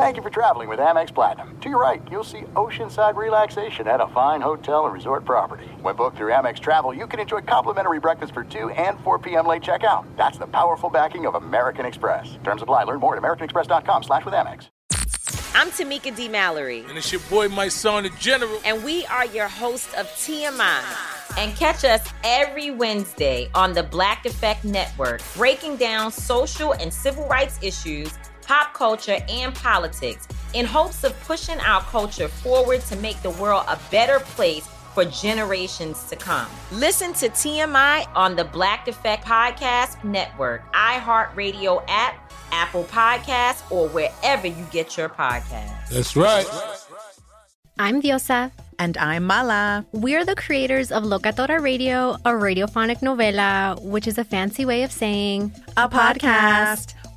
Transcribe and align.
Thank 0.00 0.16
you 0.16 0.22
for 0.22 0.30
traveling 0.30 0.70
with 0.70 0.78
Amex 0.78 1.14
Platinum. 1.14 1.60
To 1.60 1.68
your 1.68 1.78
right, 1.78 2.00
you'll 2.10 2.24
see 2.24 2.40
oceanside 2.54 3.16
relaxation 3.16 3.86
at 3.86 4.00
a 4.00 4.06
fine 4.08 4.40
hotel 4.40 4.86
and 4.86 4.94
resort 4.94 5.26
property. 5.26 5.66
When 5.82 5.94
booked 5.94 6.16
through 6.16 6.32
Amex 6.32 6.58
Travel, 6.58 6.94
you 6.94 7.06
can 7.06 7.20
enjoy 7.20 7.42
complimentary 7.42 8.00
breakfast 8.00 8.32
for 8.32 8.42
2 8.42 8.70
and 8.70 8.98
4 9.00 9.18
p.m. 9.18 9.46
late 9.46 9.60
checkout. 9.60 10.06
That's 10.16 10.38
the 10.38 10.46
powerful 10.46 10.88
backing 10.88 11.26
of 11.26 11.34
American 11.34 11.84
Express. 11.84 12.38
Terms 12.44 12.62
apply. 12.62 12.84
Learn 12.84 12.98
more 12.98 13.14
at 13.14 13.22
americanexpress.com 13.22 14.04
slash 14.04 14.24
with 14.24 14.32
Amex. 14.32 14.70
I'm 15.54 15.68
Tamika 15.68 16.16
D. 16.16 16.28
Mallory. 16.28 16.82
And 16.88 16.96
it's 16.96 17.12
your 17.12 17.20
boy, 17.28 17.48
Mysonne, 17.48 18.04
the 18.04 18.18
General. 18.18 18.58
And 18.64 18.82
we 18.82 19.04
are 19.04 19.26
your 19.26 19.48
hosts 19.48 19.92
of 19.98 20.06
TMI. 20.06 20.82
And 21.36 21.54
catch 21.56 21.84
us 21.84 22.08
every 22.24 22.70
Wednesday 22.70 23.50
on 23.54 23.74
the 23.74 23.82
Black 23.82 24.24
Effect 24.24 24.64
Network, 24.64 25.20
breaking 25.36 25.76
down 25.76 26.10
social 26.10 26.72
and 26.72 26.92
civil 26.92 27.28
rights 27.28 27.58
issues 27.62 28.14
pop 28.50 28.74
culture, 28.74 29.18
and 29.28 29.54
politics 29.54 30.26
in 30.54 30.66
hopes 30.66 31.04
of 31.04 31.18
pushing 31.20 31.60
our 31.60 31.80
culture 31.82 32.26
forward 32.26 32.80
to 32.80 32.96
make 32.96 33.22
the 33.22 33.30
world 33.30 33.64
a 33.68 33.78
better 33.92 34.18
place 34.18 34.66
for 34.92 35.04
generations 35.04 36.02
to 36.08 36.16
come. 36.16 36.48
Listen 36.72 37.12
to 37.12 37.28
TMI 37.28 38.08
on 38.16 38.34
the 38.34 38.42
Black 38.42 38.88
Effect 38.88 39.24
Podcast 39.24 40.02
Network, 40.02 40.64
iHeartRadio 40.72 41.84
app, 41.86 42.32
Apple 42.50 42.82
Podcasts, 42.90 43.62
or 43.70 43.88
wherever 43.90 44.48
you 44.48 44.66
get 44.72 44.96
your 44.96 45.08
podcasts. 45.08 45.88
That's 45.90 46.16
right. 46.16 46.44
I'm 47.78 48.02
Diosa. 48.02 48.50
And 48.80 48.96
I'm 48.96 49.24
Mala. 49.26 49.84
We're 49.92 50.24
the 50.24 50.34
creators 50.34 50.90
of 50.90 51.04
Locatora 51.04 51.60
Radio, 51.60 52.12
a 52.24 52.30
radiophonic 52.30 53.00
novela, 53.00 53.78
which 53.82 54.08
is 54.08 54.16
a 54.16 54.24
fancy 54.24 54.64
way 54.64 54.84
of 54.84 54.90
saying 54.90 55.52
a, 55.76 55.84
a 55.84 55.88
podcast. 55.88 56.94
podcast. 56.94 56.94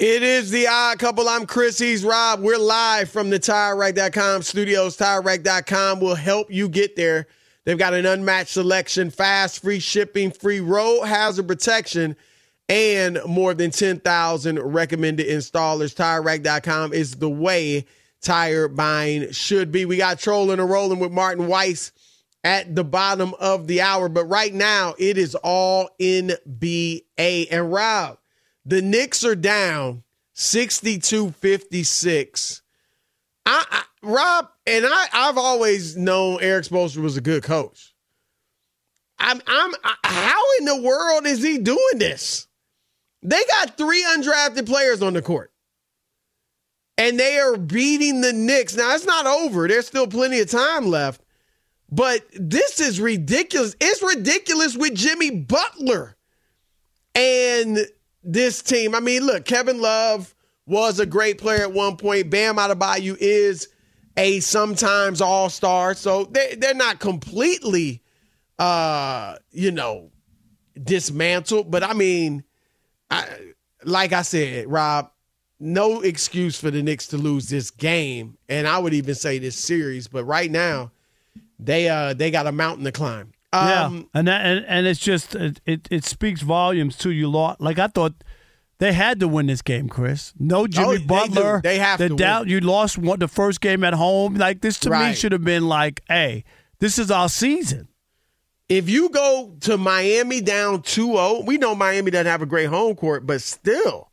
It 0.00 0.22
is 0.22 0.50
the 0.50 0.66
odd 0.66 0.98
couple. 0.98 1.28
I'm 1.28 1.44
Chris. 1.44 1.78
He's 1.78 2.02
Rob. 2.02 2.40
We're 2.40 2.56
live 2.56 3.10
from 3.10 3.28
the 3.28 3.38
TireRack.com 3.38 4.40
studios. 4.40 4.96
TireRack.com 4.96 6.00
will 6.00 6.14
help 6.14 6.50
you 6.50 6.70
get 6.70 6.96
there. 6.96 7.26
They've 7.66 7.76
got 7.76 7.92
an 7.92 8.06
unmatched 8.06 8.48
selection, 8.48 9.10
fast, 9.10 9.60
free 9.60 9.78
shipping, 9.78 10.30
free 10.30 10.60
road 10.60 11.04
hazard 11.04 11.48
protection, 11.48 12.16
and 12.70 13.18
more 13.26 13.52
than 13.52 13.72
10,000 13.72 14.58
recommended 14.58 15.26
installers. 15.26 15.94
TireRack.com 15.94 16.94
is 16.94 17.16
the 17.16 17.28
way 17.28 17.84
tire 18.22 18.68
buying 18.68 19.30
should 19.32 19.70
be. 19.70 19.84
We 19.84 19.98
got 19.98 20.18
trolling 20.18 20.60
and 20.60 20.70
rolling 20.70 20.98
with 20.98 21.12
Martin 21.12 21.46
Weiss 21.46 21.92
at 22.42 22.74
the 22.74 22.84
bottom 22.84 23.34
of 23.38 23.66
the 23.66 23.82
hour, 23.82 24.08
but 24.08 24.24
right 24.24 24.54
now 24.54 24.94
it 24.98 25.18
is 25.18 25.34
all 25.34 25.90
NBA. 26.00 27.48
And 27.50 27.70
Rob, 27.70 28.16
the 28.64 28.82
Knicks 28.82 29.24
are 29.24 29.34
down 29.34 30.02
62 30.34 31.32
56. 31.32 32.62
I, 33.46 33.64
I, 33.70 33.82
Rob, 34.02 34.48
and 34.66 34.84
I, 34.86 35.06
I've 35.12 35.38
always 35.38 35.96
known 35.96 36.42
Erik 36.42 36.64
Spoelstra 36.64 37.02
was 37.02 37.16
a 37.16 37.20
good 37.20 37.42
coach. 37.42 37.94
I'm, 39.18 39.40
I'm, 39.46 39.74
I, 39.84 39.94
how 40.04 40.42
in 40.58 40.64
the 40.64 40.82
world 40.82 41.26
is 41.26 41.42
he 41.42 41.58
doing 41.58 41.98
this? 41.98 42.48
They 43.22 43.42
got 43.50 43.76
three 43.76 44.02
undrafted 44.02 44.66
players 44.66 45.02
on 45.02 45.12
the 45.12 45.20
court, 45.20 45.52
and 46.96 47.20
they 47.20 47.38
are 47.38 47.58
beating 47.58 48.22
the 48.22 48.32
Knicks. 48.32 48.74
Now 48.74 48.94
it's 48.94 49.04
not 49.04 49.26
over. 49.26 49.68
There's 49.68 49.86
still 49.86 50.06
plenty 50.06 50.40
of 50.40 50.50
time 50.50 50.86
left, 50.86 51.20
but 51.90 52.24
this 52.32 52.80
is 52.80 52.98
ridiculous. 52.98 53.76
It's 53.78 54.02
ridiculous 54.02 54.74
with 54.74 54.94
Jimmy 54.94 55.30
Butler, 55.30 56.16
and 57.14 57.86
this 58.22 58.62
team. 58.62 58.94
I 58.94 59.00
mean, 59.00 59.24
look, 59.24 59.44
Kevin 59.44 59.80
Love 59.80 60.34
was 60.66 61.00
a 61.00 61.06
great 61.06 61.38
player 61.38 61.62
at 61.62 61.72
one 61.72 61.96
point. 61.96 62.30
Bam 62.30 62.58
out 62.58 62.70
of 62.70 62.78
Adebayo 62.78 63.16
is 63.18 63.68
a 64.16 64.40
sometimes 64.40 65.20
all 65.20 65.48
star, 65.48 65.94
so 65.94 66.24
they 66.24 66.56
they're 66.58 66.74
not 66.74 67.00
completely, 67.00 68.02
uh, 68.58 69.36
you 69.50 69.70
know, 69.70 70.10
dismantled. 70.82 71.70
But 71.70 71.82
I 71.82 71.92
mean, 71.92 72.44
I, 73.10 73.26
like 73.84 74.12
I 74.12 74.22
said, 74.22 74.70
Rob, 74.70 75.10
no 75.58 76.00
excuse 76.00 76.58
for 76.58 76.70
the 76.70 76.82
Knicks 76.82 77.08
to 77.08 77.16
lose 77.16 77.48
this 77.48 77.70
game, 77.70 78.36
and 78.48 78.66
I 78.66 78.78
would 78.78 78.94
even 78.94 79.14
say 79.14 79.38
this 79.38 79.56
series. 79.56 80.08
But 80.08 80.24
right 80.24 80.50
now, 80.50 80.92
they 81.58 81.88
uh 81.88 82.14
they 82.14 82.30
got 82.30 82.46
a 82.46 82.52
mountain 82.52 82.84
to 82.84 82.92
climb. 82.92 83.32
Um, 83.52 83.68
yeah, 83.68 84.02
and 84.14 84.28
that, 84.28 84.46
and, 84.46 84.64
and 84.66 84.86
it's 84.86 85.00
just 85.00 85.34
it, 85.34 85.60
it, 85.66 85.88
it 85.90 86.04
speaks 86.04 86.40
volumes 86.42 86.96
to 86.98 87.10
you 87.10 87.28
lot. 87.28 87.60
Like 87.60 87.78
I 87.78 87.88
thought 87.88 88.14
they 88.78 88.92
had 88.92 89.20
to 89.20 89.28
win 89.28 89.46
this 89.46 89.60
game, 89.60 89.88
Chris. 89.88 90.32
No 90.38 90.66
Jimmy 90.66 90.98
oh, 91.02 91.06
Butler. 91.06 91.60
They, 91.62 91.70
they 91.70 91.78
have 91.78 91.98
the 91.98 92.08
to. 92.08 92.16
Doubt 92.16 92.42
win. 92.42 92.48
you 92.50 92.60
lost 92.60 92.96
one, 92.96 93.18
the 93.18 93.28
first 93.28 93.60
game 93.60 93.82
at 93.84 93.92
home. 93.92 94.34
Like 94.34 94.60
this 94.60 94.78
to 94.80 94.90
right. 94.90 95.10
me 95.10 95.14
should 95.14 95.32
have 95.32 95.44
been 95.44 95.68
like, 95.68 96.02
hey, 96.08 96.44
this 96.78 96.98
is 96.98 97.10
our 97.10 97.28
season. 97.28 97.88
If 98.70 98.88
you 98.88 99.10
go 99.10 99.56
to 99.62 99.76
Miami 99.76 100.40
down 100.40 100.82
2-0, 100.82 101.44
we 101.44 101.58
know 101.58 101.74
Miami 101.74 102.12
doesn't 102.12 102.26
have 102.26 102.40
a 102.40 102.46
great 102.46 102.68
home 102.68 102.94
court, 102.94 103.26
but 103.26 103.42
still. 103.42 104.12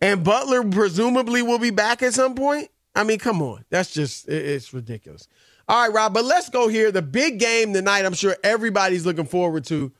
And 0.00 0.24
Butler 0.24 0.64
presumably 0.64 1.40
will 1.40 1.60
be 1.60 1.70
back 1.70 2.02
at 2.02 2.12
some 2.12 2.34
point. 2.34 2.68
I 2.96 3.04
mean, 3.04 3.18
come 3.18 3.40
on. 3.42 3.64
That's 3.70 3.92
just 3.92 4.28
it's 4.28 4.74
ridiculous. 4.74 5.28
All 5.68 5.82
right, 5.82 5.92
Rob, 5.92 6.14
but 6.14 6.24
let's 6.24 6.48
go 6.48 6.68
here. 6.68 6.92
The 6.92 7.02
big 7.02 7.40
game 7.40 7.72
tonight, 7.72 8.04
I'm 8.04 8.14
sure 8.14 8.36
everybody's 8.44 9.04
looking 9.04 9.26
forward 9.26 9.64
to, 9.64 9.92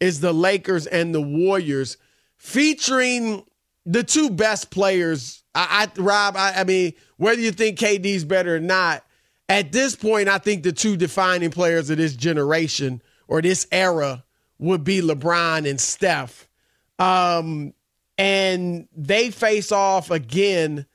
is 0.00 0.20
the 0.20 0.32
Lakers 0.32 0.86
and 0.86 1.14
the 1.14 1.20
Warriors, 1.20 1.96
featuring 2.38 3.44
the 3.86 4.02
two 4.02 4.30
best 4.30 4.70
players. 4.72 5.44
I, 5.54 5.88
I 5.96 6.00
Rob, 6.00 6.36
I, 6.36 6.54
I 6.56 6.64
mean, 6.64 6.94
whether 7.18 7.40
you 7.40 7.52
think 7.52 7.78
KD's 7.78 8.24
better 8.24 8.56
or 8.56 8.60
not, 8.60 9.04
at 9.48 9.70
this 9.70 9.94
point, 9.94 10.28
I 10.28 10.38
think 10.38 10.64
the 10.64 10.72
two 10.72 10.96
defining 10.96 11.50
players 11.50 11.88
of 11.88 11.98
this 11.98 12.16
generation 12.16 13.00
or 13.28 13.42
this 13.42 13.66
era 13.70 14.24
would 14.58 14.82
be 14.82 15.02
LeBron 15.02 15.68
and 15.68 15.80
Steph. 15.80 16.48
Um, 16.98 17.74
and 18.18 18.88
they 18.96 19.30
face 19.30 19.70
off 19.70 20.10
again 20.10 20.86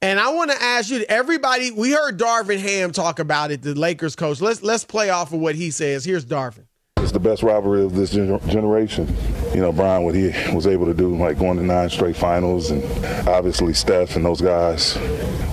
and 0.00 0.20
I 0.20 0.32
want 0.32 0.50
to 0.50 0.62
ask 0.62 0.90
you, 0.90 1.04
everybody, 1.08 1.70
we 1.70 1.92
heard 1.92 2.18
Darvin 2.18 2.58
Ham 2.58 2.92
talk 2.92 3.18
about 3.18 3.50
it, 3.50 3.62
the 3.62 3.74
Lakers 3.74 4.14
coach. 4.14 4.40
Let's 4.40 4.62
let's 4.62 4.84
play 4.84 5.10
off 5.10 5.32
of 5.32 5.40
what 5.40 5.54
he 5.54 5.70
says. 5.70 6.04
Here's 6.04 6.24
Darvin. 6.24 6.64
It's 6.98 7.12
the 7.12 7.20
best 7.20 7.42
rivalry 7.42 7.84
of 7.84 7.94
this 7.94 8.10
generation. 8.10 9.08
You 9.54 9.60
know, 9.60 9.72
Bron, 9.72 10.04
what 10.04 10.14
he 10.14 10.30
was 10.52 10.66
able 10.66 10.86
to 10.86 10.94
do, 10.94 11.16
like 11.16 11.38
going 11.38 11.56
to 11.56 11.64
nine 11.64 11.88
straight 11.90 12.16
finals, 12.16 12.70
and 12.70 12.84
obviously 13.28 13.72
Steph 13.72 14.14
and 14.14 14.24
those 14.24 14.40
guys, 14.40 14.94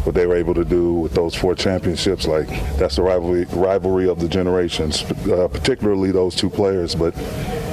what 0.06 0.16
they 0.16 0.28
were 0.28 0.36
able 0.36 0.54
to 0.54 0.66
do 0.66 0.94
with 0.94 1.14
those 1.14 1.34
four 1.34 1.56
championships. 1.56 2.28
Like 2.28 2.48
that's 2.78 2.98
the 2.98 3.04
rivalry 3.04 3.46
rivalry 3.46 4.08
of 4.08 4.20
the 4.20 4.28
generations, 4.28 5.04
uh, 5.04 5.48
particularly 5.48 6.12
those 6.12 6.36
two 6.36 6.50
players. 6.50 6.94
But 6.94 7.16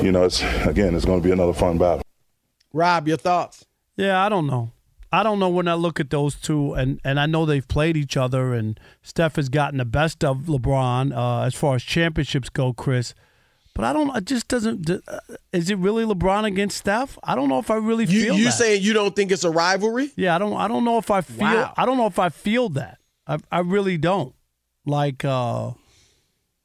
you 0.03 0.13
know, 0.13 0.25
it's 0.25 0.43
again, 0.65 0.95
it's 0.95 1.05
going 1.05 1.21
to 1.21 1.27
be 1.27 1.33
another 1.33 1.53
fun 1.53 1.77
battle. 1.77 2.03
Rob, 2.73 3.09
your 3.09 3.19
thoughts? 3.19 3.67
Yeah, 3.97 4.25
I 4.25 4.31
don't 4.31 4.47
know. 4.47 4.72
I 5.13 5.23
don't 5.23 5.39
know 5.39 5.51
when 5.51 5.69
I 5.69 5.75
look 5.75 6.01
at 6.01 6.09
those 6.09 6.37
two, 6.37 6.73
and, 6.73 6.99
and 7.05 7.21
I 7.21 7.27
know 7.27 7.45
they've 7.45 7.67
played 7.69 7.99
each 7.99 8.17
other, 8.17 8.55
and 8.55 8.81
Steph 9.03 9.37
has 9.37 9.51
gotten 9.51 9.77
the 9.79 9.85
best 9.85 10.25
of 10.25 10.45
LeBron 10.45 11.15
uh, 11.15 11.43
as 11.45 11.55
far 11.55 11.75
as 11.75 11.83
championships 11.83 12.49
go, 12.49 12.73
Chris. 12.73 13.15
But 13.75 13.85
I 13.85 13.93
don't. 13.93 14.15
It 14.17 14.25
just 14.25 14.49
doesn't. 14.49 14.89
Uh, 14.89 15.01
is 15.53 15.71
it 15.71 15.79
really 15.79 16.05
LeBron 16.05 16.45
against 16.45 16.79
Steph? 16.79 17.19
I 17.23 17.35
don't 17.35 17.49
know 17.49 17.59
if 17.59 17.71
I 17.71 17.77
really 17.77 18.05
you, 18.05 18.23
feel. 18.23 18.37
You 18.37 18.45
that. 18.47 18.53
saying 18.53 18.83
you 18.83 18.93
don't 18.93 19.15
think 19.15 19.33
it's 19.33 19.45
a 19.45 19.51
rivalry? 19.51 20.11
Yeah, 20.17 20.35
I 20.35 20.39
don't. 20.39 20.55
I 20.55 20.69
don't 20.69 20.85
know 20.85 20.99
if 20.99 21.11
I 21.11 21.21
feel. 21.21 21.47
Wow. 21.47 21.75
I 21.77 21.87
don't 21.87 21.97
know 21.97 22.07
if 22.07 22.19
I 22.19 22.29
feel 22.29 22.69
that. 22.71 22.99
I 23.27 23.39
I 23.51 23.61
really 23.61 23.97
don't. 23.99 24.35
Like. 24.85 25.25
uh 25.25 25.73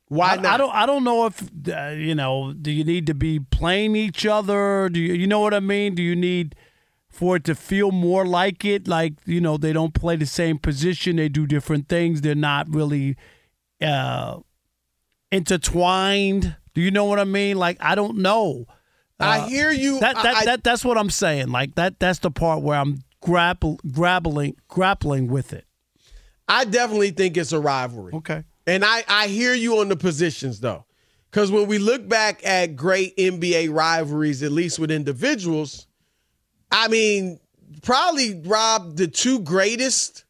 Why 0.09 0.31
I, 0.31 0.35
not? 0.35 0.45
I 0.45 0.57
don't. 0.57 0.75
I 0.75 0.85
don't 0.85 1.03
know 1.05 1.25
if 1.27 1.49
uh, 1.69 1.89
you 1.89 2.15
know. 2.15 2.53
Do 2.53 2.71
you 2.71 2.83
need 2.83 3.07
to 3.07 3.13
be 3.13 3.39
playing 3.39 3.95
each 3.95 4.25
other? 4.25 4.89
Do 4.89 4.99
you? 4.99 5.13
You 5.13 5.27
know 5.27 5.39
what 5.39 5.53
I 5.53 5.61
mean? 5.61 5.95
Do 5.95 6.03
you 6.03 6.15
need 6.15 6.55
for 7.17 7.35
it 7.37 7.43
to 7.45 7.55
feel 7.55 7.91
more 7.91 8.25
like 8.25 8.63
it? 8.63 8.87
Like 8.87 9.13
you 9.25 9.41
know, 9.41 9.57
they 9.57 9.73
don't 9.73 9.93
play 9.93 10.15
the 10.15 10.25
same 10.27 10.57
position. 10.59 11.15
They 11.17 11.29
do 11.29 11.45
different 11.47 11.89
things. 11.89 12.21
They're 12.21 12.35
not 12.35 12.69
really 12.73 13.17
uh 13.81 14.39
intertwined. 15.31 16.55
Do 16.73 16.81
you 16.81 16.91
know 16.91 17.05
what 17.05 17.19
I 17.19 17.23
mean? 17.23 17.57
Like 17.57 17.77
I 17.79 17.95
don't 17.95 18.17
know. 18.19 18.65
I 19.19 19.39
Uh, 19.39 19.47
hear 19.47 19.71
you. 19.71 19.99
That 19.99 20.15
that, 20.15 20.35
I- 20.35 20.45
that 20.45 20.63
that's 20.63 20.85
what 20.85 20.97
I'm 20.97 21.09
saying. 21.09 21.49
Like 21.49 21.75
that 21.75 21.99
that's 21.99 22.19
the 22.19 22.31
part 22.31 22.61
where 22.61 22.77
I'm 22.79 23.03
grapple 23.21 23.79
grappling 23.91 24.55
grappling 24.67 25.27
with 25.27 25.53
it. 25.53 25.65
I 26.47 26.65
definitely 26.65 27.11
think 27.11 27.35
it's 27.35 27.51
a 27.51 27.59
rivalry. 27.59 28.13
Okay. 28.13 28.43
And 28.67 28.85
I, 28.85 29.03
I 29.07 29.27
hear 29.27 29.53
you 29.53 29.79
on 29.79 29.89
the 29.89 29.95
positions 29.97 30.59
though. 30.59 30.85
Because 31.31 31.51
when 31.51 31.67
we 31.67 31.77
look 31.77 32.07
back 32.07 32.45
at 32.45 32.75
great 32.75 33.15
NBA 33.17 33.73
rivalries, 33.73 34.43
at 34.43 34.51
least 34.51 34.79
with 34.79 34.91
individuals, 34.91 35.86
I 36.71 36.87
mean, 36.87 37.39
probably 37.81 38.41
Rob, 38.45 38.95
the 38.95 39.07
two 39.07 39.39
greatest 39.39 40.25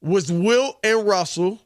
was 0.00 0.30
Wilt 0.30 0.78
and 0.84 1.06
Russell. 1.06 1.60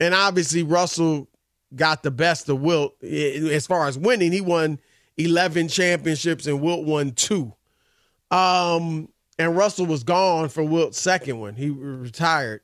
And 0.00 0.14
obviously 0.14 0.62
Russell 0.62 1.28
got 1.74 2.02
the 2.02 2.10
best 2.10 2.48
of 2.48 2.60
Wilt 2.60 3.02
as 3.02 3.66
far 3.66 3.86
as 3.86 3.98
winning. 3.98 4.32
He 4.32 4.40
won 4.40 4.78
11 5.16 5.68
championships 5.68 6.46
and 6.46 6.60
Wilt 6.60 6.84
won 6.84 7.12
two. 7.12 7.52
Um, 8.30 9.08
and 9.38 9.56
Russell 9.56 9.86
was 9.86 10.04
gone 10.04 10.48
for 10.48 10.62
Wilt's 10.62 11.00
second 11.00 11.38
one. 11.38 11.54
He 11.54 11.70
retired. 11.70 12.62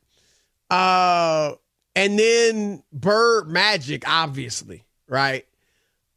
Uh, 0.71 1.53
and 1.95 2.19
then 2.19 2.83
Bird 2.93 3.49
Magic, 3.49 4.09
obviously, 4.09 4.85
right? 5.09 5.47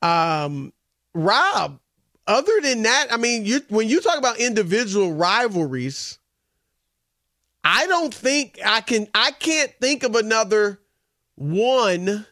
Um, 0.02 0.74
Rob, 1.14 1.80
other 2.28 2.52
than 2.62 2.84
that, 2.84 3.08
I 3.12 3.18
mean, 3.18 3.46
you 3.46 3.62
when 3.70 3.90
you 3.90 4.00
talk 4.02 4.18
about 4.18 4.38
individual 4.40 5.14
rivalries, 5.14 6.20
I 7.64 7.86
don't 7.88 8.14
think 8.14 8.60
I 8.66 8.82
can 8.82 9.08
I 9.14 9.32
can't 9.32 9.72
think 9.80 10.04
of 10.04 10.16
another 10.16 10.80
one. 11.36 12.26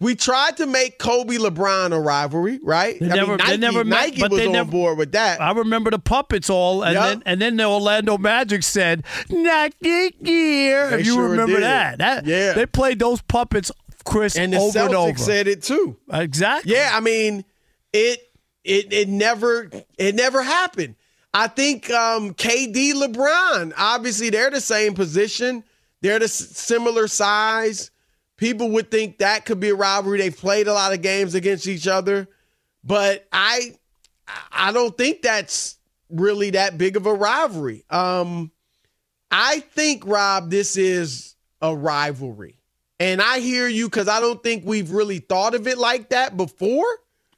We 0.00 0.16
tried 0.16 0.56
to 0.56 0.66
make 0.66 0.98
Kobe 0.98 1.36
LeBron 1.36 1.92
a 1.92 2.00
rivalry, 2.00 2.58
right? 2.64 2.98
They 2.98 3.06
I 3.08 3.14
never, 3.14 3.28
mean, 3.28 3.36
Nike, 3.36 3.50
they 3.52 3.56
never 3.58 3.84
met, 3.84 4.00
Nike 4.00 4.22
was 4.22 4.30
they 4.40 4.46
on 4.46 4.52
never, 4.52 4.70
board 4.72 4.98
with 4.98 5.12
that. 5.12 5.40
I 5.40 5.52
remember 5.52 5.92
the 5.92 6.00
puppets 6.00 6.50
all, 6.50 6.82
and 6.82 6.94
Yep. 6.94 7.04
then 7.04 7.22
and 7.24 7.40
then 7.40 7.56
the 7.56 7.64
Orlando 7.66 8.18
Magic 8.18 8.64
said 8.64 9.04
Nike 9.30 10.10
gear. 10.10 10.90
They 10.90 11.00
If 11.00 11.06
you 11.06 11.14
sure 11.14 11.28
remember 11.28 11.60
that, 11.60 11.98
that 11.98 12.26
Yeah. 12.26 12.52
they 12.54 12.66
played 12.66 12.98
those 12.98 13.22
puppets, 13.22 13.70
Chris, 14.04 14.36
and 14.36 14.52
the 14.52 14.56
over 14.58 14.76
Celtics 14.76 14.86
and 14.86 14.94
over. 14.96 15.18
said 15.18 15.46
it 15.46 15.62
too. 15.62 15.96
exactly. 16.12 16.72
Yeah, 16.74 16.90
I 16.92 16.98
mean, 16.98 17.44
it 17.92 18.18
it 18.64 18.92
it 18.92 19.08
never 19.08 19.70
it 19.98 20.14
never 20.14 20.42
happened. 20.42 20.96
I 21.34 21.46
think 21.48 21.90
um, 21.90 22.34
KD, 22.34 22.92
LeBron, 22.92 23.72
obviously 23.76 24.28
they're 24.30 24.50
the 24.50 24.60
same 24.60 24.94
position. 24.94 25.64
They're 26.02 26.18
the 26.18 26.26
s- 26.26 26.34
similar 26.34 27.08
size. 27.08 27.90
People 28.36 28.70
would 28.72 28.90
think 28.90 29.18
that 29.18 29.46
could 29.46 29.58
be 29.58 29.70
a 29.70 29.74
rivalry. 29.74 30.18
They've 30.18 30.36
played 30.36 30.66
a 30.66 30.74
lot 30.74 30.92
of 30.92 31.00
games 31.00 31.34
against 31.34 31.66
each 31.66 31.86
other, 31.86 32.28
but 32.84 33.26
I 33.32 33.76
I 34.50 34.72
don't 34.72 34.96
think 34.96 35.22
that's 35.22 35.76
really 36.10 36.50
that 36.50 36.76
big 36.76 36.96
of 36.96 37.06
a 37.06 37.14
rivalry. 37.14 37.84
Um, 37.88 38.50
I 39.30 39.60
think 39.60 40.04
Rob, 40.06 40.50
this 40.50 40.76
is 40.76 41.34
a 41.62 41.74
rivalry, 41.74 42.60
and 43.00 43.22
I 43.22 43.38
hear 43.38 43.68
you 43.68 43.86
because 43.86 44.08
I 44.08 44.20
don't 44.20 44.42
think 44.42 44.64
we've 44.66 44.90
really 44.90 45.18
thought 45.18 45.54
of 45.54 45.66
it 45.66 45.78
like 45.78 46.10
that 46.10 46.36
before. 46.36 46.84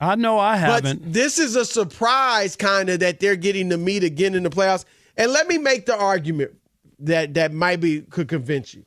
I 0.05 0.15
know 0.17 0.39
I 0.39 0.57
haven't. 0.57 1.03
But 1.03 1.13
this 1.13 1.39
is 1.39 1.57
a 1.57 1.65
surprise, 1.65 2.57
kind 2.57 2.89
of, 2.91 3.01
that 3.01 3.21
they're 3.21 3.37
getting 3.37 3.71
to 3.71 3.79
meet 3.79 4.05
again 4.05 4.35
in 4.35 4.43
the 4.43 4.51
playoffs. 4.51 4.85
And 5.17 5.33
let 5.33 5.49
me 5.49 5.59
make 5.59 5.87
the 5.87 5.97
argument 5.97 6.53
that 7.01 7.35
that 7.35 7.53
might 7.53 7.81
be 7.81 8.03
could 8.03 8.29
convince 8.29 8.75
you. 8.75 8.85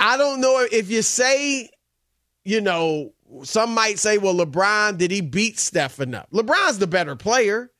I 0.00 0.16
don't 0.16 0.40
know 0.40 0.66
if 0.70 0.90
you 0.90 1.02
say, 1.02 1.70
you 2.44 2.60
know, 2.60 3.12
some 3.42 3.74
might 3.74 3.98
say, 3.98 4.18
well, 4.18 4.34
LeBron 4.34 4.98
did 4.98 5.10
he 5.10 5.20
beat 5.20 5.58
Steph 5.58 6.00
enough? 6.00 6.30
LeBron's 6.30 6.78
the 6.78 6.86
better 6.86 7.16
player, 7.16 7.70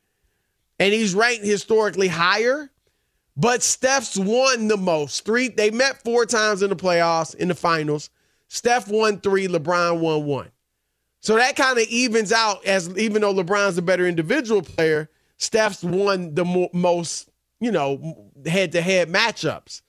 and 0.79 0.93
he's 0.93 1.13
ranked 1.13 1.45
historically 1.45 2.07
higher. 2.07 2.71
But 3.39 3.61
Steph's 3.61 4.17
won 4.17 4.67
the 4.67 4.77
most. 4.77 5.23
Three. 5.23 5.47
They 5.49 5.69
met 5.69 6.03
four 6.03 6.25
times 6.25 6.63
in 6.63 6.71
the 6.71 6.75
playoffs 6.75 7.35
in 7.35 7.49
the 7.49 7.55
finals. 7.55 8.09
Steph 8.47 8.87
won 8.87 9.19
three. 9.19 9.47
LeBron 9.47 9.99
won 9.99 10.25
one. 10.25 10.49
So 11.27 11.35
that 11.35 11.57
kind 11.57 11.77
of 11.77 11.85
evens 11.89 12.31
out 12.31 12.63
as 12.65 12.87
even 12.97 13.21
though 13.21 13.33
LeBron's 13.33 13.77
a 13.77 13.81
better 13.81 14.07
individual 14.07 14.61
player, 14.61 15.09
Steph's 15.35 15.83
won 15.83 16.33
the 16.35 16.45
mo- 16.45 16.69
most, 16.71 17.27
you 17.59 17.69
know, 17.69 18.31
head 18.45 18.71
to 18.71 18.81
head 18.81 19.09
matchups. 19.09 19.81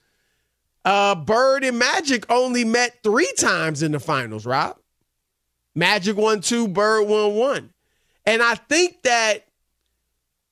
Uh, 0.83 1.15
Bird 1.15 1.63
and 1.63 1.79
Magic 1.79 2.29
only 2.29 2.65
met 2.65 2.97
three 3.03 3.31
times 3.37 3.81
in 3.83 3.93
the 3.93 4.01
finals, 4.01 4.45
Rob. 4.45 4.79
Magic 5.75 6.17
won 6.17 6.41
two, 6.41 6.67
Bird 6.67 7.07
won 7.07 7.35
one. 7.35 7.69
And 8.25 8.41
I 8.41 8.55
think 8.55 9.01
that 9.03 9.47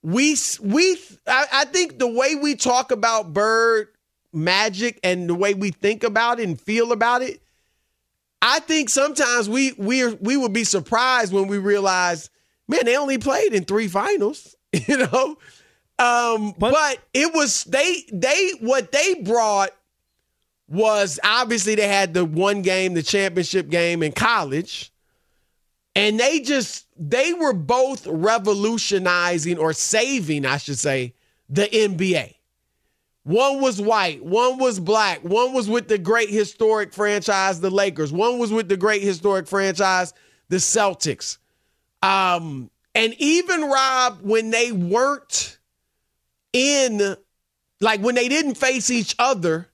we, 0.04 0.38
we, 0.64 0.98
I, 1.28 1.48
I 1.52 1.66
think 1.66 2.00
the 2.00 2.08
way 2.08 2.36
we 2.36 2.56
talk 2.56 2.92
about 2.94 3.34
Bird, 3.34 3.90
Magic, 4.32 5.02
and 5.04 5.30
the 5.30 5.36
way 5.36 5.54
we 5.54 5.72
think 5.72 6.06
about 6.06 6.40
it 6.40 6.48
and 6.48 6.58
feel 6.62 6.94
about 6.94 7.24
it, 7.24 7.42
I 8.42 8.60
think 8.60 8.90
sometimes 8.90 9.50
we 9.50 9.74
we 9.74 10.14
we 10.14 10.38
would 10.38 10.54
be 10.54 10.64
surprised 10.64 11.34
when 11.34 11.48
we 11.48 11.58
realize, 11.58 12.30
man, 12.68 12.86
they 12.86 12.96
only 12.96 13.18
played 13.18 13.54
in 13.54 13.66
three 13.66 13.88
finals, 13.88 14.56
you 14.88 14.98
know. 14.98 15.38
Um, 16.00 16.54
but, 16.60 17.00
it 17.14 17.34
was 17.34 17.64
they 17.64 18.04
they 18.14 18.52
what 18.60 18.92
they 18.92 19.16
brought 19.16 19.72
was 20.68 21.20
obviously 21.24 21.76
they 21.76 21.88
had 21.88 22.14
the 22.14 22.24
one 22.24 22.62
game, 22.62 22.94
the 22.94 23.02
championship 23.02 23.70
game 23.70 24.04
in 24.04 24.12
college, 24.12 24.92
and 25.96 26.20
they 26.20 26.40
just 26.42 26.86
they 26.98 27.34
were 27.34 27.54
both 27.54 28.06
revolutionizing 28.06 29.58
or 29.58 29.74
saving, 29.74 30.46
I 30.46 30.58
should 30.58 30.78
say, 30.78 31.16
the 31.50 31.64
NBA. 31.64 32.36
One 33.28 33.60
was 33.60 33.82
white, 33.82 34.24
one 34.24 34.58
was 34.58 34.80
black, 34.80 35.20
one 35.22 35.52
was 35.52 35.68
with 35.68 35.90
the 35.90 35.98
great 35.98 36.30
historic 36.30 36.94
franchise, 36.94 37.60
the 37.60 37.70
Lakers, 37.70 38.14
one 38.14 38.40
was 38.40 38.54
with 38.54 38.70
the 38.70 38.78
great 38.78 39.02
historic 39.02 39.48
franchise, 39.48 40.14
the 40.48 40.56
Celtics. 40.56 41.38
Um, 42.02 42.70
and 42.96 43.14
even 43.18 43.64
Rob, 43.64 44.20
when 44.22 44.50
they 44.50 44.72
weren't 44.72 45.58
in, 46.54 47.18
like 47.82 48.00
when 48.00 48.16
they 48.16 48.30
didn't 48.30 48.56
face 48.56 48.90
each 48.90 49.14
other, 49.20 49.68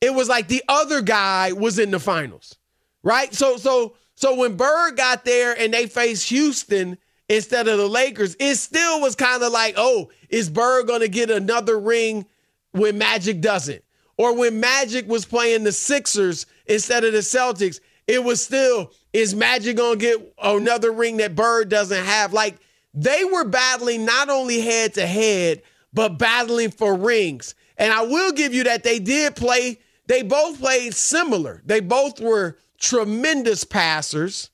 it 0.00 0.14
was 0.14 0.30
like 0.30 0.48
the 0.48 0.64
other 0.66 1.02
guy 1.02 1.52
was 1.52 1.78
in 1.78 1.90
the 1.90 2.00
finals, 2.00 2.56
right? 3.02 3.34
So, 3.34 3.58
so, 3.58 3.96
so 4.14 4.34
when 4.34 4.56
Bird 4.56 4.96
got 4.96 5.26
there 5.26 5.54
and 5.60 5.74
they 5.74 5.88
faced 5.88 6.30
Houston 6.30 6.96
instead 7.28 7.68
of 7.68 7.76
the 7.76 7.86
Lakers, 7.86 8.34
it 8.40 8.54
still 8.54 9.02
was 9.02 9.14
kind 9.14 9.42
of 9.42 9.52
like, 9.52 9.74
oh, 9.76 10.08
is 10.30 10.48
Bird 10.48 10.86
going 10.86 11.02
to 11.02 11.08
get 11.08 11.30
another 11.30 11.78
ring? 11.78 12.24
When 12.72 12.98
Magic 12.98 13.40
doesn't. 13.40 13.82
Or 14.16 14.34
when 14.34 14.58
Magic 14.58 15.08
was 15.08 15.24
playing 15.24 15.64
the 15.64 15.72
Sixers 15.72 16.46
instead 16.66 17.04
of 17.04 17.12
the 17.12 17.18
Celtics, 17.18 17.80
it 18.06 18.24
was 18.24 18.44
still, 18.44 18.90
is 19.12 19.34
Magic 19.34 19.76
going 19.76 19.98
to 19.98 20.04
get 20.04 20.34
another 20.42 20.90
ring 20.90 21.18
that 21.18 21.36
Bird 21.36 21.68
doesn't 21.68 22.04
have? 22.04 22.32
Like 22.32 22.56
they 22.94 23.24
were 23.24 23.44
battling 23.44 24.04
not 24.04 24.28
only 24.28 24.60
head 24.60 24.94
to 24.94 25.06
head, 25.06 25.62
but 25.92 26.18
battling 26.18 26.70
for 26.70 26.94
rings. 26.94 27.54
And 27.76 27.92
I 27.92 28.02
will 28.02 28.32
give 28.32 28.52
you 28.52 28.64
that 28.64 28.82
they 28.82 28.98
did 28.98 29.36
play, 29.36 29.78
they 30.06 30.22
both 30.22 30.58
played 30.58 30.94
similar. 30.94 31.62
They 31.64 31.80
both 31.80 32.20
were 32.20 32.58
tremendous 32.78 33.62
passers 33.62 34.50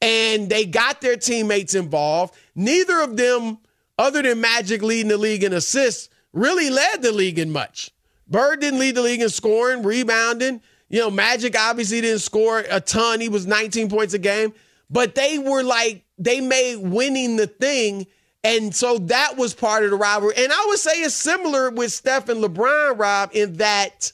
and 0.00 0.48
they 0.48 0.66
got 0.66 1.00
their 1.00 1.16
teammates 1.16 1.74
involved. 1.74 2.34
Neither 2.54 3.00
of 3.00 3.16
them, 3.16 3.58
other 3.98 4.22
than 4.22 4.40
Magic 4.40 4.82
leading 4.82 5.08
the 5.08 5.18
league 5.18 5.42
in 5.42 5.52
assists, 5.52 6.09
really 6.32 6.70
led 6.70 7.02
the 7.02 7.12
league 7.12 7.38
in 7.38 7.50
much. 7.50 7.90
Bird 8.28 8.60
didn't 8.60 8.78
lead 8.78 8.94
the 8.94 9.02
league 9.02 9.20
in 9.20 9.28
scoring, 9.28 9.82
rebounding. 9.82 10.60
You 10.88 11.00
know, 11.00 11.10
Magic 11.10 11.56
obviously 11.58 12.00
didn't 12.00 12.20
score 12.20 12.64
a 12.70 12.80
ton. 12.80 13.20
He 13.20 13.28
was 13.28 13.46
19 13.46 13.88
points 13.88 14.14
a 14.14 14.18
game, 14.18 14.52
but 14.88 15.14
they 15.14 15.38
were 15.38 15.62
like 15.62 16.04
they 16.18 16.40
made 16.40 16.76
winning 16.76 17.36
the 17.36 17.46
thing. 17.46 18.06
And 18.44 18.74
so 18.74 18.98
that 18.98 19.36
was 19.36 19.54
part 19.54 19.84
of 19.84 19.90
the 19.90 19.96
rivalry. 19.96 20.34
And 20.36 20.52
I 20.52 20.64
would 20.68 20.78
say 20.78 20.92
it's 21.02 21.14
similar 21.14 21.70
with 21.70 21.92
Steph 21.92 22.28
and 22.28 22.42
LeBron, 22.42 22.98
Rob, 22.98 23.30
in 23.34 23.54
that, 23.54 24.12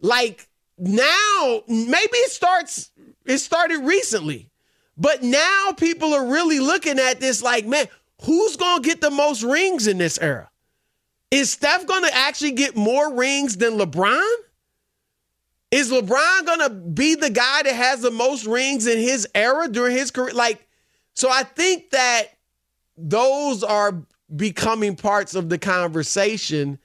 like, 0.00 0.46
now 0.76 1.62
maybe 1.68 2.16
it 2.18 2.30
starts, 2.30 2.90
it 3.24 3.38
started 3.38 3.78
recently, 3.78 4.50
but 4.96 5.22
now 5.22 5.72
people 5.76 6.12
are 6.12 6.26
really 6.26 6.60
looking 6.60 6.98
at 6.98 7.20
this 7.20 7.42
like, 7.42 7.66
man, 7.66 7.86
who's 8.22 8.56
going 8.56 8.82
to 8.82 8.88
get 8.88 9.00
the 9.00 9.10
most 9.10 9.42
rings 9.42 9.86
in 9.86 9.98
this 9.98 10.18
era? 10.18 10.49
Is 11.30 11.50
Steph 11.52 11.86
going 11.86 12.04
to 12.04 12.14
actually 12.14 12.52
get 12.52 12.76
more 12.76 13.14
rings 13.14 13.56
than 13.56 13.78
LeBron? 13.78 14.34
Is 15.70 15.92
LeBron 15.92 16.46
going 16.46 16.60
to 16.60 16.70
be 16.70 17.14
the 17.14 17.30
guy 17.30 17.62
that 17.62 17.74
has 17.74 18.00
the 18.00 18.10
most 18.10 18.46
rings 18.46 18.86
in 18.86 18.98
his 18.98 19.28
era 19.34 19.68
during 19.68 19.96
his 19.96 20.10
career? 20.10 20.34
Like, 20.34 20.66
so 21.14 21.30
I 21.30 21.44
think 21.44 21.90
that 21.90 22.24
those 22.96 23.62
are 23.62 24.02
becoming 24.34 24.96
parts 24.96 25.34
of 25.36 25.48
the 25.48 25.58
conversation. 25.58 26.78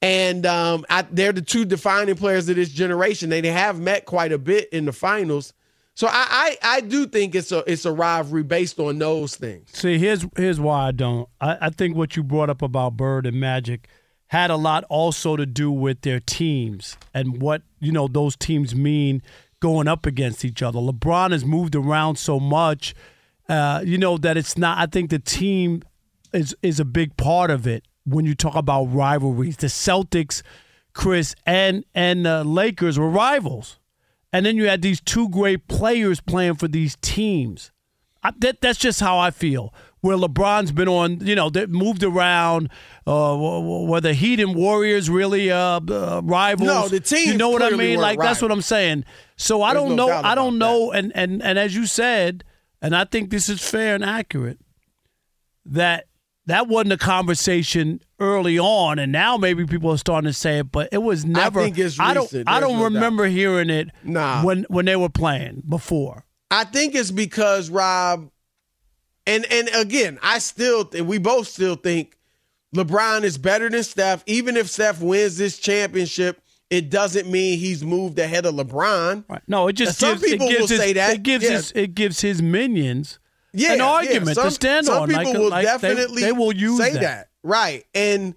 And 0.00 0.46
um, 0.46 0.84
I, 0.88 1.02
they're 1.02 1.32
the 1.32 1.42
two 1.42 1.64
defining 1.64 2.14
players 2.14 2.48
of 2.48 2.56
this 2.56 2.70
generation. 2.70 3.30
They, 3.30 3.40
they 3.40 3.50
have 3.50 3.80
met 3.80 4.04
quite 4.04 4.32
a 4.32 4.38
bit 4.38 4.68
in 4.70 4.84
the 4.84 4.92
finals. 4.92 5.52
So 5.94 6.06
I, 6.06 6.56
I, 6.62 6.76
I 6.76 6.80
do 6.80 7.06
think 7.06 7.34
it's 7.34 7.52
a 7.52 7.62
it's 7.70 7.84
a 7.84 7.92
rivalry 7.92 8.42
based 8.42 8.78
on 8.78 8.98
those 8.98 9.36
things. 9.36 9.70
See, 9.72 9.98
here's 9.98 10.26
here's 10.36 10.58
why 10.58 10.88
I 10.88 10.92
don't. 10.92 11.28
I, 11.40 11.58
I 11.62 11.70
think 11.70 11.96
what 11.96 12.16
you 12.16 12.22
brought 12.22 12.50
up 12.50 12.62
about 12.62 12.96
Bird 12.96 13.26
and 13.26 13.38
Magic 13.38 13.88
had 14.28 14.50
a 14.50 14.56
lot 14.56 14.84
also 14.88 15.36
to 15.36 15.44
do 15.44 15.70
with 15.70 16.00
their 16.00 16.18
teams 16.18 16.96
and 17.12 17.42
what 17.42 17.62
you 17.80 17.92
know 17.92 18.08
those 18.08 18.36
teams 18.36 18.74
mean 18.74 19.22
going 19.60 19.86
up 19.86 20.06
against 20.06 20.44
each 20.44 20.62
other. 20.62 20.78
LeBron 20.78 21.30
has 21.32 21.44
moved 21.44 21.76
around 21.76 22.16
so 22.16 22.40
much, 22.40 22.94
uh, 23.48 23.82
you 23.84 23.98
know 23.98 24.16
that 24.16 24.36
it's 24.36 24.56
not. 24.56 24.78
I 24.78 24.86
think 24.86 25.10
the 25.10 25.18
team 25.18 25.82
is 26.32 26.56
is 26.62 26.80
a 26.80 26.86
big 26.86 27.16
part 27.18 27.50
of 27.50 27.66
it 27.66 27.84
when 28.06 28.24
you 28.24 28.34
talk 28.34 28.54
about 28.54 28.84
rivalries. 28.84 29.58
The 29.58 29.66
Celtics, 29.66 30.42
Chris, 30.94 31.34
and 31.44 31.84
and 31.94 32.24
the 32.24 32.44
Lakers 32.44 32.98
were 32.98 33.10
rivals. 33.10 33.78
And 34.32 34.46
then 34.46 34.56
you 34.56 34.66
had 34.66 34.82
these 34.82 35.00
two 35.00 35.28
great 35.28 35.68
players 35.68 36.20
playing 36.20 36.54
for 36.56 36.68
these 36.68 36.96
teams. 37.02 37.70
I, 38.22 38.32
that, 38.38 38.60
that's 38.60 38.78
just 38.78 39.00
how 39.00 39.18
I 39.18 39.30
feel. 39.30 39.74
Where 40.00 40.16
LeBron's 40.16 40.72
been 40.72 40.88
on, 40.88 41.24
you 41.24 41.34
know, 41.34 41.48
they 41.48 41.66
moved 41.66 42.02
around. 42.02 42.70
Uh, 43.06 43.36
were 43.38 44.00
the 44.00 44.14
Heat 44.14 44.40
and 44.40 44.54
Warriors 44.54 45.08
really 45.08 45.50
uh, 45.50 45.80
uh, 45.88 46.20
rivals? 46.24 46.66
No, 46.66 46.88
the 46.88 46.98
team. 46.98 47.28
You 47.28 47.38
know 47.38 47.50
what 47.50 47.62
I 47.62 47.70
mean? 47.70 48.00
Like 48.00 48.18
that's 48.18 48.42
what 48.42 48.50
I'm 48.50 48.62
saying. 48.62 49.04
So 49.36 49.62
I 49.62 49.74
There's 49.74 49.86
don't 49.86 49.96
no 49.96 50.08
know. 50.08 50.20
I 50.24 50.34
don't 50.34 50.58
know. 50.58 50.90
And 50.92 51.12
and 51.14 51.40
and 51.42 51.56
as 51.56 51.76
you 51.76 51.86
said, 51.86 52.42
and 52.80 52.96
I 52.96 53.04
think 53.04 53.30
this 53.30 53.48
is 53.48 53.60
fair 53.60 53.94
and 53.94 54.04
accurate, 54.04 54.58
that 55.66 56.06
that 56.46 56.66
wasn't 56.68 56.92
a 56.92 56.98
conversation 56.98 58.00
early 58.18 58.58
on, 58.58 58.98
and 58.98 59.12
now 59.12 59.36
maybe 59.36 59.64
people 59.66 59.90
are 59.90 59.98
starting 59.98 60.28
to 60.28 60.32
say 60.34 60.58
it, 60.58 60.72
but 60.72 60.88
it 60.92 60.98
was 60.98 61.24
never. 61.24 61.60
I 61.60 61.64
think 61.64 61.78
it's 61.78 61.98
recent. 61.98 62.08
I 62.08 62.14
don't. 62.14 62.48
I 62.48 62.60
don't 62.60 62.72
no 62.78 62.78
doubt. 62.88 62.94
remember 62.94 63.26
hearing 63.26 63.70
it. 63.70 63.88
Nah. 64.02 64.42
When 64.44 64.64
when 64.68 64.84
they 64.84 64.96
were 64.96 65.08
playing 65.08 65.62
before. 65.68 66.24
I 66.50 66.64
think 66.64 66.94
it's 66.94 67.10
because 67.10 67.70
Rob, 67.70 68.30
and 69.26 69.44
and 69.50 69.68
again, 69.74 70.18
I 70.22 70.38
still 70.38 70.88
we 71.04 71.18
both 71.18 71.46
still 71.48 71.76
think 71.76 72.18
LeBron 72.74 73.22
is 73.22 73.38
better 73.38 73.70
than 73.70 73.82
Steph. 73.84 74.22
Even 74.26 74.56
if 74.56 74.68
Steph 74.68 75.00
wins 75.00 75.38
this 75.38 75.58
championship, 75.58 76.42
it 76.70 76.90
doesn't 76.90 77.30
mean 77.30 77.58
he's 77.58 77.84
moved 77.84 78.18
ahead 78.18 78.46
of 78.46 78.54
LeBron. 78.54 79.24
Right. 79.28 79.42
No, 79.46 79.68
it 79.68 79.74
just 79.74 79.98
Some 79.98 80.18
people 80.20 80.48
it 80.48 80.50
gives 80.50 80.60
will 80.62 80.68
his, 80.68 80.78
say 80.78 80.92
that. 80.94 81.14
It 81.14 81.22
gives 81.22 81.44
Yeah. 81.44 81.50
his 81.52 81.72
it 81.72 81.94
gives 81.94 82.20
his 82.20 82.42
minions 82.42 83.18
yeah, 83.52 83.72
an 83.72 83.78
yeah. 83.78 83.84
argument 83.86 84.34
Some- 84.36 84.44
to 84.44 84.50
stand 84.50 84.86
some 84.86 85.02
on. 85.02 85.08
people 85.08 85.24
like, 85.24 85.34
will 85.38 85.48
like 85.50 85.64
definitely 85.66 86.22
they, 86.22 86.32
will 86.32 86.52
use 86.54 86.78
say 86.78 86.92
that. 86.92 87.00
that. 87.00 87.28
right? 87.42 87.84
And, 87.94 88.34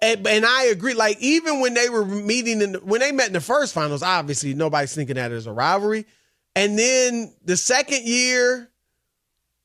and 0.00 0.26
and 0.26 0.44
I 0.46 0.64
agree. 0.66 0.94
Like 0.94 1.18
even 1.20 1.60
when 1.60 1.74
they 1.74 1.88
were 1.88 2.04
meeting 2.04 2.60
in 2.62 2.72
the, 2.72 2.78
when 2.80 3.00
they 3.00 3.12
met 3.12 3.26
in 3.28 3.32
the 3.32 3.40
first 3.40 3.74
finals, 3.74 4.02
obviously 4.02 4.54
nobody's 4.54 4.94
thinking 4.94 5.16
that 5.16 5.32
as 5.32 5.46
a 5.46 5.52
rivalry. 5.52 6.06
And 6.56 6.78
then 6.78 7.32
the 7.44 7.56
second 7.56 8.04
year, 8.04 8.70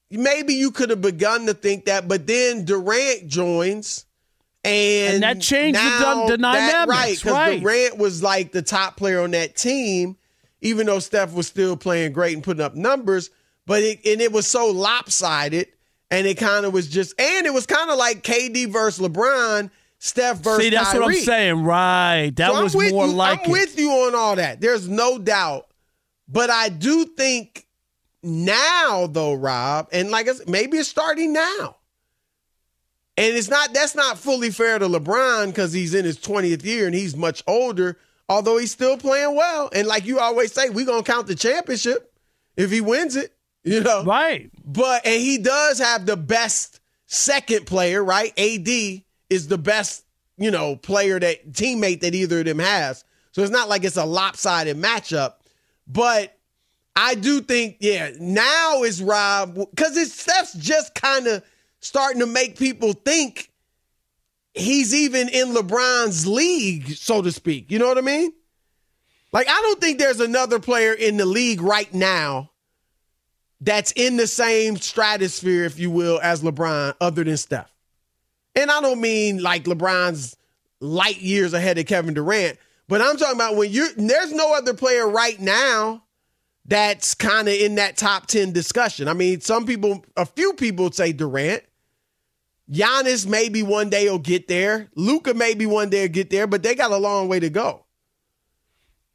maybe 0.09 0.55
you 0.55 0.71
could 0.71 0.89
have 0.89 1.01
begun 1.01 1.45
to 1.45 1.53
think 1.53 1.85
that, 1.85 2.07
but 2.07 2.25
then 2.25 2.65
Durant 2.65 3.27
joins. 3.27 4.05
And, 4.63 5.15
And 5.15 5.23
that 5.23 5.39
changed 5.41 5.79
the 5.79 6.25
the 6.31 6.38
that- 6.38 6.41
dynamics, 6.41 6.89
right? 6.89 7.15
Because 7.17 7.33
right. 7.33 7.61
Durant 7.61 7.97
was 7.97 8.21
like 8.23 8.51
the 8.51 8.61
top 8.61 8.97
player 8.97 9.21
on 9.21 9.31
that 9.31 9.55
team, 9.55 10.17
even 10.61 10.85
though 10.88 10.99
Steph 10.99 11.31
was 11.33 11.47
still 11.47 11.77
playing 11.77 12.11
great 12.11 12.33
and 12.33 12.43
putting 12.43 12.61
up 12.61 12.75
numbers. 12.75 13.29
But 13.69 13.83
it 13.83 13.99
and 14.03 14.19
it 14.19 14.31
was 14.31 14.47
so 14.47 14.71
lopsided, 14.71 15.67
and 16.09 16.25
it 16.25 16.39
kind 16.39 16.65
of 16.65 16.73
was 16.73 16.88
just, 16.88 17.13
and 17.21 17.45
it 17.45 17.53
was 17.53 17.67
kind 17.67 17.91
of 17.91 17.99
like 17.99 18.23
KD 18.23 18.67
versus 18.67 19.07
LeBron, 19.07 19.69
Steph 19.99 20.38
versus 20.38 20.63
See, 20.63 20.69
that's 20.71 20.91
what 20.91 21.03
I'm 21.03 21.13
saying. 21.13 21.63
Right. 21.63 22.31
That 22.35 22.51
So 22.51 22.63
was 22.63 22.75
with 22.75 22.91
more 22.91 23.05
you, 23.05 23.13
like 23.13 23.41
I'm 23.41 23.45
it. 23.45 23.51
with 23.51 23.77
you 23.77 23.91
on 23.91 24.15
all 24.15 24.35
that. 24.38 24.59
There's 24.59 24.89
no 24.89 25.19
doubt. 25.19 25.67
But 26.27 26.49
I 26.49 26.69
do 26.69 27.05
think 27.05 27.67
now, 28.23 29.05
though, 29.05 29.35
Rob, 29.35 29.89
and 29.91 30.09
like 30.09 30.27
I 30.27 30.33
said, 30.33 30.49
maybe 30.49 30.79
it's 30.79 30.89
starting 30.89 31.31
now. 31.31 31.75
And 33.17 33.35
it's 33.38 33.49
not 33.49 33.71
that's 33.71 33.93
not 33.93 34.17
fully 34.17 34.49
fair 34.49 34.79
to 34.79 34.88
LeBron 34.88 35.45
because 35.49 35.73
he's 35.73 35.93
in 35.93 36.05
his 36.05 36.17
20th 36.17 36.65
year 36.65 36.88
and 36.88 36.95
he's 36.95 37.15
much 37.15 37.43
older, 37.45 37.99
although 38.27 38.57
he's 38.57 38.71
still 38.71 38.97
playing 38.97 39.35
well. 39.35 39.69
And 39.75 39.88
like 39.88 40.05
you 40.07 40.17
always 40.17 40.53
say, 40.53 40.71
we're 40.71 40.88
gonna 40.88 41.03
count 41.03 41.27
the 41.27 41.35
championship 41.35 42.11
if 42.57 42.71
he 42.71 42.81
wins 42.81 43.15
it, 43.15 43.35
you 43.63 43.81
know. 43.81 44.03
Right. 44.03 44.49
But 44.65 45.05
and 45.05 45.21
he 45.21 45.37
does 45.37 45.79
have 45.79 46.05
the 46.05 46.17
best 46.17 46.79
second 47.07 47.65
player, 47.65 48.03
right? 48.03 48.31
AD 48.37 48.67
is 49.29 49.47
the 49.47 49.57
best, 49.57 50.05
you 50.37 50.51
know, 50.51 50.75
player 50.75 51.19
that 51.19 51.51
teammate 51.51 52.01
that 52.01 52.15
either 52.15 52.39
of 52.39 52.45
them 52.45 52.59
has. 52.59 53.03
So 53.31 53.41
it's 53.41 53.51
not 53.51 53.69
like 53.69 53.83
it's 53.83 53.97
a 53.97 54.05
lopsided 54.05 54.77
matchup. 54.77 55.35
But 55.87 56.37
I 56.95 57.15
do 57.15 57.41
think, 57.41 57.77
yeah, 57.79 58.11
now 58.19 58.83
is 58.83 59.01
Rob 59.01 59.55
because 59.55 59.97
it's 59.97 60.13
Steph's 60.19 60.53
just 60.53 60.95
kind 60.95 61.27
of 61.27 61.43
starting 61.79 62.19
to 62.19 62.27
make 62.27 62.57
people 62.57 62.93
think 62.93 63.51
he's 64.53 64.93
even 64.93 65.29
in 65.29 65.53
LeBron's 65.53 66.27
league, 66.27 66.89
so 66.89 67.21
to 67.21 67.31
speak. 67.31 67.71
You 67.71 67.79
know 67.79 67.87
what 67.87 67.97
I 67.97 68.01
mean? 68.01 68.33
Like, 69.31 69.47
I 69.47 69.61
don't 69.61 69.79
think 69.79 69.99
there's 69.99 70.19
another 70.19 70.59
player 70.59 70.93
in 70.93 71.17
the 71.17 71.25
league 71.25 71.61
right 71.61 71.91
now 71.93 72.51
that's 73.61 73.91
in 73.93 74.17
the 74.17 74.27
same 74.27 74.77
stratosphere, 74.77 75.65
if 75.65 75.79
you 75.79 75.91
will, 75.91 76.19
as 76.21 76.41
LeBron, 76.41 76.95
other 77.01 77.23
than 77.23 77.37
Steph. 77.37 77.71
And 78.55 78.71
I 78.71 78.81
don't 78.81 79.01
mean 79.01 79.41
like 79.41 79.65
LeBron's 79.65 80.35
light 80.79 81.21
years 81.21 81.53
ahead 81.53 81.77
of 81.77 81.85
Kevin 81.85 82.13
Durant, 82.13 82.57
but 82.87 83.01
I'm 83.01 83.17
talking 83.17 83.35
about 83.35 83.55
when 83.55 83.71
you're 83.71 83.89
there's 83.95 84.33
no 84.33 84.55
other 84.55 84.73
player 84.73 85.07
right 85.07 85.39
now 85.39 86.03
that's 86.65 87.15
kind 87.15 87.47
of 87.47 87.55
in 87.55 87.75
that 87.75 87.97
top 87.97 88.27
10 88.27 88.51
discussion. 88.53 89.07
I 89.07 89.13
mean, 89.13 89.41
some 89.41 89.65
people, 89.65 90.05
a 90.15 90.25
few 90.25 90.53
people 90.53 90.91
say 90.91 91.11
Durant. 91.11 91.63
Giannis 92.71 93.25
maybe 93.25 93.63
one 93.63 93.89
day 93.89 94.07
will 94.09 94.19
get 94.19 94.47
there. 94.47 94.89
Luka 94.95 95.33
maybe 95.33 95.65
one 95.65 95.89
day 95.89 96.03
will 96.03 96.13
get 96.13 96.29
there, 96.29 96.45
but 96.45 96.61
they 96.61 96.75
got 96.75 96.91
a 96.91 96.97
long 96.97 97.27
way 97.27 97.39
to 97.39 97.49
go. 97.49 97.85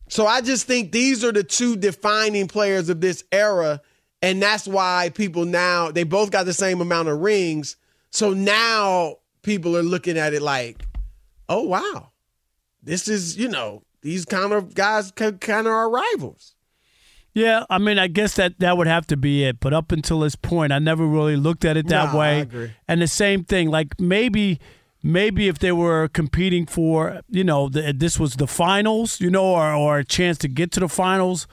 So 0.09 0.27
I 0.27 0.41
just 0.41 0.67
think 0.67 0.91
these 0.91 1.25
are 1.25 1.33
the 1.33 1.45
two 1.45 1.77
defining 1.77 2.49
players 2.49 2.89
of 2.89 3.01
this 3.01 3.23
era. 3.31 3.81
And 4.25 4.41
that's 4.41 4.67
why 4.67 5.11
people 5.15 5.45
now, 5.45 5.91
they 5.91 6.03
both 6.03 6.31
got 6.31 6.47
the 6.47 6.55
same 6.55 6.81
amount 6.81 7.09
of 7.09 7.21
rings. 7.21 7.77
So 8.11 8.33
now 8.33 9.17
people 9.43 9.77
are 9.77 9.83
looking 9.83 10.17
at 10.17 10.33
it 10.33 10.41
like, 10.41 10.83
oh, 11.51 11.65
wow. 11.65 12.11
This 12.83 13.07
is, 13.07 13.37
you 13.37 13.49
know, 13.49 13.83
these 14.01 14.25
kind 14.25 14.53
of 14.55 14.75
guys 14.75 15.11
kind 15.11 15.43
of 15.43 15.67
are 15.67 15.91
rivals. 15.91 16.55
Yeah, 17.35 17.65
I 17.69 17.77
mean, 17.77 17.99
I 17.99 18.07
guess 18.07 18.37
that 18.37 18.61
that 18.61 18.79
would 18.79 18.87
have 18.87 19.07
to 19.09 19.17
be 19.19 19.45
it. 19.45 19.61
But 19.61 19.75
up 19.75 19.93
until 19.93 20.21
this 20.21 20.37
point, 20.37 20.73
I 20.73 20.79
never 20.79 21.05
really 21.07 21.37
looked 21.37 21.67
at 21.67 21.77
it 21.77 21.89
that 21.89 22.15
I 22.15 22.17
way. 22.17 22.41
agree. 22.41 22.73
And 22.89 23.03
the 23.03 23.09
same 23.09 23.45
thing, 23.45 23.71
like 23.71 24.01
maybe, 24.01 24.59
maybe 25.03 25.49
if 25.49 25.59
they 25.59 25.73
were 25.73 26.09
competing 26.09 26.65
for, 26.65 27.21
you 27.29 27.45
know, 27.45 27.69
the, 27.69 27.93
this 27.93 28.19
was 28.19 28.37
the 28.37 28.47
finals, 28.47 29.21
you 29.21 29.31
know, 29.31 29.45
or 29.45 29.75
or 29.75 29.99
a 29.99 30.05
chance 30.05 30.39
to 30.39 30.49
get 30.49 30.73
to 30.73 30.81
the 30.81 30.89
finals, 30.89 31.47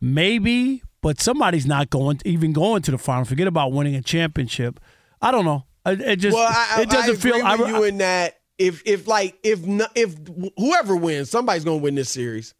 maybe. 0.00 0.82
But 1.06 1.20
somebody's 1.20 1.66
not 1.66 1.88
going, 1.88 2.20
even 2.24 2.52
going 2.52 2.82
to 2.82 2.90
the 2.90 2.98
finals. 2.98 3.28
Forget 3.28 3.46
about 3.46 3.70
winning 3.70 3.94
a 3.94 4.02
championship. 4.02 4.80
I 5.22 5.30
don't 5.30 5.44
know. 5.44 5.62
It, 5.86 6.00
it 6.00 6.16
just, 6.16 6.34
well, 6.34 6.48
I, 6.52 6.82
it 6.82 6.90
doesn't 6.90 7.14
I 7.14 7.18
feel. 7.18 7.46
I, 7.46 7.54
you 7.54 7.84
in 7.84 7.98
that 7.98 8.40
if 8.58 8.82
if 8.84 9.06
like 9.06 9.38
if 9.44 9.60
if 9.94 10.16
whoever 10.56 10.96
wins, 10.96 11.30
somebody's 11.30 11.62
gonna 11.62 11.76
win 11.76 11.94
this 11.94 12.10
series. 12.10 12.54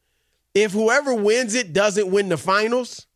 If 0.54 0.70
whoever 0.70 1.12
wins 1.12 1.56
it 1.56 1.72
doesn't 1.72 2.08
win 2.08 2.28
the 2.28 2.36
finals, 2.36 3.08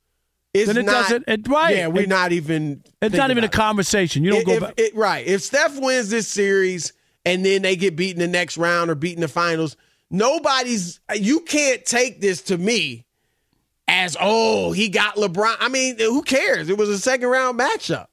it's 0.52 0.66
Then 0.66 0.78
it 0.78 0.82
not, 0.86 1.02
doesn't- 1.02 1.24
it- 1.28 1.46
right. 1.48 1.76
Yeah, 1.76 1.86
we're 1.86 2.02
It- 2.02 2.08
not 2.08 2.32
even. 2.32 2.82
it's 3.00 3.14
not 3.14 3.30
even 3.30 3.44
a 3.44 3.48
conversation. 3.48 4.24
You 4.24 4.30
don't 4.32 4.40
If- 4.40 4.46
go 4.46 4.52
if- 4.54 4.60
back. 4.62 4.74
it- 4.78 4.96
right. 4.96 5.24
If 5.24 5.42
Steph 5.42 5.78
wins 5.78 6.10
this 6.10 6.26
series 6.26 6.92
and 7.24 7.46
then 7.46 7.62
they 7.62 7.76
get 7.76 7.94
beaten 7.94 8.18
the 8.18 8.26
next 8.26 8.58
round 8.58 8.90
or 8.90 8.96
beaten 8.96 9.20
the 9.20 9.28
finals, 9.28 9.76
nobody's 10.10 10.98
you 11.14 11.38
can't 11.42 11.84
take 11.84 12.20
this 12.20 12.42
to 12.42 12.58
me 12.58 13.06
as 13.90 14.16
oh 14.20 14.70
he 14.72 14.88
got 14.88 15.16
LeBron. 15.16 15.56
I 15.58 15.68
mean, 15.68 15.98
who 15.98 16.22
cares? 16.22 16.68
It 16.68 16.78
was 16.78 16.88
a 16.88 16.98
second 16.98 17.28
round 17.28 17.58
matchup. 17.58 18.06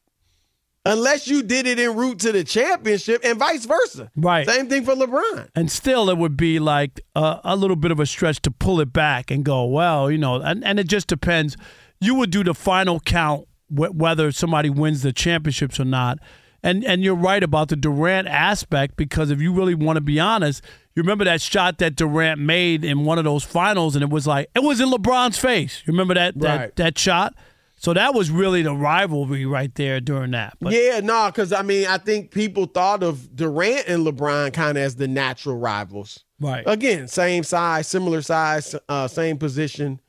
Unless 0.86 1.28
you 1.28 1.44
did 1.44 1.68
it 1.68 1.80
en 1.80 1.98
route 1.98 2.20
to 2.20 2.32
the 2.32 2.46
championship 2.46 3.22
and 3.26 3.38
vice 3.38 3.66
versa. 3.66 4.10
Right. 4.16 4.48
Same 4.48 4.70
thing 4.70 4.86
for 4.86 4.96
LeBron. 4.96 5.50
And 5.54 5.70
still, 5.70 6.10
it 6.10 6.18
would 6.18 6.38
be 6.38 6.60
like 6.60 7.02
a, 7.14 7.42
a 7.44 7.56
little 7.58 7.76
bit 7.76 7.92
of 7.92 8.00
a 8.00 8.06
stretch 8.06 8.42
to 8.44 8.52
pull 8.52 8.80
it 8.80 8.94
back 8.94 9.30
and 9.30 9.44
go, 9.44 9.66
well, 9.66 10.10
you 10.10 10.18
know, 10.18 10.36
and, 10.36 10.64
and 10.64 10.80
it 10.80 10.88
just 10.88 11.08
depends. 11.08 11.58
You 12.00 12.16
would 12.16 12.32
do 12.32 12.42
the 12.44 12.54
final 12.54 13.02
count 13.02 13.48
wh- 13.68 13.94
whether 13.94 14.32
somebody 14.32 14.70
wins 14.70 15.02
the 15.02 15.12
championships 15.12 15.78
or 15.78 15.86
not. 15.86 16.20
And 16.64 16.84
and 16.86 17.04
you're 17.04 17.16
right 17.16 17.44
about 17.44 17.68
the 17.68 17.76
Durant 17.76 18.28
aspect 18.28 18.96
because 18.96 19.30
if 19.30 19.42
you 19.42 19.54
really 19.54 19.76
want 19.76 19.98
to 19.98 20.02
be 20.02 20.20
honest, 20.20 20.64
you 20.98 21.04
remember 21.04 21.24
that 21.25 21.42
shot 21.42 21.77
that 21.77 21.96
Durant 21.96 22.42
made 22.42 22.84
in 22.84 23.06
one 23.06 23.18
of 23.18 23.24
those 23.24 23.44
finals, 23.44 23.96
and 23.96 24.04
it 24.04 24.10
was 24.10 24.25
like 24.27 24.50
it 24.56 24.63
was 24.63 24.82
in 24.82 24.89
LeBron's 24.89 25.38
face. 25.38 25.82
You 25.86 25.94
remember 25.94 26.16
that 26.16 26.38
that, 26.39 26.58
Right. 26.60 26.75
that 26.75 26.98
shot? 26.98 27.36
So 27.80 27.94
that 27.94 28.16
was 28.16 28.32
really 28.32 28.63
the 28.63 28.74
rivalry 28.74 29.46
right 29.46 29.74
there 29.75 30.01
during 30.01 30.32
that. 30.32 30.58
But 30.60 30.74
yeah, 30.74 31.00
no, 31.01 31.27
because 31.27 31.54
I 31.54 31.62
mean, 31.62 31.86
I 31.88 32.00
think 32.00 32.32
people 32.32 32.66
thought 32.66 33.04
of 33.04 33.36
Durant 33.36 33.88
and 33.88 34.06
LeBron 34.06 34.51
kind 34.51 34.77
of 34.80 34.84
as 34.84 34.96
the 34.96 35.08
natural 35.08 35.58
rivals. 35.58 36.24
Right. 36.39 36.63
Again, 36.66 37.08
same 37.08 37.44
size, 37.44 37.88
similar 37.88 38.24
size, 38.24 38.75
uh, 38.89 39.08
same 39.08 39.38
position, 39.38 40.01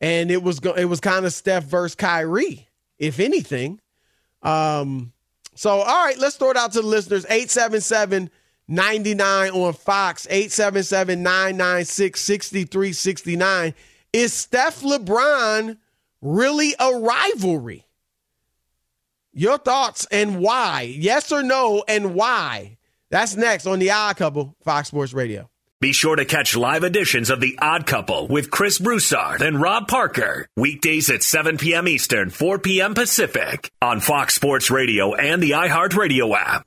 and 0.00 0.30
it 0.32 0.42
was 0.42 0.58
go- 0.58 0.72
it 0.74 0.86
was 0.86 0.98
kind 0.98 1.24
of 1.24 1.32
Steph 1.32 1.64
versus 1.64 1.94
Kyrie, 1.94 2.68
if 2.98 3.20
anything. 3.20 3.80
Um, 4.42 5.12
so 5.54 5.70
all 5.70 6.04
right, 6.04 6.18
let's 6.18 6.34
throw 6.36 6.50
it 6.50 6.56
out 6.56 6.72
to 6.72 6.80
the 6.82 6.86
listeners. 6.88 7.24
877 7.26 8.30
99 8.68 9.50
on 9.50 9.72
Fox, 9.72 10.26
877 10.28 11.22
996 11.22 12.20
6369. 12.20 13.74
Is 14.12 14.32
Steph 14.32 14.80
LeBron 14.82 15.76
really 16.20 16.74
a 16.78 16.98
rivalry? 16.98 17.86
Your 19.32 19.58
thoughts 19.58 20.06
and 20.10 20.40
why? 20.40 20.82
Yes 20.82 21.30
or 21.30 21.42
no, 21.42 21.84
and 21.86 22.14
why? 22.14 22.78
That's 23.10 23.36
next 23.36 23.66
on 23.66 23.78
the 23.78 23.90
Odd 23.90 24.16
Couple, 24.16 24.56
Fox 24.64 24.88
Sports 24.88 25.12
Radio. 25.12 25.50
Be 25.78 25.92
sure 25.92 26.16
to 26.16 26.24
catch 26.24 26.56
live 26.56 26.84
editions 26.84 27.28
of 27.28 27.42
The 27.42 27.58
Odd 27.60 27.86
Couple 27.86 28.28
with 28.28 28.50
Chris 28.50 28.78
Broussard 28.78 29.42
and 29.42 29.60
Rob 29.60 29.88
Parker. 29.88 30.48
Weekdays 30.56 31.10
at 31.10 31.22
7 31.22 31.58
p.m. 31.58 31.86
Eastern, 31.86 32.30
4 32.30 32.58
p.m. 32.60 32.94
Pacific 32.94 33.70
on 33.82 34.00
Fox 34.00 34.34
Sports 34.34 34.70
Radio 34.70 35.14
and 35.14 35.42
the 35.42 35.50
iHeartRadio 35.50 36.34
app. 36.34 36.66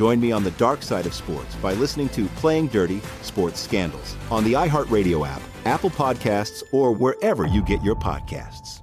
Join 0.00 0.18
me 0.18 0.32
on 0.32 0.42
the 0.42 0.50
dark 0.52 0.82
side 0.82 1.04
of 1.04 1.12
sports 1.12 1.54
by 1.56 1.74
listening 1.74 2.08
to 2.08 2.24
Playing 2.36 2.68
Dirty 2.68 3.02
Sports 3.20 3.60
Scandals 3.60 4.16
on 4.30 4.44
the 4.44 4.54
iHeartRadio 4.54 5.28
app, 5.28 5.42
Apple 5.66 5.90
Podcasts, 5.90 6.62
or 6.72 6.90
wherever 6.90 7.46
you 7.46 7.62
get 7.62 7.84
your 7.84 7.96
podcasts. 7.96 8.80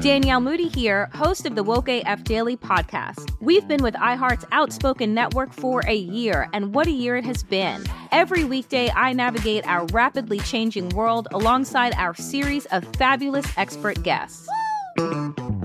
Danielle 0.00 0.40
Moody 0.40 0.66
here, 0.66 1.08
host 1.14 1.46
of 1.46 1.54
the 1.54 1.62
Woke 1.62 1.88
AF 1.88 2.24
Daily 2.24 2.56
podcast. 2.56 3.30
We've 3.40 3.68
been 3.68 3.84
with 3.84 3.94
iHeart's 3.94 4.44
Outspoken 4.50 5.14
Network 5.14 5.52
for 5.52 5.80
a 5.86 5.94
year, 5.94 6.48
and 6.52 6.74
what 6.74 6.88
a 6.88 6.90
year 6.90 7.16
it 7.16 7.24
has 7.24 7.44
been. 7.44 7.84
Every 8.10 8.42
weekday, 8.42 8.90
I 8.90 9.12
navigate 9.12 9.64
our 9.68 9.86
rapidly 9.92 10.40
changing 10.40 10.88
world 10.88 11.28
alongside 11.30 11.94
our 11.94 12.16
series 12.16 12.66
of 12.72 12.84
fabulous 12.96 13.46
expert 13.56 14.02
guests. 14.02 14.48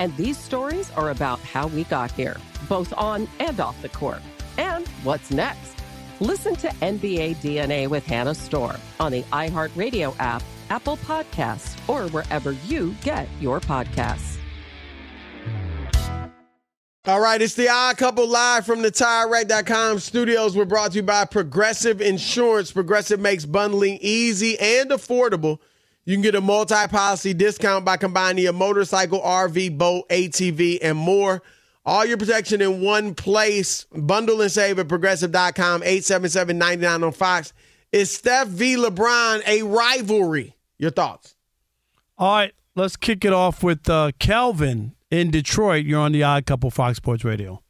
And 0.00 0.16
these 0.16 0.38
stories 0.38 0.90
are 0.92 1.10
about 1.10 1.40
how 1.40 1.66
we 1.66 1.84
got 1.84 2.10
here, 2.12 2.38
both 2.70 2.92
on 2.96 3.28
and 3.38 3.60
off 3.60 3.80
the 3.82 3.90
court. 3.90 4.22
And 4.56 4.88
what's 5.04 5.30
next? 5.30 5.76
Listen 6.20 6.56
to 6.56 6.68
NBA 6.68 7.36
DNA 7.36 7.86
with 7.86 8.06
Hannah 8.06 8.34
Storm 8.34 8.78
on 8.98 9.12
the 9.12 9.22
iHeartRadio 9.24 10.16
app, 10.18 10.42
Apple 10.70 10.96
Podcasts, 10.96 11.76
or 11.86 12.08
wherever 12.12 12.52
you 12.52 12.94
get 13.02 13.28
your 13.40 13.60
podcasts. 13.60 14.38
All 17.04 17.20
right, 17.20 17.42
it's 17.42 17.54
the 17.54 17.68
Odd 17.68 17.98
Couple 17.98 18.26
live 18.26 18.64
from 18.64 18.80
the 18.80 18.90
TireRack.com 18.90 19.98
studios. 19.98 20.56
We're 20.56 20.64
brought 20.64 20.92
to 20.92 20.96
you 20.96 21.02
by 21.02 21.26
Progressive 21.26 22.00
Insurance. 22.00 22.72
Progressive 22.72 23.20
makes 23.20 23.44
bundling 23.44 23.98
easy 24.00 24.58
and 24.58 24.90
affordable. 24.90 25.58
You 26.04 26.14
can 26.14 26.22
get 26.22 26.34
a 26.34 26.40
multi-policy 26.40 27.34
discount 27.34 27.84
by 27.84 27.96
combining 27.96 28.44
your 28.44 28.52
motorcycle, 28.52 29.20
RV, 29.20 29.76
boat, 29.76 30.08
ATV, 30.08 30.78
and 30.82 30.96
more. 30.96 31.42
All 31.84 32.04
your 32.04 32.16
protection 32.16 32.60
in 32.60 32.80
one 32.80 33.14
place. 33.14 33.86
Bundle 33.92 34.40
and 34.42 34.50
save 34.50 34.78
at 34.78 34.88
progressive.com, 34.88 35.82
877-99 35.82 37.06
on 37.06 37.12
Fox. 37.12 37.52
Is 37.92 38.10
Steph 38.10 38.48
v. 38.48 38.76
LeBron 38.76 39.42
a 39.46 39.62
rivalry? 39.62 40.56
Your 40.78 40.90
thoughts? 40.90 41.34
All 42.16 42.34
right, 42.34 42.54
let's 42.74 42.96
kick 42.96 43.24
it 43.24 43.32
off 43.32 43.62
with 43.62 43.88
uh, 43.88 44.12
Kelvin 44.18 44.94
in 45.10 45.30
Detroit. 45.30 45.84
You're 45.84 46.00
on 46.00 46.12
the 46.12 46.22
Odd 46.22 46.46
Couple 46.46 46.70
Fox 46.70 46.96
Sports 46.98 47.24
Radio. 47.24 47.62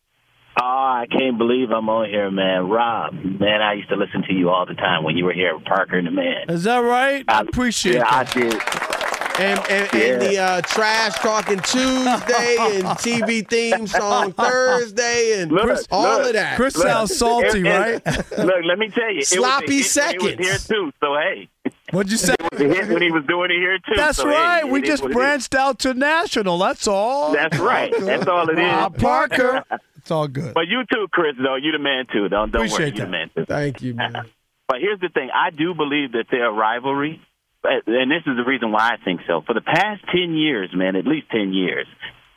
Oh, 0.59 0.63
I 0.63 1.07
can't 1.11 1.39
believe 1.39 1.71
I'm 1.71 1.89
on 1.89 2.09
here, 2.09 2.31
man. 2.31 2.69
Rob, 2.69 3.15
man, 3.15 3.63
I 3.63 3.75
used 3.75 3.89
to 3.91 3.97
listen 3.97 4.23
to 4.25 4.33
you 4.35 4.51
all 4.51 4.67
the 4.67 4.75
time 4.75 5.05
when 5.05 5.17
you 5.17 5.25
were 5.25 5.33
here 5.33 5.55
with 5.57 5.65
Parker 5.65 5.97
and 5.97 6.07
the 6.07 6.11
man. 6.11 6.49
Is 6.51 6.65
that 6.65 6.79
right? 6.79 7.25
I 7.29 7.41
appreciate 7.43 7.97
it. 7.97 7.99
yeah, 7.99 8.25
that. 8.25 8.37
I 8.37 8.41
did. 8.41 9.01
And, 9.41 9.59
and, 9.71 9.95
and 9.95 10.21
the 10.23 10.39
uh, 10.39 10.61
trash 10.63 11.15
talking 11.15 11.61
Tuesday 11.61 12.57
and 12.59 12.85
TV 12.99 13.49
theme 13.49 13.87
song 13.87 14.33
Thursday 14.37 15.41
and 15.41 15.51
Look, 15.51 15.81
all 15.91 16.19
look, 16.19 16.27
of 16.27 16.33
that. 16.35 16.57
Chris 16.57 16.77
Look, 16.77 16.87
sounds 16.87 17.17
salty, 17.17 17.67
and- 17.67 17.67
right? 17.67 18.07
Look, 18.37 18.65
let 18.67 18.79
me 18.79 18.91
tell 18.91 19.11
you, 19.15 19.23
Sloppy 19.23 19.77
it 19.79 19.85
was 19.85 19.97
when 19.97 20.21
He 20.21 20.27
was 20.27 20.47
here 20.47 20.59
too, 20.59 20.93
so 21.01 21.15
hey, 21.17 21.49
What'd 21.93 22.13
you 22.13 22.19
say? 22.19 22.35
it 22.39 22.53
was 22.53 22.61
a 22.61 22.69
hit 22.69 22.89
when 22.89 23.03
he 23.03 23.11
was 23.11 23.25
doing 23.27 23.51
it 23.51 23.59
here 23.59 23.79
too. 23.79 23.95
That's 23.97 24.19
so, 24.19 24.29
right. 24.29 24.69
we 24.69 24.83
just 24.83 25.03
what 25.03 25.11
it 25.11 25.13
is. 25.13 25.17
branched 25.17 25.55
out 25.55 25.79
to 25.81 25.95
national. 25.95 26.59
That's 26.59 26.87
all. 26.87 27.33
That's 27.33 27.59
right. 27.59 27.93
That's 28.01 28.27
all 28.27 28.49
it 28.49 28.59
is. 28.59 28.65
Rob 28.65 28.99
Parker. 28.99 29.65
It's 29.97 30.11
all 30.11 30.29
good. 30.29 30.55
But 30.55 30.67
you 30.69 30.83
too, 30.91 31.07
Chris. 31.13 31.35
Though 31.37 31.57
you 31.57 31.73
the 31.73 31.79
man 31.79 32.07
too. 32.13 32.29
Don't 32.29 32.51
don't 32.51 32.63
worry, 32.63 32.69
Appreciate 32.69 32.95
you 32.97 33.05
the 33.05 33.11
man 33.11 33.31
too. 33.37 33.45
Thank 33.45 33.83
you, 33.83 33.95
man. 33.95 34.15
But 34.67 34.79
here's 34.81 35.01
the 35.01 35.09
thing: 35.09 35.31
I 35.35 35.51
do 35.51 35.75
believe 35.75 36.13
that 36.13 36.27
they're 36.31 36.47
a 36.47 36.53
rivalry, 36.53 37.21
uh, 37.65 37.83
and 37.89 38.09
this 38.09 38.23
is 38.25 38.37
the 38.37 38.45
reason 38.47 38.71
why 38.71 38.91
I 38.93 39.05
think 39.05 39.23
so. 39.27 39.43
For 39.45 39.53
the 39.53 39.61
past 39.61 40.05
ten 40.15 40.37
years, 40.37 40.71
man, 40.73 40.95
at 40.95 41.09
least 41.09 41.27
ten 41.29 41.53
years, 41.53 41.89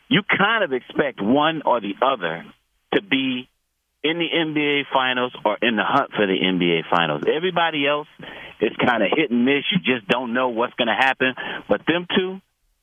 you 0.08 0.22
kind 0.36 0.64
of 0.64 0.72
expect 0.72 1.22
one 1.22 1.62
or 1.64 1.80
the 1.80 1.94
other 2.02 2.44
to 2.92 3.02
be 3.02 3.48
in 4.04 4.18
the 4.18 4.28
NBA 4.28 4.82
Finals 4.92 5.34
or 5.44 5.56
in 5.62 5.76
the 5.76 5.82
hunt 5.82 6.12
for 6.12 6.26
the 6.26 6.36
NBA 6.38 6.82
Finals. 6.90 7.22
Everybody 7.26 7.88
else 7.88 8.06
is 8.60 8.72
kind 8.76 9.02
of 9.02 9.08
hit 9.16 9.30
and 9.30 9.46
miss. 9.46 9.64
You 9.72 9.78
just 9.78 10.06
don't 10.06 10.34
know 10.34 10.50
what's 10.50 10.74
going 10.74 10.88
to 10.88 10.94
happen. 10.94 11.34
But 11.68 11.80
them 11.88 12.06
two, 12.14 12.40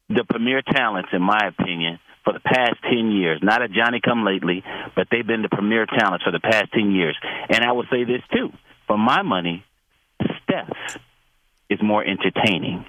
the 0.09 0.25
premier 0.27 0.61
talents, 0.63 1.09
in 1.13 1.21
my 1.21 1.47
opinion, 1.47 1.99
for 2.23 2.33
the 2.33 2.39
past 2.39 2.75
10 2.89 3.11
years. 3.11 3.39
Not 3.41 3.61
a 3.61 3.67
Johnny 3.67 4.01
come 4.03 4.25
lately, 4.25 4.63
but 4.95 5.07
they've 5.11 5.25
been 5.25 5.43
the 5.43 5.49
premier 5.49 5.85
talents 5.85 6.23
for 6.23 6.31
the 6.31 6.39
past 6.39 6.73
10 6.73 6.91
years. 6.91 7.15
And 7.49 7.63
I 7.63 7.71
will 7.71 7.85
say 7.91 8.03
this, 8.03 8.21
too. 8.33 8.49
For 8.87 8.97
my 8.97 9.21
money, 9.21 9.63
Steph 10.43 10.97
is 11.69 11.79
more 11.81 12.03
entertaining. 12.03 12.85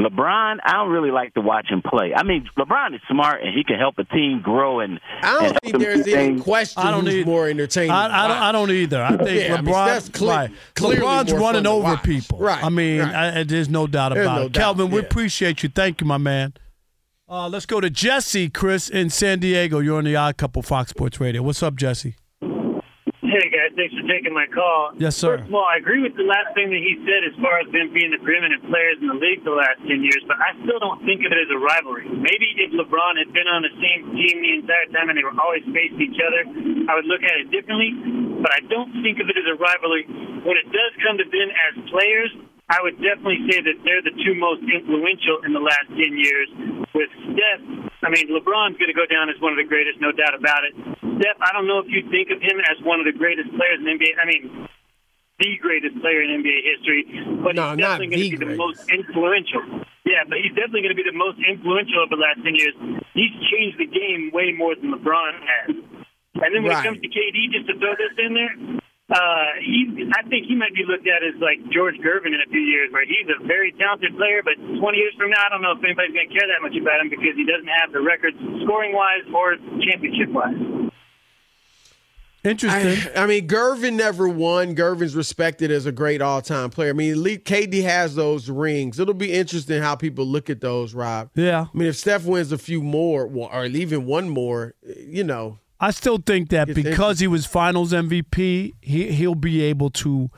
LeBron, 0.00 0.58
I 0.62 0.72
don't 0.74 0.90
really 0.90 1.10
like 1.10 1.32
to 1.34 1.40
watch 1.40 1.68
him 1.70 1.80
play. 1.80 2.12
I 2.14 2.22
mean, 2.22 2.46
LeBron 2.58 2.94
is 2.94 3.00
smart 3.10 3.42
and 3.42 3.54
he 3.56 3.64
can 3.64 3.78
help 3.78 3.96
a 3.98 4.04
team 4.04 4.42
grow 4.42 4.80
and. 4.80 5.00
I 5.22 5.32
don't 5.34 5.44
and 5.46 5.58
think 5.62 5.78
there's 5.78 6.00
any 6.02 6.12
things. 6.12 6.42
question 6.42 6.82
I 6.82 6.90
don't 6.90 7.04
need- 7.06 7.24
more 7.26 7.48
entertaining. 7.48 7.92
I, 7.92 8.24
I, 8.24 8.28
don't, 8.28 8.36
I 8.36 8.52
don't 8.52 8.70
either. 8.70 9.02
I 9.02 9.16
think 9.16 9.40
Yeah, 9.40 9.54
I 9.54 9.60
mean, 9.62 9.74
LeBron, 9.74 9.84
Steph's 10.00 10.08
cle- 10.18 10.28
right. 10.28 10.50
LeBron's 10.74 11.32
running 11.32 11.66
over 11.66 11.82
watch. 11.84 12.02
people. 12.02 12.38
Right, 12.38 12.62
I 12.62 12.68
mean, 12.68 13.00
right. 13.00 13.38
I, 13.38 13.42
there's 13.44 13.70
no 13.70 13.86
doubt 13.86 14.12
There's 14.12 14.26
about 14.26 14.36
no 14.40 14.46
it. 14.46 14.52
doubt, 14.52 14.60
Calvin, 14.62 14.90
we 14.90 15.00
appreciate 15.00 15.62
you. 15.62 15.70
Thank 15.70 16.02
you, 16.02 16.06
my 16.06 16.18
man. 16.18 16.52
Uh, 17.28 17.48
let's 17.48 17.64
go 17.66 17.80
to 17.80 17.88
Jesse, 17.90 18.50
Chris, 18.50 18.88
in 18.90 19.08
San 19.10 19.38
Diego. 19.40 19.78
You're 19.80 19.96
on 19.98 20.04
the 20.04 20.14
Odd 20.14 20.36
Couple 20.36 20.60
Fox 20.62 20.90
Sports 20.90 21.18
Radio. 21.20 21.42
What's 21.42 21.62
up, 21.62 21.74
Jesse? 21.74 22.16
Guys, 23.66 23.74
thanks 23.74 23.94
for 23.98 24.06
taking 24.06 24.30
my 24.30 24.46
call. 24.46 24.94
Yes, 24.94 25.18
sir. 25.18 25.42
First 25.42 25.50
of 25.50 25.54
all, 25.58 25.66
I 25.66 25.82
agree 25.82 25.98
with 25.98 26.14
the 26.14 26.22
last 26.22 26.54
thing 26.54 26.70
that 26.70 26.78
he 26.78 27.02
said 27.02 27.26
as 27.26 27.34
far 27.42 27.58
as 27.58 27.66
them 27.74 27.90
being 27.90 28.14
the 28.14 28.22
preeminent 28.22 28.62
players 28.70 28.94
in 29.02 29.10
the 29.10 29.18
league 29.18 29.42
the 29.42 29.58
last 29.58 29.82
ten 29.82 30.06
years, 30.06 30.22
but 30.30 30.38
I 30.38 30.54
still 30.62 30.78
don't 30.78 31.02
think 31.02 31.26
of 31.26 31.34
it 31.34 31.38
as 31.42 31.50
a 31.50 31.58
rivalry. 31.58 32.06
Maybe 32.06 32.46
if 32.62 32.70
LeBron 32.78 33.18
had 33.18 33.34
been 33.34 33.50
on 33.50 33.66
the 33.66 33.74
same 33.74 34.14
team 34.14 34.34
the 34.38 34.52
entire 34.62 34.86
time 34.94 35.10
and 35.10 35.18
they 35.18 35.26
were 35.26 35.34
always 35.42 35.66
facing 35.66 35.98
each 35.98 36.20
other, 36.22 36.46
I 36.86 36.94
would 36.94 37.10
look 37.10 37.26
at 37.26 37.42
it 37.42 37.50
differently. 37.50 37.90
But 38.38 38.54
I 38.54 38.62
don't 38.70 39.02
think 39.02 39.18
of 39.18 39.26
it 39.26 39.34
as 39.34 39.50
a 39.50 39.58
rivalry. 39.58 40.06
When 40.46 40.54
it 40.54 40.70
does 40.70 40.92
come 41.02 41.18
to 41.18 41.26
them 41.26 41.48
as 41.50 41.72
players, 41.90 42.30
I 42.68 42.82
would 42.82 42.98
definitely 42.98 43.46
say 43.46 43.62
that 43.62 43.78
they're 43.86 44.02
the 44.02 44.14
two 44.26 44.34
most 44.34 44.58
influential 44.66 45.38
in 45.46 45.54
the 45.54 45.62
last 45.62 45.86
10 45.86 45.98
years. 46.18 46.48
With 46.90 47.10
Steph, 47.30 47.62
I 48.02 48.10
mean, 48.10 48.26
LeBron's 48.26 48.74
going 48.74 48.90
to 48.90 48.96
go 48.96 49.06
down 49.06 49.30
as 49.30 49.38
one 49.38 49.54
of 49.54 49.58
the 49.60 49.68
greatest, 49.68 50.02
no 50.02 50.10
doubt 50.10 50.34
about 50.34 50.66
it. 50.66 50.74
Steph, 50.98 51.38
I 51.38 51.54
don't 51.54 51.70
know 51.70 51.78
if 51.78 51.86
you 51.86 52.02
think 52.10 52.34
of 52.34 52.42
him 52.42 52.58
as 52.66 52.82
one 52.82 52.98
of 52.98 53.06
the 53.06 53.14
greatest 53.14 53.54
players 53.54 53.78
in 53.78 53.86
NBA. 53.86 54.18
I 54.18 54.26
mean, 54.26 54.66
the 55.38 55.54
greatest 55.62 55.94
player 56.02 56.26
in 56.26 56.42
NBA 56.42 56.58
history, 56.74 57.02
but 57.44 57.54
No, 57.54 57.70
he's 57.70 57.78
definitely 57.78 58.10
going 58.18 58.24
to 58.24 58.34
be 58.34 58.42
the 58.50 58.56
most 58.58 58.80
influential. 58.90 59.62
Yeah, 60.02 60.26
but 60.26 60.38
he's 60.42 60.54
definitely 60.58 60.82
going 60.82 60.96
to 60.96 61.00
be 61.02 61.06
the 61.06 61.14
most 61.18 61.38
influential 61.38 62.02
over 62.02 62.18
the 62.18 62.22
last 62.24 62.42
10 62.42 62.50
years. 62.56 62.74
He's 63.14 63.34
changed 63.46 63.78
the 63.78 63.86
game 63.86 64.30
way 64.34 64.50
more 64.56 64.74
than 64.74 64.90
LeBron 64.90 65.34
has. 65.44 65.70
And 66.42 66.48
then 66.50 66.66
when 66.66 66.72
Right. 66.74 66.82
it 66.82 66.88
comes 66.88 66.98
to 66.98 67.08
KD, 67.08 67.52
just 67.52 67.66
to 67.70 67.78
throw 67.78 67.94
this 67.94 68.14
in 68.18 68.34
there, 68.34 68.54
uh, 69.08 69.46
he, 69.62 70.10
I 70.10 70.26
think 70.26 70.46
he 70.46 70.56
might 70.56 70.74
be 70.74 70.82
looked 70.82 71.06
at 71.06 71.22
as 71.22 71.38
like 71.38 71.62
George 71.70 71.94
Gervin 72.02 72.34
in 72.34 72.42
a 72.42 72.50
few 72.50 72.60
years, 72.60 72.90
where 72.90 73.06
he's 73.06 73.30
a 73.30 73.38
very 73.46 73.70
talented 73.78 74.16
player, 74.16 74.42
but 74.42 74.58
20 74.58 74.82
years 74.98 75.14
from 75.16 75.30
now, 75.30 75.46
I 75.46 75.48
don't 75.48 75.62
know 75.62 75.72
if 75.78 75.84
anybody's 75.84 76.10
going 76.10 76.28
to 76.28 76.34
care 76.34 76.48
that 76.50 76.58
much 76.58 76.74
about 76.74 76.98
him 77.00 77.10
because 77.10 77.38
he 77.38 77.46
doesn't 77.46 77.70
have 77.70 77.92
the 77.92 78.02
records 78.02 78.36
scoring 78.66 78.92
wise 78.92 79.22
or 79.30 79.54
championship 79.78 80.34
wise. 80.34 80.90
Interesting. 82.42 83.12
I, 83.16 83.22
I 83.22 83.26
mean, 83.26 83.46
Gervin 83.46 83.94
never 83.94 84.28
won. 84.28 84.74
Gervin's 84.74 85.16
respected 85.16 85.70
as 85.70 85.86
a 85.86 85.92
great 85.92 86.22
all-time 86.22 86.70
player. 86.70 86.90
I 86.90 86.92
mean, 86.92 87.12
elite 87.12 87.44
KD 87.44 87.82
has 87.82 88.14
those 88.14 88.48
rings. 88.48 88.98
It'll 88.98 89.14
be 89.14 89.32
interesting 89.32 89.82
how 89.82 89.96
people 89.96 90.24
look 90.24 90.48
at 90.48 90.60
those, 90.60 90.94
Rob. 90.94 91.30
Yeah. 91.34 91.66
I 91.72 91.76
mean, 91.76 91.88
if 91.88 91.96
Steph 91.96 92.24
wins 92.24 92.52
a 92.52 92.58
few 92.58 92.82
more, 92.82 93.26
or 93.26 93.66
even 93.66 94.06
one 94.06 94.28
more, 94.28 94.74
you 94.82 95.24
know, 95.24 95.58
I 95.78 95.90
still 95.90 96.18
think 96.18 96.48
that 96.50 96.74
because 96.74 97.20
he 97.20 97.26
was 97.26 97.44
Finals 97.44 97.92
MVP, 97.92 98.72
he 98.80 99.12
he'll 99.12 99.34
be 99.34 99.62
able 99.62 99.90
to 99.90 100.30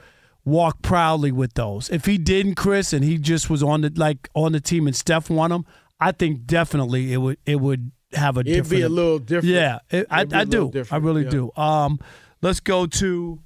walk 0.45 0.83
proudly 0.83 1.31
with 1.31 1.55
those. 1.55 1.89
If 1.91 2.07
he 2.07 2.19
didn't, 2.19 2.57
Chris, 2.57 2.93
and 2.93 3.05
he 3.05 3.19
just 3.19 3.49
was 3.49 3.63
on 3.63 3.83
the 3.83 3.93
like 3.95 4.29
on 4.35 4.53
the 4.53 4.61
team 4.61 4.87
and 4.87 4.97
Steph 4.97 5.31
won 5.31 5.53
him, 5.53 5.65
I 6.01 6.13
think 6.13 6.47
definitely 6.47 7.13
it 7.13 7.19
would 7.19 7.39
it 7.47 7.61
would 7.61 7.93
have 8.15 8.37
a 8.37 8.41
it'd 8.41 8.53
different. 8.53 8.71
be 8.71 8.83
a 8.83 8.89
little 8.89 9.19
different. 9.19 9.55
Yeah, 9.55 9.79
it, 9.91 10.07
I, 10.11 10.23
It'd 10.23 10.35
I 10.35 10.45
do. 10.45 10.73
I 10.91 10.97
really 10.97 11.25
yeah. 11.25 11.31
do. 11.31 11.53
Um, 11.57 12.01
let's 12.43 12.61
go 12.61 12.87
to 12.87 13.41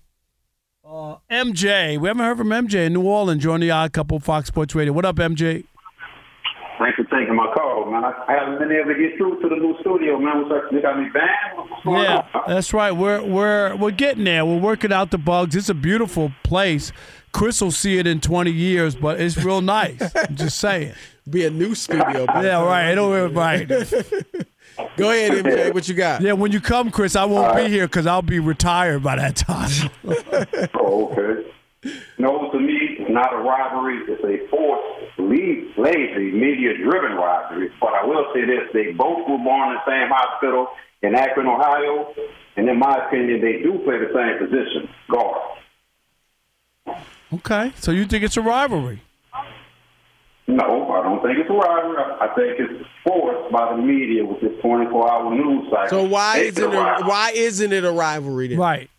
uh, 0.84 1.16
MJ. 1.30 1.98
We 1.98 2.08
haven't 2.08 2.24
heard 2.24 2.38
from 2.38 2.48
MJ 2.48 2.86
in 2.86 2.94
New 2.94 3.02
Orleans. 3.02 3.44
You're 3.44 3.58
the 3.58 3.70
Odd 3.70 3.92
Couple 3.92 4.18
Fox 4.20 4.48
Sports 4.48 4.74
Radio. 4.74 4.92
What 4.92 5.04
up, 5.04 5.16
MJ? 5.16 5.64
Thanks 6.78 6.96
for 6.96 7.04
taking 7.04 7.34
my 7.34 7.52
call, 7.54 7.90
man. 7.90 7.91
I, 8.02 8.24
I 8.28 8.32
haven't 8.32 8.58
been 8.58 8.72
able 8.72 8.92
to 8.92 8.98
get 8.98 9.16
through 9.16 9.40
to 9.42 9.48
the 9.48 9.56
new 9.56 9.76
studio, 9.80 10.18
man. 10.18 10.42
What's 10.48 10.64
up? 10.66 10.72
You 10.72 10.82
got 10.82 10.98
me 10.98 11.08
banned? 11.12 11.68
Yeah, 11.84 12.26
on? 12.34 12.42
that's 12.48 12.72
right. 12.72 12.92
We're 12.92 13.22
we're 13.22 13.76
we're 13.76 13.90
getting 13.90 14.24
there. 14.24 14.44
We're 14.44 14.58
working 14.60 14.92
out 14.92 15.10
the 15.10 15.18
bugs. 15.18 15.54
It's 15.56 15.68
a 15.68 15.74
beautiful 15.74 16.32
place. 16.42 16.92
Chris 17.32 17.60
will 17.60 17.70
see 17.70 17.98
it 17.98 18.06
in 18.06 18.20
20 18.20 18.50
years, 18.50 18.94
but 18.94 19.20
it's 19.20 19.36
real 19.38 19.62
nice. 19.62 20.00
I'm 20.16 20.36
just 20.36 20.58
saying. 20.58 20.92
Be 21.28 21.46
a 21.46 21.50
new 21.50 21.74
studio. 21.74 22.26
Yeah, 22.42 22.62
right. 22.62 22.90
It'll 22.90 23.28
get 23.28 23.36
right. 23.36 23.68
Go 24.96 25.10
ahead, 25.10 25.44
MJ. 25.44 25.72
What 25.72 25.88
you 25.88 25.94
got? 25.94 26.20
Yeah, 26.20 26.32
when 26.32 26.52
you 26.52 26.60
come, 26.60 26.90
Chris, 26.90 27.16
I 27.16 27.24
won't 27.24 27.54
be 27.54 27.62
uh, 27.62 27.68
here 27.68 27.86
because 27.86 28.06
I'll 28.06 28.22
be 28.22 28.38
retired 28.38 29.02
by 29.02 29.16
that 29.16 29.36
time. 29.36 29.90
Oh, 30.74 31.08
okay. 31.12 31.48
No, 32.18 32.50
to 32.50 32.60
me, 32.60 32.96
it's 32.98 33.10
not 33.10 33.32
a 33.32 33.38
rivalry. 33.38 33.98
It's 34.08 34.22
a 34.22 34.48
forced, 34.48 35.01
le- 35.28 35.82
lazy, 35.82 36.32
media-driven 36.32 37.16
rivalry. 37.16 37.70
But 37.80 37.94
I 37.94 38.04
will 38.04 38.26
say 38.34 38.44
this: 38.44 38.68
they 38.72 38.92
both 38.92 39.28
were 39.28 39.38
born 39.38 39.70
in 39.70 39.74
the 39.76 39.86
same 39.86 40.08
hospital 40.10 40.68
in 41.02 41.14
Akron, 41.14 41.46
Ohio, 41.46 42.14
and 42.56 42.68
in 42.68 42.78
my 42.78 43.06
opinion, 43.06 43.40
they 43.40 43.62
do 43.62 43.78
play 43.84 43.98
the 43.98 44.10
same 44.14 44.38
position, 44.38 44.88
guard. 45.10 45.40
okay, 47.34 47.72
so 47.76 47.90
you 47.90 48.04
think 48.04 48.24
it's 48.24 48.36
a 48.36 48.42
rivalry? 48.42 49.02
No, 50.48 50.90
I 50.92 51.02
don't 51.02 51.22
think 51.22 51.38
it's 51.38 51.48
a 51.48 51.52
rivalry. 51.52 51.96
I 52.02 52.26
I 52.26 52.34
think 52.34 52.58
it's 52.58 52.88
forced 53.04 53.52
by 53.52 53.74
the 53.74 53.78
media 53.82 54.24
with 54.24 54.40
this 54.40 54.52
24-hour 54.62 55.34
news 55.34 55.70
cycle. 55.70 55.88
So 55.88 56.04
why 56.04 56.38
It's 56.38 56.58
isn't 56.58 56.72
it? 56.72 56.76
rivalry. 56.76 57.08
Why 57.08 57.30
isn't 57.34 57.72
it 57.72 57.84
a 57.84 57.92
rivalry 57.92 58.48
then? 58.48 58.58
Right. 58.58 58.90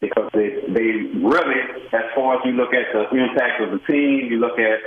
because 0.00 0.30
they 0.34 0.60
they 0.68 0.88
really, 1.22 1.60
as 1.92 2.04
far 2.14 2.34
as 2.36 2.40
you 2.44 2.52
look 2.52 2.74
at 2.74 2.92
the 2.92 3.16
impact 3.16 3.60
of 3.62 3.70
the 3.70 3.78
team, 3.90 4.28
you 4.30 4.38
look 4.38 4.58
at 4.58 4.78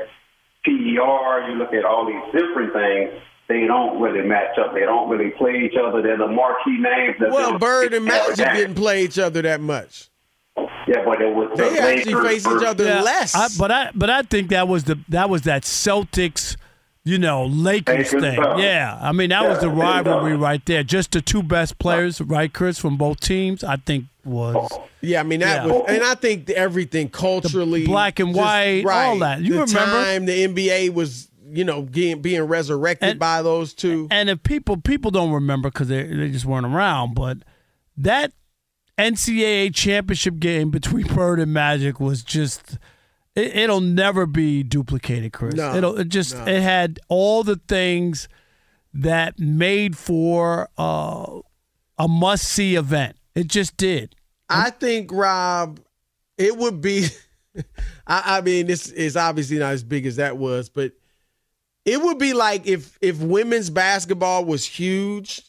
PER, 0.64 1.50
you 1.50 1.56
look 1.58 1.74
at 1.74 1.86
all 1.86 2.06
these 2.06 2.22
different 2.42 2.74
things. 2.74 3.12
They 3.48 3.66
don't 3.68 4.00
really 4.00 4.22
match 4.28 4.58
up. 4.58 4.74
They 4.74 4.82
don't 4.82 5.10
really 5.10 5.32
play 5.32 5.64
each 5.66 5.76
other. 5.78 6.02
They're 6.02 6.18
the 6.18 6.28
marquee 6.28 6.78
names. 6.80 7.16
that 7.20 7.32
Well, 7.32 7.50
they'll- 7.52 7.60
Bird 7.60 7.94
and 7.94 8.06
Magic 8.06 8.38
Yeah, 8.40 8.56
didn't 8.56 8.76
play 8.76 9.04
each 9.04 9.20
other 9.20 9.42
that 9.42 9.60
much. 9.60 10.08
Yeah, 10.88 11.04
but 11.06 11.22
it 11.22 11.34
was 11.34 11.50
the 11.56 11.64
They 11.64 11.80
actually 11.80 12.14
Lakers 12.14 12.28
face 12.44 12.48
each 12.48 12.64
other 12.68 12.84
Yeah, 12.86 13.02
less. 13.02 13.36
I, 13.36 13.48
but 13.60 13.72
I 13.72 13.92
but 13.94 14.10
I 14.10 14.22
think 14.24 14.50
that 14.50 14.68
was 14.68 14.84
the 14.86 15.00
that 15.10 15.30
was 15.30 15.44
that 15.44 15.64
Celtics, 15.64 16.56
you 17.04 17.18
know, 17.18 17.46
Lakers 17.46 18.14
Lakers 18.14 18.22
thing. 18.22 18.34
stuff. 18.42 18.60
Yeah, 18.60 18.98
I 19.02 19.12
mean 19.12 19.30
that 19.30 19.48
was 19.48 19.60
the 19.60 19.68
Yeah, 19.70 19.74
they 19.76 19.82
rivalry 19.82 20.36
right 20.38 20.64
there. 20.66 20.84
Just 20.84 21.12
the 21.12 21.22
two 21.22 21.42
best 21.44 21.80
players, 21.80 22.22
right, 22.22 22.52
Chris, 22.54 22.78
from 22.78 22.98
both 22.98 23.20
teams. 23.20 23.64
I 23.64 23.78
think 23.78 24.06
was 24.24 24.56
oh. 24.72 24.88
Yeah, 25.02 25.22
I 25.22 25.24
mean 25.24 25.40
that 25.40 25.66
Yeah. 25.66 25.72
was, 25.74 25.86
and 25.88 26.04
I 26.04 26.14
think 26.16 26.50
everything 26.52 27.10
culturally, 27.10 27.86
black 27.86 28.20
and 28.20 28.30
just- 28.30 28.38
white, 28.40 28.84
right, 28.86 29.06
all 29.08 29.20
that. 29.20 29.42
You 29.42 29.54
the 29.56 29.60
remember? 29.62 30.04
time 30.04 30.26
the 30.26 30.44
NBA 30.44 30.94
was, 30.94 31.28
you 31.52 31.64
know, 31.64 31.82
being 31.82 32.22
being 32.22 32.44
resurrected 32.44 33.18
by 33.18 33.42
those 33.42 33.74
two. 33.74 34.08
And 34.12 34.30
if 34.30 34.44
people 34.44 34.78
people 34.78 35.10
don't 35.10 35.32
remember 35.32 35.70
because 35.72 35.88
they 35.88 36.04
they 36.04 36.30
just 36.30 36.46
weren't 36.46 36.68
around, 36.68 37.16
but 37.16 37.38
that 37.98 38.32
NCAA 39.00 39.74
championship 39.74 40.38
game 40.40 40.70
between 40.70 41.08
Bird 41.16 41.40
and 41.40 41.52
Magic 41.54 42.00
was 42.00 42.22
just. 42.24 42.78
It, 43.36 43.56
it'll 43.56 43.82
never 43.82 44.26
be 44.26 44.64
duplicated, 44.64 45.34
Chris. 45.34 45.56
No, 45.56 45.76
it'll 45.76 45.98
it 45.98 46.10
just 46.10 46.36
no. 46.36 46.46
it 46.46 46.62
had 46.62 47.00
all 47.08 47.44
the 47.44 47.60
things 47.68 48.28
that 48.94 49.40
made 49.40 49.98
for 49.98 50.70
uh, 50.78 51.40
a 51.98 52.08
must 52.08 52.46
see 52.46 52.76
event. 52.76 53.16
It 53.36 53.48
just 53.48 53.78
did. 53.78 54.16
I 54.50 54.70
think 54.70 55.12
Rob, 55.14 55.80
it 56.38 56.58
would 56.58 56.82
be. 56.82 57.08
I, 58.08 58.38
I 58.38 58.42
mean, 58.42 58.68
this 58.68 58.90
is 58.90 59.16
obviously 59.16 59.60
not 59.60 59.74
as 59.74 59.84
big 59.84 60.06
as 60.06 60.18
that 60.18 60.38
was, 60.38 60.70
but 60.70 60.92
it 61.86 62.02
would 62.02 62.18
be 62.18 62.34
like 62.34 62.68
if 62.68 62.98
if 63.02 63.20
women's 63.20 63.70
basketball 63.70 64.46
was 64.46 64.66
huge, 64.66 65.42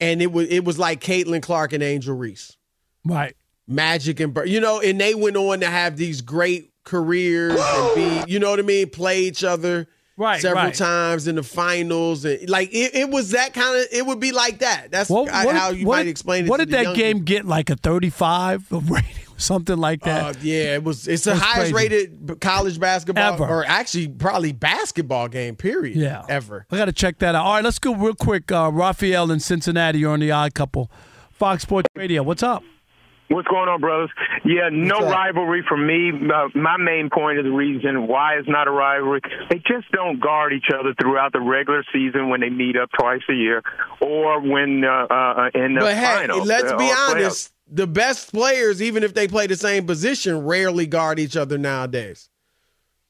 and 0.00 0.22
it 0.22 0.32
was 0.32 0.48
it 0.48 0.64
was 0.64 0.78
like 0.78 1.00
Caitlin 1.00 1.42
Clark 1.42 1.72
and 1.72 1.82
Angel 1.82 2.16
Reese, 2.16 2.56
Right. 3.04 3.34
Magic 3.66 4.18
and 4.18 4.36
you 4.46 4.60
know, 4.60 4.80
and 4.80 5.00
they 5.00 5.14
went 5.14 5.36
on 5.36 5.60
to 5.60 5.66
have 5.66 5.96
these 5.96 6.22
great 6.22 6.69
careers 6.90 7.58
and 7.60 7.94
be, 8.26 8.32
you 8.32 8.38
know 8.38 8.50
what 8.50 8.58
I 8.58 8.62
mean, 8.62 8.90
play 8.90 9.20
each 9.22 9.44
other 9.44 9.86
Right, 10.16 10.42
several 10.42 10.64
right. 10.64 10.74
times 10.74 11.26
in 11.28 11.36
the 11.36 11.42
finals, 11.42 12.26
and 12.26 12.46
like 12.50 12.68
it, 12.74 12.94
it 12.94 13.08
was 13.08 13.30
that 13.30 13.54
kind 13.54 13.74
of. 13.80 13.86
It 13.90 14.04
would 14.04 14.20
be 14.20 14.32
like 14.32 14.58
that. 14.58 14.90
That's 14.90 15.08
What, 15.08 15.30
how 15.30 15.46
what 15.46 15.56
how 15.56 15.70
you 15.70 15.86
what 15.86 15.96
might 15.96 16.08
explain 16.08 16.44
it. 16.44 16.50
What 16.50 16.58
did 16.58 16.72
that 16.72 16.94
game 16.94 17.20
get? 17.24 17.46
Like 17.46 17.70
a 17.70 17.76
thirty-five 17.76 18.70
of 18.70 18.90
rating, 18.90 19.14
something 19.38 19.78
like 19.78 20.02
that. 20.02 20.36
Uh, 20.36 20.38
yeah, 20.42 20.74
it 20.74 20.84
was. 20.84 21.08
It's 21.08 21.24
the 21.24 21.30
That's 21.30 21.42
highest 21.42 21.72
crazy. 21.72 21.88
rated 21.94 22.40
college 22.42 22.78
basketball, 22.78 23.32
Ever. 23.32 23.46
or 23.46 23.64
actually 23.64 24.08
probably 24.08 24.52
basketball 24.52 25.28
game. 25.28 25.56
Period. 25.56 25.96
Yeah. 25.96 26.26
ever. 26.28 26.66
I 26.70 26.76
got 26.76 26.84
to 26.84 26.92
check 26.92 27.18
that 27.20 27.34
out. 27.34 27.46
All 27.46 27.54
right, 27.54 27.64
let's 27.64 27.78
go 27.78 27.94
real 27.94 28.14
quick. 28.14 28.52
Uh, 28.52 28.70
Raphael 28.70 29.30
in 29.30 29.40
Cincinnati, 29.40 30.00
you're 30.00 30.12
on 30.12 30.20
the 30.20 30.32
Odd 30.32 30.52
Couple, 30.52 30.90
Fox 31.30 31.62
Sports 31.62 31.88
Radio. 31.96 32.22
What's 32.22 32.42
up? 32.42 32.62
What's 33.30 33.46
going 33.46 33.68
on, 33.68 33.80
brothers? 33.80 34.10
Yeah, 34.44 34.70
no 34.72 34.98
rivalry 34.98 35.62
for 35.68 35.76
me. 35.76 36.10
Uh, 36.10 36.48
my 36.58 36.76
main 36.78 37.10
point 37.10 37.38
of 37.38 37.44
the 37.44 37.52
reason 37.52 38.08
why 38.08 38.34
it's 38.34 38.48
not 38.48 38.66
a 38.66 38.72
rivalry, 38.72 39.20
they 39.48 39.58
just 39.58 39.88
don't 39.92 40.18
guard 40.20 40.52
each 40.52 40.68
other 40.76 40.94
throughout 41.00 41.32
the 41.32 41.40
regular 41.40 41.84
season 41.92 42.28
when 42.28 42.40
they 42.40 42.50
meet 42.50 42.76
up 42.76 42.90
twice 42.98 43.20
a 43.30 43.32
year, 43.32 43.62
or 44.00 44.40
when 44.40 44.82
uh, 44.84 45.06
uh, 45.08 45.50
in 45.54 45.74
the 45.74 45.80
But 45.80 45.94
hey, 45.94 46.26
finals. 46.26 46.48
let's 46.48 46.72
uh, 46.72 46.76
be 46.76 46.84
or 46.84 46.88
playoffs. 46.88 47.10
honest. 47.10 47.52
The 47.72 47.86
best 47.86 48.32
players, 48.32 48.82
even 48.82 49.04
if 49.04 49.14
they 49.14 49.28
play 49.28 49.46
the 49.46 49.54
same 49.56 49.86
position, 49.86 50.44
rarely 50.44 50.86
guard 50.86 51.20
each 51.20 51.36
other 51.36 51.56
nowadays. 51.56 52.28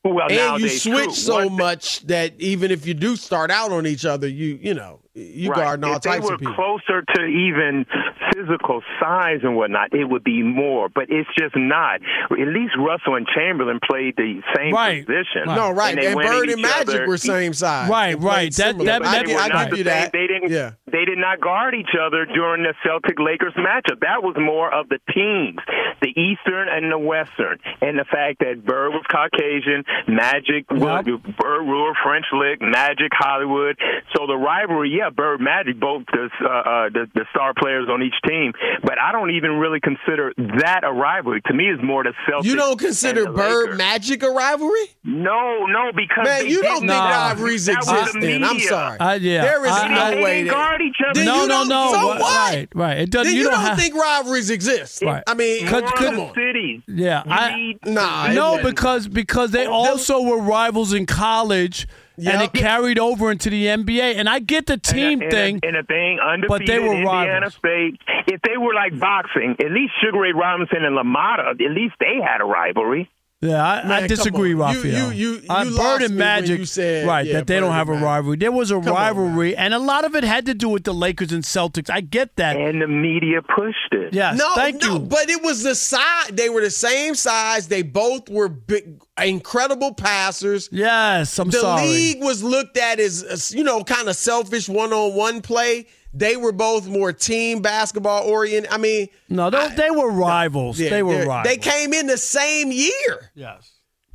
Well, 0.04 0.30
and 0.30 0.61
you 0.62 0.68
switch 0.68 1.04
true. 1.04 1.12
so 1.14 1.35
One 1.46 1.56
much 1.56 2.00
that 2.09 2.38
even 2.38 2.70
if 2.70 2.87
you 2.87 2.92
do 2.92 3.16
start 3.16 3.50
out 3.50 3.72
on 3.72 3.87
each 3.87 4.04
other, 4.04 4.28
you 4.28 4.59
you 4.61 4.74
know 4.74 4.99
you 5.14 5.50
Right. 5.50 5.56
guard 5.58 5.84
all 5.84 5.96
if 5.96 6.02
they 6.02 6.10
types 6.10 6.26
were 6.28 6.34
of 6.34 6.40
people. 6.40 6.54
closer 6.54 7.02
to 7.16 7.24
even 7.24 7.84
physical 8.32 8.82
size 9.00 9.40
and 9.42 9.56
whatnot, 9.56 9.92
it 9.92 10.04
would 10.04 10.22
be 10.22 10.42
more. 10.42 10.88
But 10.88 11.06
it's 11.10 11.28
just 11.38 11.56
not. 11.56 12.00
At 12.30 12.38
least 12.48 12.76
Russell 12.78 13.16
and 13.16 13.26
Chamberlain 13.26 13.80
played 13.90 14.14
the 14.16 14.40
same 14.56 14.72
Right. 14.72 15.04
position. 15.04 15.44
No, 15.46 15.70
right. 15.72 15.96
they 15.96 16.06
And 16.06 16.16
Bird 16.20 16.48
and 16.50 16.62
Magic 16.62 16.88
other. 16.88 17.06
were 17.08 17.16
same 17.16 17.52
size. 17.54 17.90
Right, 17.90 18.16
right. 18.20 18.52
That- 18.54 18.76
similar. 18.76 18.84
that- 18.86 19.02
I, 19.04 19.22
that- 19.22 19.28
I 19.36 19.48
not 19.48 19.70
give 19.70 19.78
you 19.78 19.84
the 19.84 19.90
that. 19.90 20.12
They 20.12 20.26
didn't. 20.26 20.50
Yeah. 20.50 20.70
They 20.86 21.04
did 21.04 21.18
not 21.18 21.40
guard 21.40 21.74
each 21.74 21.94
other 22.00 22.24
during 22.26 22.62
the 22.62 22.74
Celtic 22.84 23.18
Lakers 23.18 23.54
matchup. 23.54 24.00
That 24.00 24.22
was 24.22 24.36
more 24.38 24.72
of 24.72 24.88
the 24.88 24.98
teams, 25.12 25.58
the 26.02 26.10
Eastern 26.20 26.68
and 26.68 26.90
the 26.90 26.98
Western, 26.98 27.58
and 27.80 27.98
the 27.98 28.04
fact 28.04 28.40
that 28.40 28.64
Bird 28.64 28.90
was 28.92 29.04
Caucasian, 29.10 29.84
Magic, 30.08 30.70
was 30.70 31.04
Bird 31.04 31.62
Ruhr, 31.62 31.94
French 32.02 32.26
Lick, 32.32 32.60
Magic, 32.60 33.12
Hollywood. 33.14 33.78
So 34.16 34.26
the 34.26 34.36
rivalry, 34.36 34.90
yeah, 35.00 35.10
Bird, 35.10 35.40
Magic, 35.40 35.80
both 35.80 36.04
the, 36.12 36.28
uh, 36.44 36.48
uh, 36.48 36.88
the 36.90 37.06
the 37.14 37.24
star 37.30 37.52
players 37.58 37.88
on 37.88 38.02
each 38.02 38.14
team. 38.28 38.52
But 38.82 39.00
I 39.00 39.12
don't 39.12 39.30
even 39.30 39.52
really 39.58 39.80
consider 39.80 40.32
that 40.60 40.80
a 40.84 40.92
rivalry. 40.92 41.40
To 41.46 41.54
me, 41.54 41.68
it's 41.72 41.82
more 41.82 42.04
the 42.04 42.12
Celtics. 42.28 42.44
You 42.44 42.56
don't 42.56 42.78
consider 42.78 43.24
and 43.24 43.34
the 43.34 43.38
Bird 43.38 43.64
Lakers. 43.64 43.78
Magic 43.78 44.22
a 44.22 44.30
rivalry? 44.30 44.86
No, 45.04 45.64
no, 45.66 45.90
because 45.94 46.24
Man, 46.24 46.46
you 46.46 46.62
don't 46.62 46.80
didn't- 46.82 46.88
think 46.90 47.00
rivalries 47.00 47.68
exist 47.68 48.12
the 48.14 48.20
then. 48.20 48.44
I'm 48.44 48.60
sorry. 48.60 48.98
Uh, 48.98 49.12
yeah. 49.20 49.42
There 49.42 49.64
is 49.64 49.72
I- 49.72 49.88
no 49.88 50.00
I- 50.00 50.10
way 50.22 50.34
didn't 50.38 50.46
that- 50.48 50.52
guard 50.52 50.80
each 50.82 50.96
other. 51.08 51.14
Then 51.14 51.26
no, 51.26 51.42
you 51.42 51.48
no, 51.48 51.54
don't- 51.60 51.68
no. 51.68 51.92
So 51.92 52.06
What- 52.06 52.20
what? 52.20 52.50
Right, 52.52 52.68
right. 52.74 52.98
It 52.98 53.10
doesn't. 53.10 53.26
Then 53.28 53.34
you, 53.36 53.44
you 53.44 53.50
don't, 53.50 53.60
have, 53.60 53.78
think 53.78 53.94
rivalries 53.94 54.50
exist? 54.50 55.02
Right. 55.02 55.22
I 55.26 55.34
mean, 55.34 55.66
Could- 55.66 55.84
More 55.84 55.92
could- 55.92 56.08
of 56.14 56.16
the 56.16 56.32
cities. 56.34 56.82
Yeah, 56.88 57.22
I 57.26 57.54
need- 57.56 57.78
Nah, 57.86 58.28
no, 58.32 58.58
because 58.62 59.08
because 59.08 59.50
they 59.52 59.66
also 59.66 60.20
were 60.20 60.38
rivals 60.40 60.92
in 60.92 61.06
college, 61.06 61.86
and 62.26 62.42
it 62.42 62.52
carried 62.52 62.98
over 62.98 63.30
into 63.30 63.50
the 63.50 63.66
NBA. 63.66 64.16
And 64.16 64.28
I 64.28 64.38
get 64.38 64.66
the 64.66 64.76
team 64.76 65.20
and 65.20 65.22
a, 65.22 65.30
thing, 65.30 65.61
and 65.62 65.64
a, 65.64 65.68
and 65.68 65.76
a 65.76 65.83
thing 65.85 66.18
undefeated 66.20 66.48
but 66.48 66.66
they 66.66 66.78
were 66.78 66.94
Indiana 66.94 67.33
rivals. 67.33 67.54
State. 67.54 68.00
If 68.26 68.42
they 68.42 68.56
were 68.56 68.74
like 68.74 68.98
boxing, 68.98 69.56
at 69.59 69.70
least 69.70 69.92
Sugar 70.02 70.20
Ray 70.20 70.33
Robinson 70.33 70.85
and 70.85 70.96
LaMotta, 70.96 71.52
at 71.52 71.72
least 71.72 71.94
they 72.00 72.18
had 72.22 72.40
a 72.40 72.44
rivalry. 72.44 73.11
Yeah, 73.42 73.64
I, 73.66 73.83
Man, 73.88 74.03
I 74.03 74.07
disagree, 74.07 74.53
on. 74.53 74.74
You- 74.74 74.83
Raphael. 74.83 75.12
you- 75.14 75.35
you- 75.35 75.42
Uh, 75.48 75.64
you 75.66 75.74
Bird 75.74 76.03
and 76.03 76.14
Magic, 76.14 76.59
you 76.59 76.66
said- 76.66 77.07
right? 77.07 77.26
yeah, 77.26 77.33
that 77.35 77.46
they 77.46 77.59
don't 77.59 77.72
have 77.72 77.88
a 77.88 77.94
rivalry. 77.94 78.37
There 78.37 78.53
was 78.53 78.70
a 78.70 78.74
Come 78.74 78.88
on, 78.88 78.94
rivalry, 78.94 79.57
and 79.57 79.72
a 79.72 79.79
lot 79.79 80.05
of 80.05 80.14
it 80.14 80.24
had 80.24 80.44
to 80.44 80.53
do 80.53 80.68
with 80.68 80.85
the 80.85 80.92
Lakers 80.92 81.33
and 81.33 81.42
Celtics. 81.42 81.88
I 81.88 82.03
get 82.03 82.37
that. 82.37 82.57
And 82.57 82.83
the 82.83 82.87
media 82.87 83.40
pushed 83.40 83.92
it. 83.92 84.12
Yes, 84.12 84.37
no, 84.37 84.55
thank 84.57 84.83
no, 84.83 84.92
you. 84.94 84.98
but 84.98 85.31
it 85.31 85.42
was 85.42 85.62
the 85.62 85.74
size. 85.74 86.29
They 86.31 86.50
were 86.50 86.61
the 86.61 86.70
same 86.70 87.14
size. 87.14 87.68
They 87.68 87.81
both 87.81 88.29
were 88.29 88.50
big, 88.50 89.00
incredible 89.22 89.94
passers. 89.94 90.68
Yes, 90.70 91.38
I'm 91.38 91.48
the 91.48 91.61
sorry. 91.61 91.87
league 91.87 92.22
was 92.22 92.42
looked 92.42 92.76
at 92.76 93.00
as, 93.00 93.22
as, 93.22 93.53
you 93.53 93.64
know, 93.64 93.83
kind 93.85 94.09
of 94.11 94.16
selfish 94.16 94.68
one-on-one 94.68 95.40
play. 95.40 95.87
They 96.12 96.36
were 96.36 96.52
both 96.52 96.88
more 96.88 97.12
team 97.12 97.62
basketball 97.62 98.24
oriented. 98.28 98.72
I 98.72 98.78
mean, 98.78 99.08
No, 99.28 99.48
they, 99.50 99.68
they 99.76 99.90
were 99.90 100.10
rivals. 100.10 100.78
yeah, 100.80 100.90
they 100.90 101.02
were 101.02 101.24
rivals. 101.24 101.44
They 101.44 101.56
came 101.56 101.92
in 101.92 102.06
the 102.06 102.18
same 102.18 102.72
year. 102.72 103.30
Yes. 103.34 103.72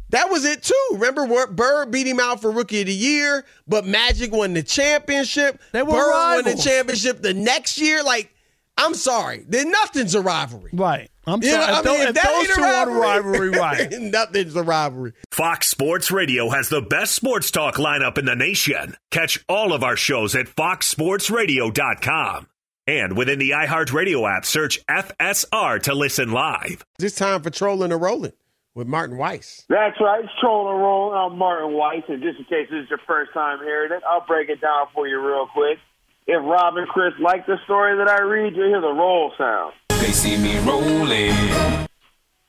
That 0.09 0.29
was 0.29 0.45
it 0.45 0.61
too. 0.61 0.87
Remember, 0.93 1.25
what 1.25 1.55
Bird 1.55 1.91
beat 1.91 2.05
him 2.07 2.19
out 2.19 2.41
for 2.41 2.51
Rookie 2.51 2.81
of 2.81 2.87
the 2.87 2.93
Year, 2.93 3.45
but 3.67 3.85
Magic 3.85 4.31
won 4.31 4.53
the 4.53 4.61
championship. 4.61 5.59
They 5.71 5.81
were 5.83 5.91
Bird 5.93 6.11
won 6.11 6.43
the 6.43 6.61
championship 6.61 7.21
the 7.21 7.33
next 7.33 7.79
year. 7.79 8.03
Like, 8.03 8.31
I'm 8.77 8.93
sorry, 8.93 9.45
then 9.47 9.71
nothing's 9.71 10.15
a 10.15 10.21
rivalry. 10.21 10.71
Right. 10.73 11.09
I'm 11.27 11.41
You 11.41 11.51
sorry. 11.51 11.67
know, 11.67 11.73
I 11.79 11.83
mean, 11.83 12.01
if 12.01 12.09
if 12.09 12.15
that 12.15 12.23
those 12.25 12.41
ain't 12.41 12.51
a 12.51 12.55
two 12.55 12.61
are 12.61 12.85
the 12.85 12.91
rivalry, 12.91 13.49
right? 13.59 13.91
nothing's 14.01 14.55
a 14.55 14.63
rivalry. 14.63 15.13
Fox 15.31 15.67
Sports 15.69 16.11
Radio 16.11 16.49
has 16.49 16.69
the 16.69 16.81
best 16.81 17.15
sports 17.15 17.49
talk 17.51 17.75
lineup 17.75 18.17
in 18.17 18.25
the 18.25 18.35
nation. 18.35 18.95
Catch 19.11 19.43
all 19.49 19.73
of 19.73 19.83
our 19.83 19.95
shows 19.95 20.35
at 20.35 20.47
foxsportsradio.com. 20.47 22.47
And 22.87 23.17
within 23.17 23.39
the 23.39 23.49
iHeartRadio 23.51 24.29
app, 24.37 24.45
search 24.45 24.85
FSR 24.85 25.81
to 25.83 25.95
listen 25.95 26.31
live. 26.31 26.85
It's 26.99 27.15
time 27.15 27.41
for 27.41 27.49
trolling 27.49 27.91
and 27.91 27.99
rolling 28.01 28.33
with 28.75 28.85
Martin 28.87 29.17
Weiss. 29.17 29.65
That's 29.69 29.99
right. 29.99 30.23
It's 30.23 30.31
Trolling 30.39 30.73
and 30.75 30.83
Rolling. 30.83 31.17
I'm 31.17 31.35
Martin 31.39 31.73
Weiss, 31.73 32.03
and 32.07 32.21
just 32.21 32.37
in 32.37 32.45
case 32.45 32.67
this 32.69 32.83
is 32.83 32.89
your 32.91 32.99
first 33.07 33.33
time 33.33 33.57
hearing 33.63 33.91
it, 33.91 34.03
I'll 34.07 34.23
break 34.27 34.49
it 34.49 34.61
down 34.61 34.85
for 34.93 35.07
you 35.07 35.19
real 35.25 35.47
quick. 35.51 35.79
If 36.27 36.43
Rob 36.43 36.77
and 36.77 36.87
Chris 36.87 37.13
like 37.19 37.45
the 37.45 37.57
story 37.65 37.97
that 37.97 38.09
I 38.09 38.21
read, 38.21 38.55
you'll 38.55 38.67
hear 38.67 38.81
the 38.81 38.93
roll 38.93 39.31
sound. 39.37 39.73
They 39.89 40.11
see 40.11 40.37
me 40.37 40.57
rolling. 40.59 41.31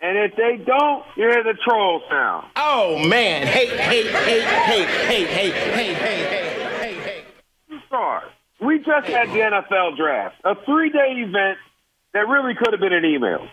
And 0.01 0.19
if 0.19 0.37
they 0.37 0.63
don't, 0.65 1.05
you 1.17 1.29
hear 1.29 1.43
the 1.43 1.55
troll 1.63 2.03
sound. 2.09 2.47
Oh 2.57 2.99
man, 3.07 3.47
hey, 3.47 3.67
hey, 3.67 4.03
hey, 4.07 4.41
hey, 4.41 4.85
hey, 4.85 5.25
hey, 5.25 5.51
hey, 5.51 5.95
hey, 5.95 5.95
hey. 5.95 6.95
hey. 6.95 7.25
Stars. 7.87 8.31
We 8.61 8.79
just 8.79 9.07
had 9.09 9.29
the 9.29 9.41
NFL 9.41 9.97
draft, 9.99 10.37
a 10.45 10.55
three-day 10.65 11.13
event 11.17 11.59
that 12.15 12.27
really 12.29 12.55
could 12.55 12.73
have 12.73 12.81
been 12.81 12.95
an 12.95 13.05
email. 13.05 13.47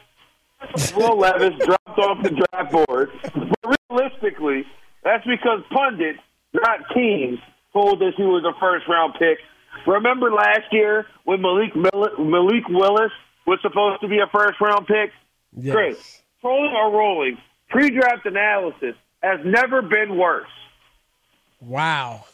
Will 0.95 1.17
Levis 1.17 1.55
dropped 1.65 1.99
off 1.99 2.23
the 2.23 2.29
draft 2.29 2.71
board, 2.71 3.11
but 3.21 3.77
realistically, 3.89 4.65
that's 5.03 5.25
because 5.25 5.59
pundits, 5.71 6.19
not 6.53 6.79
teams, 6.95 7.39
told 7.73 8.01
us 8.01 8.13
he 8.15 8.23
was 8.23 8.45
a 8.45 8.57
first-round 8.59 9.15
pick. 9.19 9.39
Remember 9.87 10.31
last 10.31 10.71
year 10.71 11.05
when 11.23 11.41
Malik 11.41 11.75
Mill- 11.75 12.17
Malik 12.19 12.67
Willis 12.69 13.11
was 13.45 13.59
supposed 13.61 14.01
to 14.01 14.07
be 14.07 14.19
a 14.19 14.27
first-round 14.27 14.87
pick? 14.87 15.11
Yes. 15.55 15.73
Great. 15.73 15.97
Trolling 16.41 16.73
or 16.73 16.91
rolling, 16.91 17.37
pre-draft 17.69 18.25
analysis 18.25 18.95
has 19.21 19.39
never 19.45 19.81
been 19.81 20.17
worse. 20.17 20.49
Wow. 21.61 22.25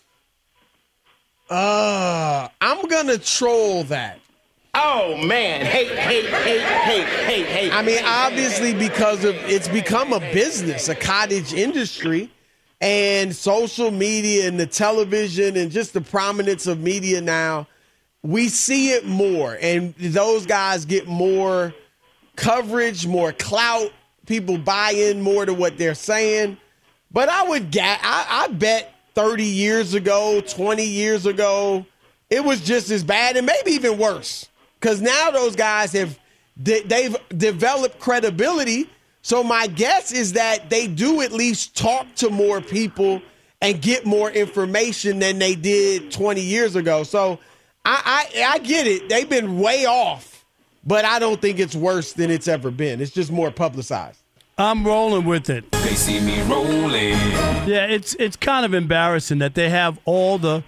Uh, 1.49 2.47
I'm 2.61 2.87
gonna 2.87 3.17
troll 3.17 3.83
that. 3.85 4.19
Oh 4.75 5.17
man, 5.17 5.65
hey, 5.65 5.85
hey, 5.85 6.21
hey, 6.27 6.59
hey, 6.59 7.03
hey, 7.25 7.43
hey. 7.43 7.71
I 7.71 7.81
mean, 7.81 8.03
obviously 8.05 8.73
because 8.73 9.25
of 9.25 9.35
it's 9.45 9.67
become 9.67 10.13
a 10.13 10.19
business, 10.19 10.89
a 10.89 10.95
cottage 10.95 11.53
industry, 11.53 12.29
and 12.81 13.35
social 13.35 13.91
media 13.91 14.47
and 14.47 14.59
the 14.59 14.65
television 14.65 15.57
and 15.57 15.71
just 15.71 15.93
the 15.93 16.01
prominence 16.01 16.67
of 16.67 16.79
media 16.79 17.21
now, 17.21 17.67
we 18.23 18.49
see 18.49 18.91
it 18.91 19.05
more, 19.05 19.57
and 19.61 19.93
those 19.95 20.45
guys 20.45 20.85
get 20.85 21.07
more 21.07 21.73
coverage, 22.35 23.07
more 23.07 23.31
clout. 23.31 23.91
People 24.25 24.57
buy 24.57 24.91
in 24.91 25.21
more 25.21 25.45
to 25.45 25.53
what 25.53 25.77
they're 25.77 25.95
saying. 25.95 26.57
But 27.11 27.29
I 27.29 27.43
would 27.43 27.71
get, 27.71 27.99
I, 28.03 28.45
I 28.45 28.47
bet 28.49 28.93
30 29.15 29.43
years 29.43 29.93
ago, 29.93 30.41
20 30.41 30.83
years 30.83 31.25
ago, 31.25 31.85
it 32.29 32.43
was 32.43 32.61
just 32.61 32.91
as 32.91 33.03
bad 33.03 33.37
and 33.37 33.45
maybe 33.45 33.71
even 33.71 33.97
worse. 33.97 34.47
Because 34.79 35.01
now 35.01 35.31
those 35.31 35.55
guys 35.55 35.91
have, 35.93 36.17
they've 36.55 37.15
developed 37.35 37.99
credibility. 37.99 38.89
So 39.29 39.43
my 39.43 39.67
guess 39.67 40.11
is 40.11 40.33
that 40.33 40.71
they 40.71 40.87
do 40.87 41.21
at 41.21 41.31
least 41.31 41.77
talk 41.77 42.07
to 42.15 42.31
more 42.31 42.61
people 42.61 43.21
and 43.61 43.79
get 43.79 44.03
more 44.03 44.31
information 44.31 45.19
than 45.19 45.37
they 45.37 45.53
did 45.53 46.11
20 46.11 46.41
years 46.41 46.75
ago. 46.75 47.03
So 47.03 47.37
I, 47.85 48.27
I, 48.35 48.43
I 48.53 48.57
get 48.57 48.87
it. 48.87 49.07
They've 49.07 49.29
been 49.29 49.59
way 49.59 49.85
off, 49.85 50.43
but 50.83 51.05
I 51.05 51.19
don't 51.19 51.39
think 51.39 51.59
it's 51.59 51.75
worse 51.75 52.13
than 52.13 52.31
it's 52.31 52.47
ever 52.47 52.71
been. 52.71 53.01
It's 53.01 53.11
just 53.11 53.31
more 53.31 53.51
publicized. 53.51 54.17
I'm 54.57 54.83
rolling 54.83 55.25
with 55.25 55.51
it. 55.51 55.71
They 55.73 55.93
see 55.93 56.19
me 56.19 56.41
rolling. 56.51 57.11
Yeah, 57.69 57.85
it's 57.85 58.15
it's 58.15 58.35
kind 58.35 58.65
of 58.65 58.73
embarrassing 58.73 59.37
that 59.37 59.53
they 59.53 59.69
have 59.69 59.99
all 60.05 60.39
the 60.39 60.63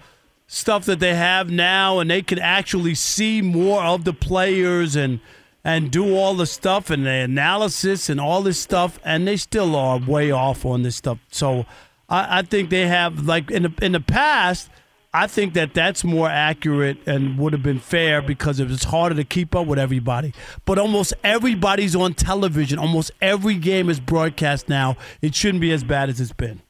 stuff 0.46 0.84
that 0.84 1.00
they 1.00 1.16
have 1.16 1.50
now, 1.50 1.98
and 1.98 2.08
they 2.08 2.22
can 2.22 2.38
actually 2.38 2.94
see 2.94 3.42
more 3.42 3.82
of 3.82 4.04
the 4.04 4.12
players 4.12 4.94
and 4.94 5.18
and 5.64 5.90
do 5.90 6.16
all 6.16 6.34
the 6.34 6.46
stuff 6.46 6.90
and 6.90 7.06
the 7.06 7.10
analysis 7.10 8.08
and 8.08 8.20
all 8.20 8.42
this 8.42 8.58
stuff, 8.58 8.98
and 9.04 9.26
they 9.26 9.36
still 9.36 9.76
are 9.76 9.98
way 9.98 10.30
off 10.30 10.64
on 10.66 10.82
this 10.82 10.96
stuff. 10.96 11.18
So 11.30 11.66
I, 12.08 12.38
I 12.38 12.42
think 12.42 12.70
they 12.70 12.86
have 12.86 13.26
like 13.26 13.50
in 13.50 13.64
the 13.64 13.74
in 13.80 13.92
the 13.92 14.00
past. 14.00 14.70
I 15.14 15.26
think 15.26 15.52
that 15.54 15.74
that's 15.74 16.04
more 16.04 16.30
accurate 16.30 17.06
and 17.06 17.36
would 17.38 17.52
have 17.52 17.62
been 17.62 17.78
fair 17.78 18.22
because 18.22 18.58
it 18.58 18.68
was 18.68 18.84
harder 18.84 19.14
to 19.16 19.24
keep 19.24 19.54
up 19.54 19.66
with 19.66 19.78
everybody. 19.78 20.32
But 20.64 20.78
almost 20.78 21.12
everybody's 21.22 21.94
on 21.94 22.14
television. 22.14 22.78
Almost 22.78 23.10
every 23.20 23.56
game 23.56 23.90
is 23.90 24.00
broadcast 24.00 24.70
now. 24.70 24.96
It 25.20 25.34
shouldn't 25.34 25.60
be 25.60 25.70
as 25.70 25.84
bad 25.84 26.08
as 26.08 26.18
it's 26.18 26.32
been. 26.32 26.62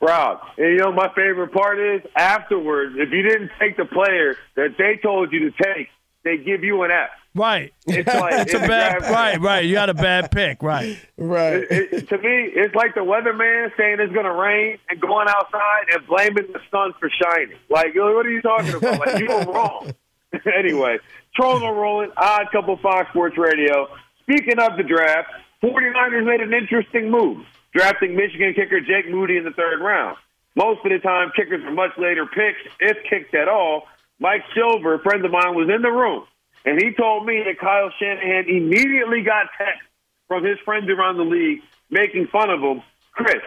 Rob, 0.00 0.38
and 0.56 0.68
you 0.68 0.76
know 0.78 0.92
my 0.92 1.08
favorite 1.08 1.52
part 1.52 1.78
is 1.78 2.00
afterwards, 2.16 2.94
if 2.96 3.10
you 3.10 3.22
didn't 3.22 3.50
take 3.58 3.76
the 3.76 3.84
player 3.84 4.36
that 4.54 4.76
they 4.78 4.98
told 5.02 5.32
you 5.32 5.50
to 5.50 5.62
take, 5.62 5.88
they 6.24 6.38
give 6.38 6.62
you 6.62 6.82
an 6.84 6.90
F. 6.90 7.10
Right. 7.34 7.72
It's 7.86 8.12
like 8.12 8.46
it's 8.46 8.54
a 8.54 8.58
bad 8.58 9.02
right, 9.02 9.40
right. 9.40 9.64
You 9.64 9.74
got 9.74 9.88
a 9.88 9.94
bad 9.94 10.32
pick, 10.32 10.62
right. 10.62 10.98
Right. 11.16 11.62
It, 11.70 11.92
it, 11.92 12.08
to 12.08 12.18
me, 12.18 12.50
it's 12.54 12.74
like 12.74 12.94
the 12.94 13.02
weatherman 13.02 13.70
saying 13.76 13.98
it's 14.00 14.12
going 14.12 14.24
to 14.24 14.32
rain 14.32 14.78
and 14.88 15.00
going 15.00 15.28
outside 15.28 15.84
and 15.92 16.06
blaming 16.06 16.52
the 16.52 16.60
sun 16.70 16.92
for 16.98 17.08
shining. 17.08 17.56
Like, 17.68 17.94
what 17.94 18.26
are 18.26 18.30
you 18.30 18.42
talking 18.42 18.74
about? 18.74 18.98
Like, 18.98 19.20
you 19.20 19.28
were 19.28 19.52
wrong. 19.52 19.94
anyway, 20.58 20.98
trolling 21.36 21.62
and 21.62 21.76
rolling, 21.76 22.10
odd 22.16 22.46
couple 22.50 22.76
Fox 22.78 23.08
Sports 23.10 23.38
Radio. 23.38 23.88
Speaking 24.22 24.58
of 24.58 24.76
the 24.76 24.82
draft, 24.82 25.30
49ers 25.62 26.24
made 26.24 26.40
an 26.40 26.52
interesting 26.52 27.10
move, 27.10 27.46
drafting 27.72 28.16
Michigan 28.16 28.54
kicker 28.54 28.80
Jake 28.80 29.08
Moody 29.08 29.36
in 29.36 29.44
the 29.44 29.52
third 29.52 29.80
round. 29.80 30.16
Most 30.56 30.84
of 30.84 30.90
the 30.90 30.98
time, 30.98 31.30
kickers 31.36 31.62
are 31.64 31.70
much 31.70 31.92
later 31.96 32.26
picks, 32.26 32.58
if 32.80 32.96
kicked 33.08 33.34
at 33.36 33.48
all. 33.48 33.84
Mike 34.18 34.42
Silver, 34.52 34.94
a 34.94 34.98
friend 34.98 35.24
of 35.24 35.30
mine, 35.30 35.54
was 35.54 35.70
in 35.72 35.80
the 35.80 35.90
room 35.90 36.26
and 36.64 36.80
he 36.80 36.92
told 36.92 37.26
me 37.26 37.42
that 37.46 37.58
Kyle 37.58 37.90
Shanahan 37.98 38.44
immediately 38.48 39.22
got 39.22 39.46
text 39.58 39.82
from 40.28 40.44
his 40.44 40.58
friends 40.64 40.88
around 40.90 41.16
the 41.16 41.24
league 41.24 41.60
making 41.90 42.28
fun 42.28 42.50
of 42.50 42.60
him. 42.60 42.82
Chris, 43.12 43.42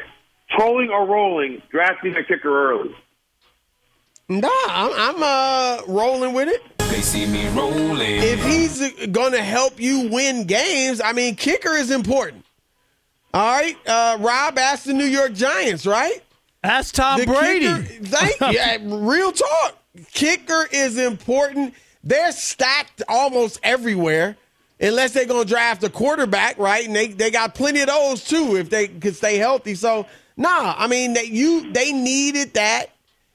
trolling 0.51 0.89
or 0.89 1.05
rolling, 1.07 1.61
drafting 1.69 2.15
a 2.15 2.23
kicker 2.23 2.71
early. 2.71 2.95
Nah, 4.29 4.49
I'm, 4.67 5.15
I'm 5.15 5.23
uh, 5.23 5.81
rolling 5.87 6.33
with 6.33 6.47
it. 6.47 6.61
They 6.77 7.01
see 7.01 7.25
me 7.25 7.47
rolling. 7.49 7.99
If 8.01 8.43
he's 8.45 9.07
going 9.07 9.33
to 9.33 9.41
help 9.43 9.79
you 9.79 10.09
win 10.09 10.45
games, 10.45 11.01
I 11.03 11.11
mean, 11.13 11.35
kicker 11.35 11.73
is 11.73 11.91
important. 11.91 12.45
All 13.33 13.41
right, 13.41 13.75
uh, 13.87 14.17
Rob 14.19 14.57
asked 14.59 14.85
the 14.85 14.93
New 14.93 15.05
York 15.05 15.33
Giants, 15.33 15.85
right? 15.87 16.21
Ask 16.63 16.93
Tom 16.93 17.19
The 17.19 17.25
Brady. 17.25 17.65
kicker- 17.65 18.05
thank 18.05 18.39
you. 18.39 18.47
Yeah, 18.51 18.77
Real 18.83 19.31
talk. 19.31 19.77
Kicker 20.13 20.67
is 20.71 20.97
important. 20.97 21.73
They're 22.03 22.31
stacked 22.31 23.01
almost 23.07 23.59
everywhere, 23.63 24.35
unless 24.79 25.13
they're 25.13 25.25
gonna 25.25 25.45
draft 25.45 25.83
a 25.83 25.89
quarterback, 25.89 26.57
right? 26.57 26.85
And 26.85 26.95
they, 26.95 27.07
they 27.07 27.31
got 27.31 27.55
plenty 27.55 27.81
of 27.81 27.87
those 27.87 28.23
too 28.23 28.57
if 28.57 28.69
they 28.69 28.87
could 28.87 29.15
stay 29.15 29.37
healthy. 29.37 29.75
So 29.75 30.05
nah, 30.35 30.75
I 30.77 30.87
mean 30.87 31.13
they 31.13 31.25
you 31.25 31.71
they 31.71 31.93
needed 31.93 32.53
that. 32.55 32.87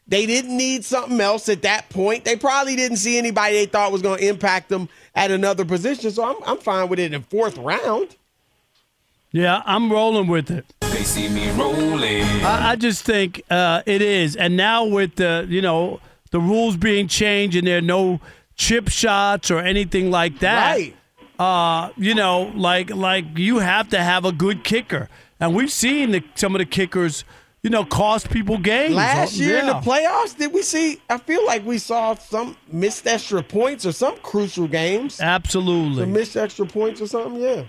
They 0.06 0.24
didn't 0.24 0.56
need 0.56 0.84
something 0.84 1.20
else 1.20 1.50
at 1.50 1.62
that 1.62 1.90
point. 1.90 2.24
They 2.24 2.36
probably 2.36 2.76
didn't 2.76 2.96
see 2.96 3.18
anybody 3.18 3.56
they 3.56 3.66
thought 3.66 3.92
was 3.92 4.00
going 4.00 4.18
to 4.18 4.26
impact 4.26 4.70
them 4.70 4.88
at 5.14 5.30
another 5.30 5.66
position. 5.66 6.10
So 6.10 6.24
I'm 6.24 6.36
I'm 6.46 6.58
fine 6.58 6.88
with 6.88 6.98
it 6.98 7.12
in 7.12 7.22
fourth 7.22 7.56
round. 7.58 8.16
Yeah, 9.32 9.62
I'm 9.66 9.92
rolling 9.92 10.26
with 10.26 10.50
it. 10.50 10.64
They 10.80 11.04
see 11.04 11.28
me 11.28 11.50
rolling. 11.52 12.24
I, 12.42 12.70
I 12.70 12.76
just 12.76 13.04
think 13.04 13.42
uh, 13.50 13.82
it 13.84 14.00
is, 14.00 14.36
and 14.36 14.56
now 14.56 14.84
with 14.84 15.16
the 15.16 15.46
you 15.48 15.60
know 15.60 16.00
the 16.30 16.40
rules 16.40 16.76
being 16.76 17.08
changed 17.08 17.56
and 17.56 17.66
there 17.66 17.78
are 17.78 17.82
no 17.82 18.20
chip 18.58 18.88
shots 18.88 19.50
or 19.50 19.60
anything 19.60 20.10
like 20.10 20.40
that. 20.40 20.76
Right. 20.76 20.94
Uh, 21.38 21.90
you 21.96 22.14
know, 22.14 22.52
like 22.54 22.90
like 22.90 23.38
you 23.38 23.60
have 23.60 23.88
to 23.90 23.98
have 23.98 24.24
a 24.24 24.32
good 24.32 24.64
kicker, 24.64 25.08
and 25.38 25.54
we've 25.54 25.70
seen 25.70 26.10
the, 26.10 26.24
some 26.34 26.56
of 26.56 26.58
the 26.58 26.66
kickers, 26.66 27.24
you 27.62 27.70
know, 27.70 27.84
cost 27.84 28.28
people 28.28 28.58
games 28.58 28.96
Last 28.96 29.36
year 29.36 29.58
in 29.58 29.66
the 29.66 29.74
playoffs, 29.74 30.36
did 30.36 30.52
we 30.52 30.62
see? 30.62 31.00
I 31.08 31.18
feel 31.18 31.46
like 31.46 31.64
we 31.64 31.78
saw 31.78 32.16
some 32.16 32.56
missed 32.72 33.06
extra 33.06 33.40
points 33.40 33.86
or 33.86 33.92
some 33.92 34.16
crucial 34.18 34.66
games. 34.66 35.20
Absolutely. 35.20 36.02
Some 36.02 36.12
missed 36.12 36.36
extra 36.36 36.66
points 36.66 37.00
or 37.00 37.06
something. 37.06 37.40
Yeah. 37.40 37.62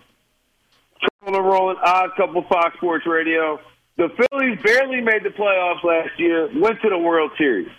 On 1.28 1.36
a 1.36 1.42
rolling 1.42 1.78
odd 1.84 2.10
couple 2.18 2.44
Fox 2.50 2.76
Sports 2.78 3.06
Radio. 3.06 3.60
The 3.98 4.10
Phillies 4.10 4.58
barely 4.64 5.02
made 5.02 5.24
the 5.24 5.30
playoffs 5.30 5.84
last 5.84 6.18
year, 6.18 6.50
went 6.60 6.82
to 6.82 6.90
the 6.90 6.98
World 6.98 7.32
Series. 7.38 7.70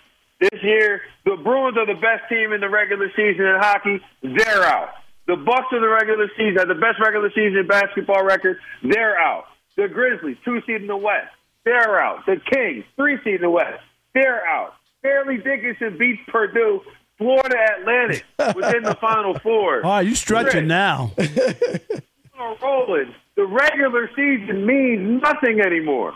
This 0.41 0.59
year, 0.63 1.01
the 1.23 1.37
Bruins 1.37 1.77
are 1.77 1.85
the 1.85 2.01
best 2.01 2.27
team 2.27 2.51
in 2.51 2.61
the 2.61 2.69
regular 2.69 3.09
season 3.15 3.45
in 3.45 3.55
hockey. 3.59 4.01
They're 4.21 4.65
out. 4.65 4.89
The 5.27 5.35
Bucks 5.35 5.67
are 5.71 5.79
the 5.79 5.87
regular 5.87 6.27
season, 6.35 6.57
have 6.57 6.67
the 6.67 6.75
best 6.75 6.99
regular 6.99 7.29
season 7.29 7.67
basketball 7.67 8.25
record. 8.25 8.57
They're 8.83 9.17
out. 9.17 9.45
The 9.77 9.87
Grizzlies, 9.87 10.37
two 10.43 10.61
seed 10.65 10.81
in 10.81 10.87
the 10.87 10.97
West. 10.97 11.29
They're 11.63 12.01
out. 12.01 12.25
The 12.25 12.37
Kings, 12.51 12.83
three 12.95 13.17
seed 13.23 13.35
in 13.35 13.41
the 13.41 13.49
West. 13.49 13.81
They're 14.13 14.45
out. 14.45 14.73
Fairleigh 15.03 15.37
Dickinson 15.37 15.97
beats 15.97 16.21
Purdue. 16.27 16.81
Florida 17.17 17.55
Atlantic 17.79 18.25
was 18.55 18.73
in 18.73 18.83
the 18.83 18.97
Final 18.99 19.37
Four. 19.39 19.85
All 19.85 19.91
right, 19.91 20.05
you 20.05 20.15
stretching 20.15 20.51
Chris, 20.51 20.67
now. 20.67 21.11
rolling. 22.61 23.13
The 23.35 23.45
regular 23.45 24.09
season 24.15 24.65
means 24.65 25.21
nothing 25.21 25.61
anymore. 25.61 26.13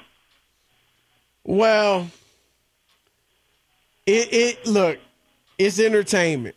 Well, 1.43 2.09
it 4.05 4.33
it 4.33 4.67
look, 4.67 4.99
it's 5.57 5.79
entertainment. 5.79 6.55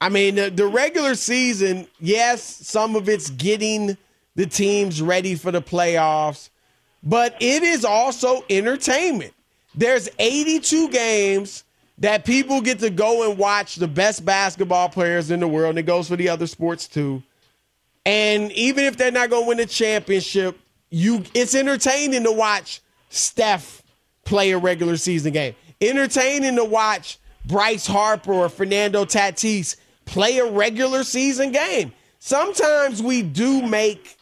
I 0.00 0.08
mean, 0.08 0.34
the, 0.34 0.50
the 0.50 0.66
regular 0.66 1.14
season, 1.14 1.86
yes, 2.00 2.42
some 2.42 2.96
of 2.96 3.08
it's 3.08 3.30
getting 3.30 3.96
the 4.34 4.46
teams 4.46 5.00
ready 5.00 5.34
for 5.34 5.50
the 5.50 5.62
playoffs, 5.62 6.50
but 7.02 7.34
it 7.40 7.62
is 7.62 7.84
also 7.84 8.44
entertainment. 8.50 9.32
There's 9.74 10.08
82 10.18 10.90
games 10.90 11.64
that 11.98 12.24
people 12.24 12.60
get 12.60 12.80
to 12.80 12.90
go 12.90 13.28
and 13.28 13.38
watch 13.38 13.76
the 13.76 13.88
best 13.88 14.24
basketball 14.24 14.90
players 14.90 15.30
in 15.30 15.40
the 15.40 15.48
world, 15.48 15.70
and 15.70 15.78
it 15.78 15.86
goes 15.86 16.08
for 16.08 16.16
the 16.16 16.28
other 16.28 16.46
sports 16.46 16.86
too. 16.86 17.22
And 18.04 18.52
even 18.52 18.84
if 18.84 18.96
they're 18.96 19.10
not 19.10 19.30
going 19.30 19.44
to 19.44 19.48
win 19.48 19.60
a 19.60 19.66
championship, 19.66 20.58
you 20.90 21.24
it's 21.34 21.54
entertaining 21.54 22.24
to 22.24 22.32
watch 22.32 22.80
Steph 23.08 23.82
play 24.24 24.52
a 24.52 24.58
regular 24.58 24.96
season 24.96 25.32
game. 25.32 25.54
Entertaining 25.80 26.56
to 26.56 26.64
watch 26.64 27.18
Bryce 27.44 27.86
Harper 27.86 28.32
or 28.32 28.48
Fernando 28.48 29.04
Tatis 29.04 29.76
play 30.04 30.38
a 30.38 30.50
regular 30.50 31.04
season 31.04 31.52
game. 31.52 31.92
Sometimes 32.18 33.02
we 33.02 33.22
do 33.22 33.62
make, 33.62 34.16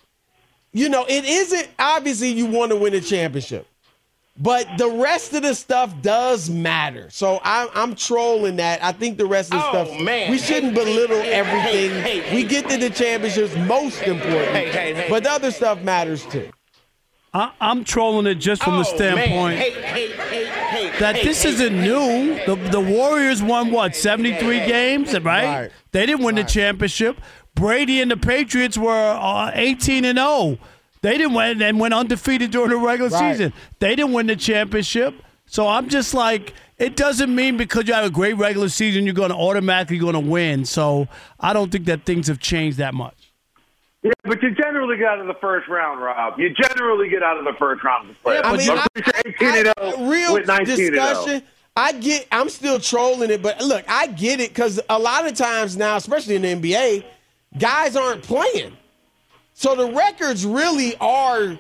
you 0.73 0.89
know, 0.89 1.05
it 1.09 1.25
isn't 1.25 1.69
obviously 1.79 2.31
you 2.31 2.47
want 2.47 2.71
to 2.71 2.77
win 2.77 2.93
a 2.95 3.01
championship, 3.01 3.67
but 4.37 4.67
the 4.79 4.89
rest 4.91 5.33
of 5.33 5.43
the 5.43 5.55
stuff 5.55 5.95
does 6.03 6.51
matter. 6.51 7.09
So 7.11 7.41
I'm, 7.45 7.69
I'm 7.75 7.95
trolling 7.95 8.57
that. 8.57 8.83
I 8.83 8.93
think 8.93 9.17
the 9.17 9.27
rest 9.27 9.55
of 9.55 9.61
the 9.61 9.67
Oh, 9.67 9.85
stuff, 9.87 10.01
man. 10.01 10.31
we 10.31 10.39
shouldn't 10.39 10.77
Hey, 10.77 10.85
belittle 10.85 11.23
hey, 11.23 11.33
everything. 11.33 12.03
hey, 12.03 12.35
we 12.35 12.43
get 12.43 12.69
to 12.69 12.77
the 12.77 12.91
championships 12.91 13.57
most 13.69 14.03
important, 14.03 15.09
but 15.09 15.23
the 15.23 15.31
other 15.31 15.51
stuff 15.53 15.81
matters 15.83 16.27
too. 16.27 16.51
I, 17.35 17.51
I'm 17.61 17.83
trolling 17.85 18.27
it 18.27 18.37
just 18.37 18.63
from 18.63 18.75
the 18.75 18.81
Oh, 18.89 18.97
standpoint 18.97 19.57
Man. 19.57 19.57
Hey, 19.59 19.71
hey, 19.73 20.13
hey, 20.13 20.47
hey, 20.47 20.99
that 21.01 21.17
hey, 21.17 21.25
this 21.25 21.43
hey, 21.43 21.49
isn't 21.51 21.83
new. 21.83 22.39
The 22.47 22.55
the 22.71 22.81
Warriors 22.81 23.43
won 23.43 23.71
what 23.73 23.97
73 23.97 24.59
games, 24.67 25.13
right? 25.15 25.23
Right. 25.63 25.71
They 25.91 26.07
didn't 26.07 26.25
win 26.25 26.37
the 26.37 26.45
championship. 26.45 27.21
Brady 27.57 28.01
and 28.01 28.11
the 28.11 28.17
Patriots 28.17 28.79
were 28.79 28.91
uh, 29.21 29.51
18 29.55 30.05
and 30.05 30.19
0. 30.19 30.59
They 31.03 31.19
didn't 31.19 31.35
win 31.35 31.61
and 31.61 31.79
went 31.79 31.93
undefeated 31.93 32.51
during 32.53 32.71
the 32.71 32.77
regular 32.77 33.11
Right. 33.11 33.33
season. 33.33 33.53
They 33.79 33.95
didn't 33.97 34.13
win 34.13 34.27
the 34.27 34.37
championship. 34.37 35.15
So 35.47 35.69
I'm 35.69 35.89
just 35.89 36.15
like, 36.15 36.55
it 36.79 36.97
doesn't 36.97 37.33
mean 37.35 37.57
because 37.57 37.87
you 37.87 37.95
have 37.95 38.05
a 38.07 38.11
great 38.11 38.33
regular 38.39 38.69
season, 38.69 39.05
you're 39.05 39.15
going 39.15 39.31
to 39.31 39.37
automatically 39.37 39.99
going 39.99 40.15
to 40.15 40.21
win. 40.21 40.65
So 40.65 41.07
I 41.39 41.53
don't 41.53 41.71
think 41.71 41.85
that 41.87 42.05
things 42.05 42.27
have 42.29 42.39
changed 42.41 42.79
that 42.79 42.95
much. 42.95 43.24
Yeah, 44.05 44.13
but 44.25 44.43
you 44.43 44.55
generally 44.55 44.99
get 44.99 45.07
out 45.07 45.19
of 45.19 45.27
the 45.27 45.35
first 45.41 45.67
round, 45.67 46.01
Rob. 46.03 46.39
You 46.39 46.51
generally 46.51 47.09
get 47.09 47.23
out 47.23 47.39
of 47.39 47.45
the 47.45 47.55
first 47.59 47.83
round 47.83 48.11
of 48.11 48.17
the 48.23 48.31
playoffs. 48.31 48.45
I 48.45 48.57
mean, 48.59 48.71
I'm 48.71 48.79
I- 48.79 48.87
pretty 48.93 49.11
sure 49.11 49.49
18 49.49 49.67
and 49.67 49.73
I- 49.79 49.91
0 49.97 50.11
real 50.11 50.33
with 50.35 50.47
19 50.47 50.59
and 50.89 50.97
oh. 50.99 51.15
0. 51.15 51.25
discussion. 51.25 51.43
I 51.77 51.93
get. 51.93 52.27
I'm 52.31 52.49
still 52.51 52.79
trolling 52.79 53.31
it, 53.31 53.43
but 53.43 53.61
look, 53.63 53.85
I 53.89 54.07
get 54.09 54.39
it 54.41 54.51
because 54.51 54.79
a 54.91 54.99
lot 54.99 55.27
of 55.27 55.35
times 55.35 55.77
now, 55.77 55.97
especially 55.97 56.37
in 56.37 56.43
the 56.43 56.49
NBA, 56.55 57.05
guys 57.59 57.97
aren't 57.97 58.23
playing. 58.23 58.77
So 59.55 59.75
the 59.75 59.91
records 59.91 60.45
really 60.45 60.95
are 61.01 61.59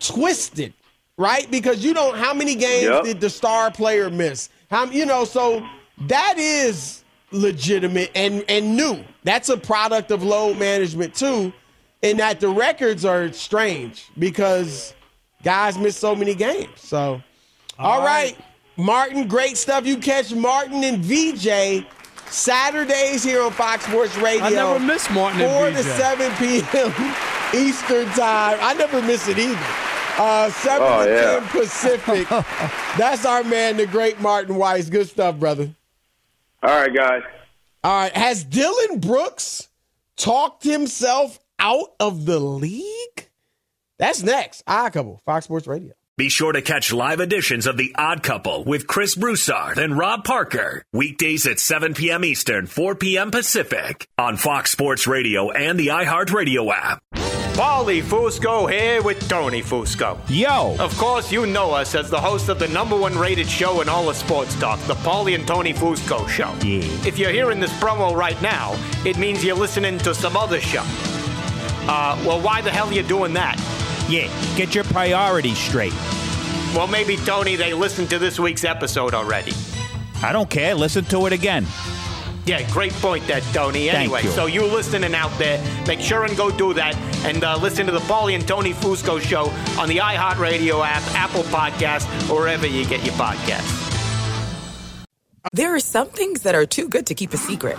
twisted, 0.00 0.72
right? 1.16 1.50
Because 1.50 1.84
you 1.84 1.94
don't 1.94 2.16
how 2.16 2.34
many 2.34 2.54
games 2.54 2.84
Yep. 2.84 3.04
did 3.04 3.20
the 3.20 3.30
star 3.30 3.70
player 3.70 4.10
miss? 4.10 4.48
How 4.70 4.84
you 4.86 5.06
know, 5.06 5.24
so 5.24 5.64
that 6.08 6.34
is 6.36 7.04
legitimate 7.30 8.10
and 8.14 8.44
and 8.48 8.76
new. 8.76 9.04
That's 9.24 9.48
a 9.48 9.56
product 9.56 10.10
of 10.10 10.22
load 10.22 10.58
management 10.58 11.14
too, 11.14 11.52
in 12.02 12.16
that 12.18 12.40
the 12.40 12.48
records 12.48 13.04
are 13.04 13.32
strange 13.32 14.08
because 14.18 14.94
guys 15.42 15.78
miss 15.78 15.96
so 15.96 16.14
many 16.14 16.34
games. 16.34 16.68
So 16.80 17.22
all 17.78 18.02
right. 18.04 18.36
Martin, 18.76 19.28
great 19.28 19.56
stuff. 19.58 19.84
You 19.86 19.98
catch 19.98 20.32
Martin 20.34 20.82
and 20.84 20.98
VJ 21.04 21.84
Saturdays 22.26 23.22
here 23.22 23.42
on 23.42 23.50
Fox 23.52 23.84
Sports 23.86 24.16
Radio. 24.18 24.44
I 24.44 24.50
never 24.50 24.78
miss 24.78 25.10
Martin 25.10 25.40
and 25.42 25.50
4 25.52 25.70
to 25.70 25.82
7 25.82 26.36
p.m. 26.36 27.14
Eastern 27.54 28.06
time. 28.14 28.56
I 28.60 28.74
never 28.78 29.02
miss 29.02 29.28
it 29.28 29.38
either. 29.38 29.58
Uh, 30.16 30.50
7 30.50 30.78
Oh, 30.88 31.04
to 31.04 31.10
yeah. 31.12 31.40
10 31.40 31.48
Pacific. 31.48 32.28
That's 32.98 33.26
our 33.26 33.42
man, 33.44 33.76
the 33.76 33.86
great 33.86 34.20
Martin 34.20 34.54
Weiss. 34.56 34.88
Good 34.88 35.08
stuff, 35.08 35.36
brother. 35.36 35.70
All 36.62 36.70
right, 36.80 36.94
guys. 36.94 37.22
All 37.82 38.02
right. 38.02 38.12
Has 38.16 38.44
Dillon 38.44 39.00
Brooks 39.00 39.68
talked 40.16 40.62
himself 40.62 41.38
out 41.60 41.92
of 42.00 42.26
the 42.26 42.40
league? 42.40 43.28
That's 43.98 44.22
next. 44.22 44.62
I 44.66 44.90
couple. 44.90 45.20
Fox 45.24 45.44
Sports 45.44 45.66
Radio. 45.66 45.92
Be 46.16 46.28
sure 46.28 46.52
to 46.52 46.60
catch 46.60 46.92
live 46.92 47.20
editions 47.20 47.66
of 47.66 47.78
The 47.78 47.94
Odd 47.96 48.22
Couple 48.22 48.64
with 48.64 48.86
Chris 48.86 49.14
Broussard 49.14 49.78
and 49.78 49.96
Rob 49.96 50.22
Parker. 50.24 50.84
Weekdays 50.92 51.46
at 51.46 51.58
7 51.58 51.94
p.m. 51.94 52.24
Eastern, 52.26 52.66
4 52.66 52.94
p.m. 52.96 53.30
Pacific 53.30 54.06
on 54.18 54.36
Fox 54.36 54.70
Sports 54.70 55.06
Radio 55.06 55.50
and 55.50 55.80
the 55.80 55.88
iHeartRadio 55.88 56.70
app. 56.74 57.00
Paulie 57.54 58.02
Fusco 58.02 58.70
here 58.70 59.02
with 59.02 59.26
Tony 59.28 59.62
Fusco. 59.62 60.18
Yo! 60.28 60.76
Of 60.78 60.96
course, 60.98 61.32
you 61.32 61.46
know 61.46 61.72
us 61.72 61.94
as 61.94 62.10
the 62.10 62.20
host 62.20 62.48
of 62.48 62.58
the 62.58 62.68
number 62.68 62.96
one 62.96 63.16
rated 63.18 63.48
show 63.48 63.80
in 63.80 63.88
all 63.88 64.08
of 64.08 64.16
sports 64.16 64.54
talk, 64.60 64.78
the 64.86 64.94
Paulie 64.96 65.34
and 65.34 65.46
Tony 65.46 65.72
Fusco 65.72 66.28
Show. 66.28 66.52
Yeah. 66.66 66.84
If 67.06 67.18
you're 67.18 67.32
hearing 67.32 67.60
this 67.60 67.72
promo 67.80 68.14
right 68.14 68.40
now, 68.42 68.74
it 69.06 69.16
means 69.18 69.44
you're 69.44 69.56
listening 69.56 69.98
to 69.98 70.14
some 70.14 70.36
other 70.36 70.60
show. 70.60 70.84
Uh, 71.88 72.22
well, 72.26 72.40
why 72.40 72.60
the 72.60 72.70
hell 72.70 72.88
are 72.88 72.92
you 72.92 73.02
doing 73.02 73.32
that? 73.34 73.56
Yeah, 74.08 74.28
get 74.56 74.74
your 74.74 74.84
priorities 74.84 75.58
straight. 75.58 75.94
Well, 76.74 76.86
maybe, 76.86 77.16
Tony, 77.16 77.56
they 77.56 77.74
listened 77.74 78.10
to 78.10 78.18
this 78.18 78.38
week's 78.38 78.64
episode 78.64 79.14
already. 79.14 79.52
I 80.22 80.32
don't 80.32 80.48
care. 80.50 80.74
Listen 80.74 81.04
to 81.06 81.26
it 81.26 81.32
again. 81.32 81.66
Yeah, 82.46 82.68
great 82.70 82.92
point 82.94 83.26
there, 83.26 83.40
Tony. 83.52 83.86
Thank 83.88 83.98
Anyway, 83.98 84.22
you. 84.22 84.30
so 84.30 84.46
you 84.46 84.64
listening 84.64 85.14
out 85.14 85.36
there, 85.38 85.62
make 85.86 86.00
sure 86.00 86.24
and 86.24 86.36
go 86.36 86.50
do 86.50 86.72
that 86.74 86.96
and 87.24 87.44
uh, 87.44 87.56
listen 87.58 87.86
to 87.86 87.92
the 87.92 88.00
Paulie 88.00 88.34
and 88.34 88.46
Tony 88.46 88.72
Fusco 88.72 89.20
show 89.20 89.46
on 89.80 89.88
the 89.88 89.98
iHeartRadio 89.98 90.84
app, 90.84 91.02
Apple 91.14 91.42
Podcast, 91.44 92.06
or 92.30 92.40
wherever 92.40 92.66
you 92.66 92.84
get 92.86 93.04
your 93.04 93.14
podcasts. 93.14 93.86
There 95.52 95.74
are 95.74 95.80
some 95.80 96.08
things 96.08 96.42
that 96.42 96.54
are 96.54 96.66
too 96.66 96.88
good 96.88 97.06
to 97.06 97.14
keep 97.14 97.32
a 97.34 97.36
secret. 97.36 97.78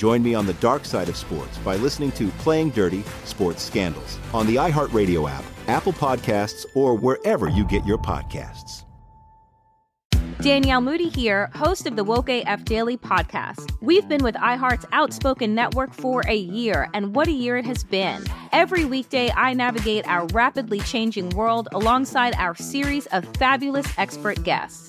Join 0.00 0.22
me 0.22 0.34
on 0.34 0.46
the 0.46 0.54
dark 0.54 0.86
side 0.86 1.10
of 1.10 1.16
sports 1.16 1.58
by 1.58 1.76
listening 1.76 2.10
to 2.12 2.28
Playing 2.38 2.70
Dirty 2.70 3.04
Sports 3.26 3.62
Scandals 3.62 4.18
on 4.32 4.46
the 4.46 4.56
iHeartRadio 4.56 5.30
app, 5.30 5.44
Apple 5.68 5.92
Podcasts, 5.92 6.64
or 6.74 6.94
wherever 6.94 7.50
you 7.50 7.66
get 7.66 7.84
your 7.84 7.98
podcasts. 7.98 8.84
Danielle 10.40 10.80
Moody 10.80 11.10
here, 11.10 11.50
host 11.54 11.86
of 11.86 11.96
the 11.96 12.04
Woke 12.04 12.30
AF 12.30 12.64
Daily 12.64 12.96
podcast. 12.96 13.76
We've 13.82 14.08
been 14.08 14.24
with 14.24 14.36
iHeart's 14.36 14.86
Outspoken 14.92 15.54
Network 15.54 15.92
for 15.92 16.22
a 16.26 16.34
year, 16.34 16.88
and 16.94 17.14
what 17.14 17.28
a 17.28 17.32
year 17.32 17.58
it 17.58 17.66
has 17.66 17.84
been. 17.84 18.24
Every 18.52 18.86
weekday, 18.86 19.30
I 19.36 19.52
navigate 19.52 20.08
our 20.08 20.24
rapidly 20.28 20.80
changing 20.80 21.28
world 21.30 21.68
alongside 21.72 22.34
our 22.36 22.56
series 22.56 23.04
of 23.08 23.26
fabulous 23.36 23.86
expert 23.98 24.42
guests. 24.44 24.88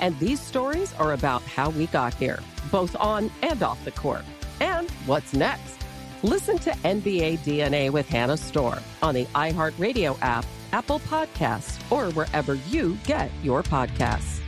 And 0.00 0.18
these 0.18 0.40
stories 0.40 0.94
are 0.94 1.12
about 1.12 1.42
how 1.42 1.70
we 1.70 1.86
got 1.88 2.14
here, 2.14 2.40
both 2.72 2.96
on 2.96 3.30
and 3.42 3.62
off 3.62 3.84
the 3.84 3.90
court. 3.92 4.24
And 4.60 4.90
what's 5.06 5.34
next? 5.34 5.76
Listen 6.22 6.58
to 6.58 6.70
NBA 6.70 7.38
DNA 7.40 7.90
with 7.90 8.08
Hannah 8.08 8.36
Storm 8.36 8.80
on 9.02 9.14
the 9.14 9.26
iHeartRadio 9.26 10.18
app, 10.22 10.44
Apple 10.72 11.00
Podcasts, 11.00 11.78
or 11.90 12.10
wherever 12.12 12.54
you 12.54 12.98
get 13.04 13.30
your 13.42 13.62
podcasts. 13.62 14.40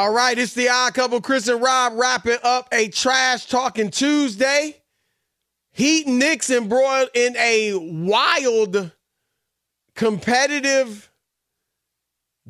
All 0.00 0.12
right, 0.12 0.38
it's 0.38 0.54
the 0.54 0.68
odd 0.68 0.94
couple, 0.94 1.20
Chris 1.20 1.46
and 1.46 1.60
Rob 1.60 1.92
wrapping 1.94 2.38
up 2.42 2.68
a 2.72 2.88
trash 2.88 3.46
talking 3.46 3.90
Tuesday. 3.90 4.82
Heat 5.72 6.06
Knicks 6.06 6.50
embroiled 6.50 7.10
in 7.14 7.36
a 7.36 7.74
wild, 7.74 8.92
competitive 9.94 11.09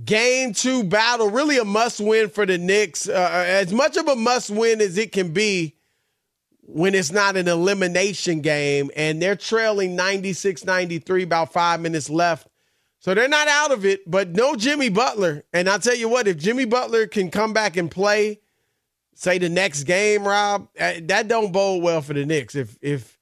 game 0.05 0.53
two 0.53 0.85
battle. 0.85 1.31
Really 1.31 1.59
a 1.59 1.65
must 1.65 2.01
win 2.01 2.29
for 2.29 2.47
the 2.47 2.59
Knicks. 2.59 3.09
Uh, 3.09 3.45
as 3.47 3.73
much 3.73 3.97
of 3.97 4.09
a 4.09 4.17
must 4.17 4.51
win 4.51 4.81
as 4.81 4.99
it 4.99 5.13
can 5.13 5.33
be 5.33 5.77
when 6.63 6.95
it's 6.95 7.11
not 7.11 7.37
an 7.37 7.49
elimination 7.49 8.41
game. 8.41 8.91
And 8.97 9.21
they're 9.21 9.37
trailing 9.37 9.97
96 9.97 10.65
93, 10.65 11.23
about 11.25 11.53
five 11.53 11.81
minutes 11.81 12.09
left. 12.09 12.49
So 13.01 13.15
they're 13.15 13.29
not 13.29 13.49
out 13.49 13.73
of 13.73 13.87
it, 13.87 14.09
but 14.09 14.31
no 14.31 14.57
Jimmy 14.57 14.91
Butler. 14.91 15.45
And 15.55 15.69
I'll 15.71 15.79
tell 15.79 15.97
you 15.97 16.09
what, 16.09 16.29
if 16.29 16.37
Jimmy 16.37 16.67
Butler 16.67 17.07
can 17.07 17.31
come 17.31 17.55
back 17.55 17.79
and 17.79 17.91
play, 17.91 18.41
say 19.15 19.39
the 19.39 19.49
next 19.49 19.85
game, 19.85 20.25
Rob, 20.25 20.69
uh, 20.79 20.95
that 21.05 21.27
don't 21.27 21.51
bode 21.51 21.83
well 21.83 22.03
for 22.03 22.13
the 22.13 22.27
Knicks. 22.27 22.55
If 22.55 22.77
if 22.83 23.19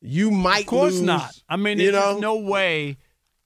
you 0.00 0.32
might, 0.32 0.62
Of 0.62 0.66
course 0.66 0.94
lose, 0.94 1.02
not. 1.02 1.42
I 1.48 1.56
mean, 1.56 1.78
you 1.78 1.92
there's 1.92 2.14
know, 2.14 2.18
no 2.18 2.36
way 2.38 2.96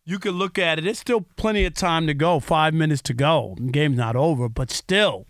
you 0.05 0.19
could 0.19 0.35
look 0.35 0.59
at 0.59 0.79
it. 0.79 0.83
There's 0.83 0.99
still 0.99 1.23
plenty 1.37 1.65
of 1.65 1.75
time 1.75 2.07
to 2.07 2.15
go. 2.15 2.41
Five 2.41 2.75
minutes 2.75 3.03
to 3.03 3.15
go. 3.15 3.55
The 3.59 3.73
game's 3.73 3.97
not 3.97 4.17
over, 4.17 4.49
but 4.49 4.71
still, 4.71 5.27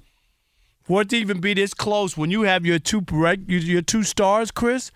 for 0.83 1.03
it 1.03 1.11
to 1.11 1.17
even 1.17 1.41
be 1.41 1.55
this 1.55 1.75
close, 1.75 2.17
when 2.17 2.31
you 2.31 2.43
have 2.43 2.67
your 2.67 2.79
two 2.79 3.05
your 3.47 3.83
two 3.83 4.03
stars, 4.03 4.51
Chris, 4.51 4.91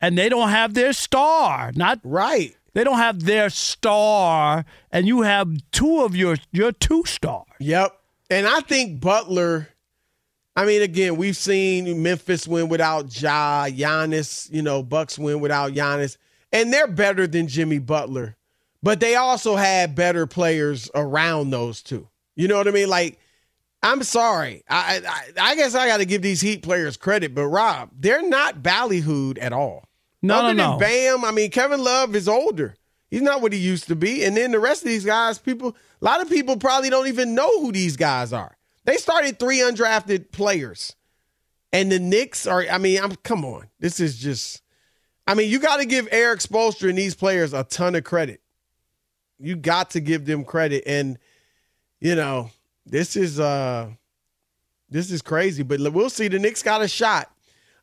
and 0.00 0.16
they 0.16 0.28
don't 0.28 0.50
have 0.50 0.74
their 0.74 0.92
star, 0.92 1.72
not 1.74 2.00
right. 2.04 2.54
They 2.74 2.82
don't 2.82 2.98
have 2.98 3.24
their 3.24 3.50
star, 3.50 4.64
and 4.90 5.06
you 5.06 5.22
have 5.22 5.48
two 5.70 6.02
of 6.02 6.16
your 6.16 6.36
your 6.52 6.72
two 6.72 7.04
stars. 7.04 7.46
Yep. 7.60 7.96
And 8.30 8.46
I 8.46 8.60
think 8.60 9.00
Butler. 9.00 9.68
I 10.56 10.64
mean, 10.64 10.82
again, 10.82 11.16
we've 11.16 11.36
seen 11.36 12.00
Memphis 12.02 12.46
win 12.46 12.68
without 12.68 13.20
Ja, 13.20 13.66
Giannis. 13.66 14.52
You 14.52 14.62
know, 14.62 14.82
Bucks 14.84 15.18
win 15.18 15.40
without 15.40 15.72
Giannis, 15.72 16.16
and 16.52 16.72
they're 16.72 16.86
better 16.86 17.26
than 17.26 17.48
Jimmy 17.48 17.80
Butler. 17.80 18.36
But 18.84 19.00
they 19.00 19.16
also 19.16 19.56
had 19.56 19.94
better 19.94 20.26
players 20.26 20.90
around 20.94 21.48
those 21.48 21.80
two. 21.82 22.06
You 22.36 22.48
know 22.48 22.58
what 22.58 22.68
I 22.68 22.70
mean? 22.70 22.90
Like, 22.90 23.18
I'm 23.82 24.02
sorry. 24.02 24.62
I 24.68 25.00
I, 25.06 25.52
I 25.52 25.56
guess 25.56 25.74
I 25.74 25.86
got 25.86 25.96
to 25.96 26.04
give 26.04 26.20
these 26.20 26.42
Heat 26.42 26.62
players 26.62 26.98
credit, 26.98 27.34
but 27.34 27.46
Rob, 27.46 27.88
they're 27.98 28.28
not 28.28 28.62
ballyhooed 28.62 29.38
at 29.40 29.54
all. 29.54 29.88
No, 30.20 30.34
Other 30.34 30.52
no, 30.52 30.62
than 30.62 30.70
no. 30.72 30.78
Bam, 30.78 31.24
I 31.24 31.30
mean, 31.30 31.50
Kevin 31.50 31.82
Love 31.82 32.14
is 32.14 32.28
older. 32.28 32.76
He's 33.08 33.22
not 33.22 33.40
what 33.40 33.54
he 33.54 33.58
used 33.58 33.88
to 33.88 33.96
be. 33.96 34.22
And 34.22 34.36
then 34.36 34.50
the 34.50 34.58
rest 34.58 34.82
of 34.82 34.88
these 34.88 35.06
guys, 35.06 35.38
people, 35.38 35.74
a 36.02 36.04
lot 36.04 36.20
of 36.20 36.28
people 36.28 36.58
probably 36.58 36.90
don't 36.90 37.08
even 37.08 37.34
know 37.34 37.62
who 37.62 37.72
these 37.72 37.96
guys 37.96 38.34
are. 38.34 38.54
They 38.84 38.98
started 38.98 39.38
three 39.38 39.60
undrafted 39.60 40.30
players. 40.30 40.94
And 41.72 41.90
the 41.90 41.98
Knicks 41.98 42.46
are, 42.46 42.66
I 42.70 42.76
mean, 42.76 43.02
I'm 43.02 43.16
come 43.16 43.46
on. 43.46 43.68
This 43.80 43.98
is 43.98 44.18
just, 44.18 44.60
I 45.26 45.32
mean, 45.34 45.50
you 45.50 45.58
got 45.58 45.78
to 45.78 45.86
give 45.86 46.06
Erik 46.10 46.40
Spoelstra 46.40 46.90
and 46.90 46.98
these 46.98 47.14
players 47.14 47.54
a 47.54 47.64
ton 47.64 47.94
of 47.94 48.04
credit. 48.04 48.42
You 49.44 49.56
got 49.56 49.90
to 49.90 50.00
give 50.00 50.26
them 50.26 50.44
credit. 50.44 50.84
And, 50.86 51.18
you 52.00 52.14
know, 52.14 52.50
this 52.86 53.16
is 53.16 53.40
uh 53.40 53.90
this 54.90 55.10
is 55.10 55.22
crazy, 55.22 55.62
but 55.62 55.80
we'll 55.92 56.10
see. 56.10 56.28
The 56.28 56.38
Knicks 56.38 56.62
got 56.62 56.82
a 56.82 56.88
shot. 56.88 57.30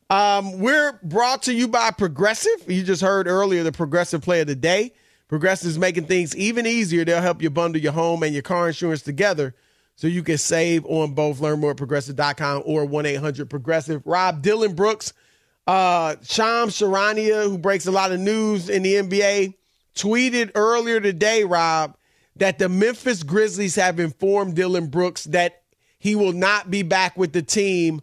Um, 0.08 0.60
we're 0.60 0.98
brought 1.02 1.42
to 1.44 1.54
you 1.54 1.68
by 1.68 1.90
Progressive. 1.90 2.70
You 2.70 2.82
just 2.82 3.02
heard 3.02 3.26
earlier 3.26 3.62
the 3.62 3.72
Progressive 3.72 4.22
Play 4.22 4.40
of 4.40 4.46
the 4.46 4.54
Day. 4.54 4.92
Progressive 5.28 5.70
is 5.70 5.78
making 5.78 6.04
things 6.04 6.36
even 6.36 6.66
easier. 6.66 7.04
They'll 7.04 7.22
help 7.22 7.40
you 7.40 7.48
bundle 7.48 7.80
your 7.80 7.92
home 7.92 8.22
and 8.22 8.34
your 8.34 8.42
car 8.42 8.68
insurance 8.68 9.02
together 9.02 9.54
so 9.96 10.06
you 10.06 10.22
can 10.22 10.36
save 10.36 10.84
on 10.86 11.14
both. 11.14 11.40
Learn 11.40 11.60
more 11.60 11.70
at 11.70 11.78
progressive.com 11.78 12.62
or 12.66 12.84
1 12.84 13.06
800 13.06 13.48
Progressive. 13.48 14.02
Rob 14.04 14.42
Dillon 14.42 14.74
Brooks, 14.74 15.14
uh, 15.66 16.16
Shams 16.22 16.78
Charania, 16.78 17.44
who 17.44 17.56
breaks 17.56 17.86
a 17.86 17.90
lot 17.90 18.12
of 18.12 18.20
news 18.20 18.68
in 18.68 18.82
the 18.82 18.94
NBA, 18.94 19.54
tweeted 19.94 20.52
earlier 20.54 21.00
today, 21.00 21.44
Rob, 21.44 21.96
that 22.36 22.58
the 22.58 22.68
Memphis 22.68 23.22
Grizzlies 23.22 23.76
have 23.76 24.00
informed 24.00 24.56
Dillon 24.56 24.86
Brooks 24.86 25.24
that 25.24 25.62
he 25.98 26.14
will 26.16 26.32
not 26.32 26.70
be 26.70 26.82
back 26.82 27.16
with 27.16 27.32
the 27.32 27.42
team 27.42 28.00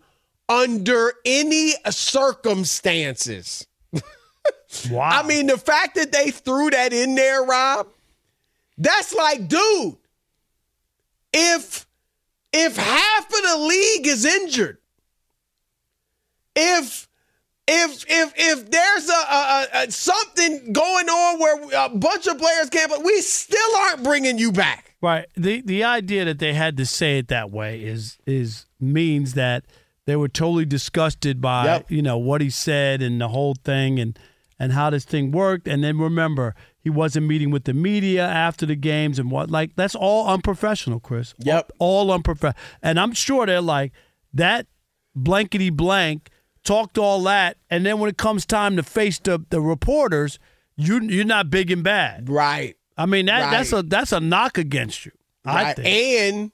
under 0.48 1.14
any 1.26 1.74
circumstances. 1.90 3.68
Wow. 4.92 5.10
I 5.10 5.24
mean, 5.24 5.48
the 5.48 5.58
fact 5.58 5.96
that 5.96 6.12
they 6.12 6.30
threw 6.30 6.70
that 6.70 6.94
in 6.94 7.16
there, 7.16 7.44
Rob, 7.44 7.88
that's 8.78 9.16
like, 9.16 9.48
dude, 9.48 9.98
if 11.34 11.88
if 12.54 12.76
half 12.78 13.26
of 13.26 13.32
the 13.32 13.58
league 13.68 14.06
is 14.06 14.26
injured, 14.26 14.78
if 16.56 17.09
if 17.72 18.04
if 18.08 18.34
if 18.36 18.72
there's 18.72 19.10
a, 19.10 19.14
a, 19.14 19.68
a 19.84 19.92
something 19.92 20.74
going 20.74 21.08
on 21.08 21.40
where 21.40 21.86
a 21.86 21.90
bunch 21.90 22.28
of 22.28 22.38
players 22.38 22.70
can't, 22.70 22.90
but 22.90 23.04
we 23.04 23.22
still 23.22 23.76
aren't 23.82 24.04
bringing 24.04 24.38
you 24.40 24.52
back. 24.52 24.96
Right. 25.02 25.28
The 25.36 25.62
the 25.62 25.84
idea 25.84 26.26
that 26.26 26.40
they 26.40 26.54
had 26.54 26.76
to 26.78 26.86
say 26.86 27.20
it 27.20 27.28
that 27.30 27.52
way 27.52 27.82
is 27.84 28.18
is 28.26 28.66
means 28.80 29.36
that 29.36 29.66
they 30.06 30.16
were 30.16 30.28
totally 30.28 30.66
disgusted 30.66 31.40
by 31.40 31.66
Yep. 31.66 31.92
you 31.92 32.02
know 32.02 32.18
what 32.18 32.42
he 32.42 32.50
said 32.50 33.02
and 33.02 33.22
the 33.22 33.28
whole 33.30 33.54
thing 33.54 34.00
and 34.00 34.18
and 34.58 34.74
how 34.74 34.90
this 34.90 35.06
thing 35.06 35.32
worked. 35.32 35.68
And 35.68 35.84
then 35.84 35.98
remember, 36.00 36.54
he 36.82 36.90
wasn't 36.90 37.28
meeting 37.28 37.50
with 37.52 37.64
the 37.64 37.74
media 37.74 38.28
after 38.28 38.66
the 38.66 38.76
games 38.76 39.20
and 39.20 39.32
what 39.32 39.50
like 39.50 39.76
that's 39.76 39.96
all 39.96 40.28
unprofessional, 40.28 41.00
Chris. 41.00 41.34
Yep. 41.40 41.72
All, 41.80 42.12
unprofessional. 42.12 42.62
And 42.82 43.00
I'm 43.00 43.14
sure 43.14 43.46
they're 43.46 43.62
like 43.62 43.94
that 44.34 44.68
blankety 45.16 45.70
blank 45.70 46.30
talked 46.70 46.98
all 47.00 47.24
that, 47.24 47.58
and 47.72 47.84
then 47.86 48.00
when 48.00 48.10
it 48.10 48.18
comes 48.18 48.46
time 48.46 48.76
to 48.78 48.84
face 48.84 49.18
the 49.20 49.44
the 49.50 49.60
reporters, 49.60 50.38
you 50.76 51.02
you're 51.02 51.26
not 51.26 51.50
big 51.50 51.72
and 51.72 51.84
bad. 51.84 52.30
Right. 52.30 52.76
I 52.98 53.06
mean 53.06 53.26
that 53.26 53.50
that's 53.52 53.74
a 53.74 53.82
that's 53.84 54.12
a 54.12 54.20
knock 54.20 54.58
against 54.58 55.06
you. 55.06 55.12
I 55.46 55.64
Right. 55.64 55.76
think. 55.76 55.88
And 55.88 56.52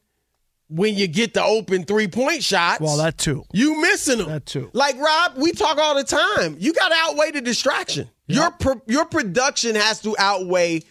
when 0.68 0.96
you 0.96 1.08
get 1.08 1.34
the 1.34 1.44
open 1.44 1.84
three 1.84 2.08
point 2.08 2.44
shots, 2.44 2.80
Well, 2.82 2.98
that 2.98 3.18
too. 3.18 3.44
you 3.54 3.82
missing 3.82 4.20
them. 4.20 4.30
That 4.30 4.46
too. 4.46 4.70
Like 4.74 4.98
Rob, 5.00 5.34
we 5.38 5.52
talk 5.52 5.78
all 5.78 5.96
the 5.96 6.04
time. 6.04 6.56
You 6.60 6.72
got 6.74 6.90
to 6.90 6.96
outweigh 6.98 7.32
the 7.32 7.42
distraction. 7.42 8.10
Your 8.28 8.52
pro- 8.52 8.82
your 8.88 9.06
production 9.06 9.76
has 9.76 10.02
to 10.04 10.16
outweigh 10.18 10.82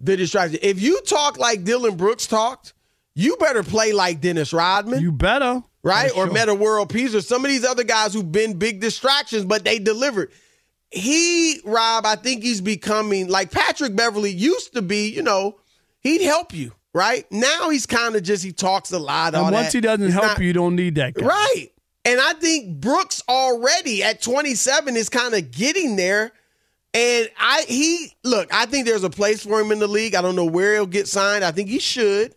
the 0.00 0.16
distraction. 0.16 0.58
If 0.62 0.80
you 0.80 1.00
talk 1.02 1.38
like 1.38 1.64
Dillon 1.64 1.96
Brooks 1.96 2.26
talked, 2.26 2.72
you 3.14 3.36
better 3.36 3.62
play 3.62 3.92
like 3.92 4.20
Dennis 4.20 4.52
Rodman. 4.52 5.00
You 5.00 5.12
better. 5.12 5.62
Right? 5.82 6.10
For 6.10 6.26
Or. 6.28 6.30
Meta 6.32 6.54
World 6.54 6.90
Peace 6.90 7.14
or 7.14 7.20
some 7.22 7.44
of 7.44 7.50
these 7.50 7.64
other 7.64 7.84
guys 7.84 8.12
who've 8.12 8.30
been 8.30 8.58
big 8.58 8.80
distractions, 8.80 9.44
but 9.46 9.64
they 9.64 9.78
delivered. 9.78 10.30
He, 10.90 11.60
Rob, 11.64 12.04
I 12.04 12.16
think 12.16 12.42
he's 12.42 12.60
becoming 12.60 13.28
like 13.28 13.50
Patrick 13.50 13.94
Beverley 13.96 14.30
used 14.32 14.74
to 14.74 14.82
be, 14.82 15.08
you 15.08 15.22
know, 15.22 15.56
he'd 16.00 16.20
help 16.20 16.52
you, 16.52 16.72
right? 16.92 17.24
Now 17.30 17.70
he's 17.70 17.86
kind 17.86 18.16
of 18.16 18.22
just, 18.22 18.44
he 18.44 18.52
talks 18.52 18.90
a 18.92 18.98
lot. 18.98 19.34
all 19.34 19.46
And 19.46 19.54
once 19.54 19.68
that. 19.68 19.72
he 19.74 19.80
doesn't 19.80 20.04
He's 20.06 20.12
help 20.14 20.26
not- 20.26 20.38
you, 20.40 20.48
you 20.48 20.52
don't 20.52 20.76
need 20.76 20.96
that 20.96 21.14
guy. 21.14 21.24
Right. 21.26 21.68
And 22.04 22.20
I 22.20 22.32
think 22.34 22.80
Brooks 22.80 23.22
already 23.28 24.02
at 24.02 24.20
27 24.20 24.96
is 24.96 25.08
kind 25.08 25.34
of 25.34 25.50
getting 25.50 25.96
there. 25.96 26.32
And 26.92 27.30
I 27.38 27.64
he 27.68 28.12
look, 28.24 28.52
I 28.52 28.66
think 28.66 28.84
there's 28.86 29.04
a 29.04 29.10
place 29.10 29.44
for 29.44 29.60
him 29.60 29.70
in 29.70 29.78
the 29.78 29.86
league. 29.86 30.14
I 30.16 30.22
don't 30.22 30.34
know 30.34 30.44
where 30.46 30.74
he'll 30.74 30.86
get 30.86 31.06
signed. 31.06 31.44
I 31.44 31.52
think 31.52 31.68
he 31.68 31.78
should. 31.78 32.34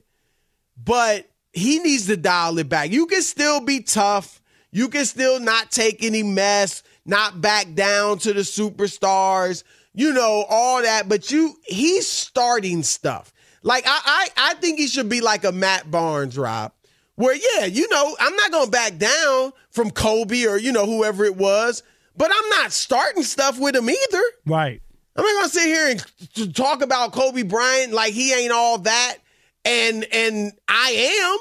But 0.77 1.27
he 1.53 1.79
needs 1.79 2.07
to 2.07 2.17
dial 2.17 2.57
it 2.57 2.67
back. 2.67 2.91
You 2.91 3.05
can 3.05 3.21
still 3.21 3.61
be 3.61 3.81
tough. 3.81 4.41
You 4.71 4.89
can 4.89 5.05
still 5.05 5.39
not 5.39 5.71
take 5.71 6.03
any 6.03 6.23
mess, 6.23 6.83
not 7.05 7.39
back 7.39 7.73
down 7.75 8.17
to 8.19 8.33
the 8.33 8.41
superstars, 8.41 9.63
you 9.93 10.11
know, 10.13 10.45
all 10.49 10.81
that. 10.81 11.07
But 11.07 11.31
you 11.31 11.55
he's 11.63 12.07
starting 12.07 12.83
stuff. 12.83 13.31
Like 13.61 13.85
I 13.85 14.01
I, 14.03 14.27
I 14.51 14.53
think 14.55 14.79
he 14.79 14.87
should 14.87 15.09
be 15.09 15.21
like 15.21 15.45
a 15.45 15.51
Matt 15.51 15.89
Barnes, 15.89 16.37
Rob. 16.37 16.73
Where, 17.15 17.35
yeah, 17.35 17.65
you 17.65 17.87
know, 17.89 18.17
I'm 18.19 18.35
not 18.35 18.51
going 18.51 18.65
to 18.65 18.71
back 18.71 18.97
down 18.97 19.53
from 19.69 19.91
Kobe 19.91 20.45
or, 20.45 20.57
you 20.57 20.71
know, 20.71 20.87
whoever 20.87 21.23
it 21.25 21.35
was, 21.35 21.83
but 22.17 22.31
I'm 22.33 22.49
not 22.49 22.71
starting 22.71 23.21
stuff 23.21 23.59
with 23.59 23.75
him 23.75 23.87
either. 23.87 24.23
Right. 24.47 24.81
I'm 25.15 25.23
not 25.23 25.33
going 25.33 25.49
to 25.49 25.49
sit 25.49 25.65
here 25.65 25.89
and 25.91 26.55
talk 26.55 26.81
about 26.81 27.11
Kobe 27.11 27.43
Bryant 27.43 27.93
like 27.93 28.13
he 28.13 28.33
ain't 28.33 28.51
all 28.51 28.79
that 28.79 29.17
and 29.65 30.05
and 30.11 30.51
I 30.67 30.91
am. 31.31 31.37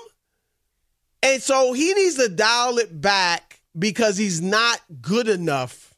And 1.25 1.43
so 1.43 1.73
he 1.73 1.95
needs 1.95 2.17
to 2.17 2.29
dial 2.29 2.79
it 2.79 3.01
back 3.01 3.61
because 3.79 4.17
he's 4.17 4.41
not 4.41 4.81
good 5.01 5.29
enough 5.29 5.95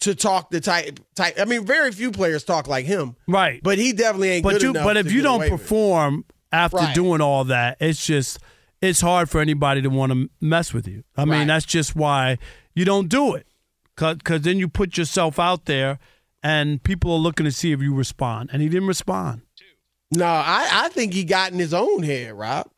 to 0.00 0.14
talk 0.14 0.50
the 0.50 0.60
type 0.60 1.00
type. 1.14 1.34
I 1.40 1.44
mean, 1.44 1.64
very 1.64 1.90
few 1.92 2.10
players 2.12 2.44
talk 2.44 2.68
like 2.68 2.84
him. 2.86 3.16
Right. 3.26 3.60
But 3.62 3.78
he 3.78 3.92
definitely 3.92 4.30
ain't 4.30 4.44
But 4.44 4.54
good 4.54 4.62
you 4.62 4.70
enough. 4.70 4.84
but 4.84 4.96
if 4.96 5.10
you 5.10 5.22
don't 5.22 5.36
away 5.36 5.50
with 5.50 5.60
it. 5.60 5.62
perform 5.64 6.24
after 6.52 6.76
Right. 6.76 6.94
doing 6.94 7.20
all 7.20 7.44
that, 7.44 7.78
it's 7.80 8.04
just 8.06 8.38
it's 8.80 9.00
hard 9.00 9.30
for 9.30 9.40
anybody 9.40 9.80
to 9.82 9.88
want 9.88 10.12
to 10.12 10.28
mess 10.40 10.74
with 10.74 10.86
you. 10.86 11.04
I 11.16 11.24
mean, 11.24 11.32
Right. 11.40 11.46
that's 11.46 11.64
just 11.64 11.96
why 11.96 12.38
you 12.74 12.84
don't 12.84 13.08
do 13.08 13.34
it. 13.34 13.46
Cause, 13.96 14.18
Cause 14.24 14.42
then 14.42 14.58
you 14.58 14.68
put 14.68 14.98
yourself 14.98 15.38
out 15.38 15.64
there 15.64 15.98
and 16.42 16.82
people 16.82 17.12
are 17.12 17.18
looking 17.18 17.44
to 17.44 17.52
see 17.52 17.72
if 17.72 17.80
you 17.80 17.94
respond. 17.94 18.50
And 18.52 18.60
he 18.60 18.68
didn't 18.68 18.88
respond. 18.88 19.40
No, 20.16 20.26
I, 20.26 20.68
I 20.70 20.88
think 20.90 21.12
he 21.12 21.24
got 21.24 21.52
in 21.52 21.58
his 21.58 21.74
own 21.74 22.02
head, 22.02 22.32
Rob. 22.32 22.68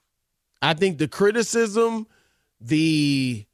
I 0.63 0.75
think 0.75 0.99
the 0.99 1.09
criticism, 1.09 2.07
the, 2.61 3.45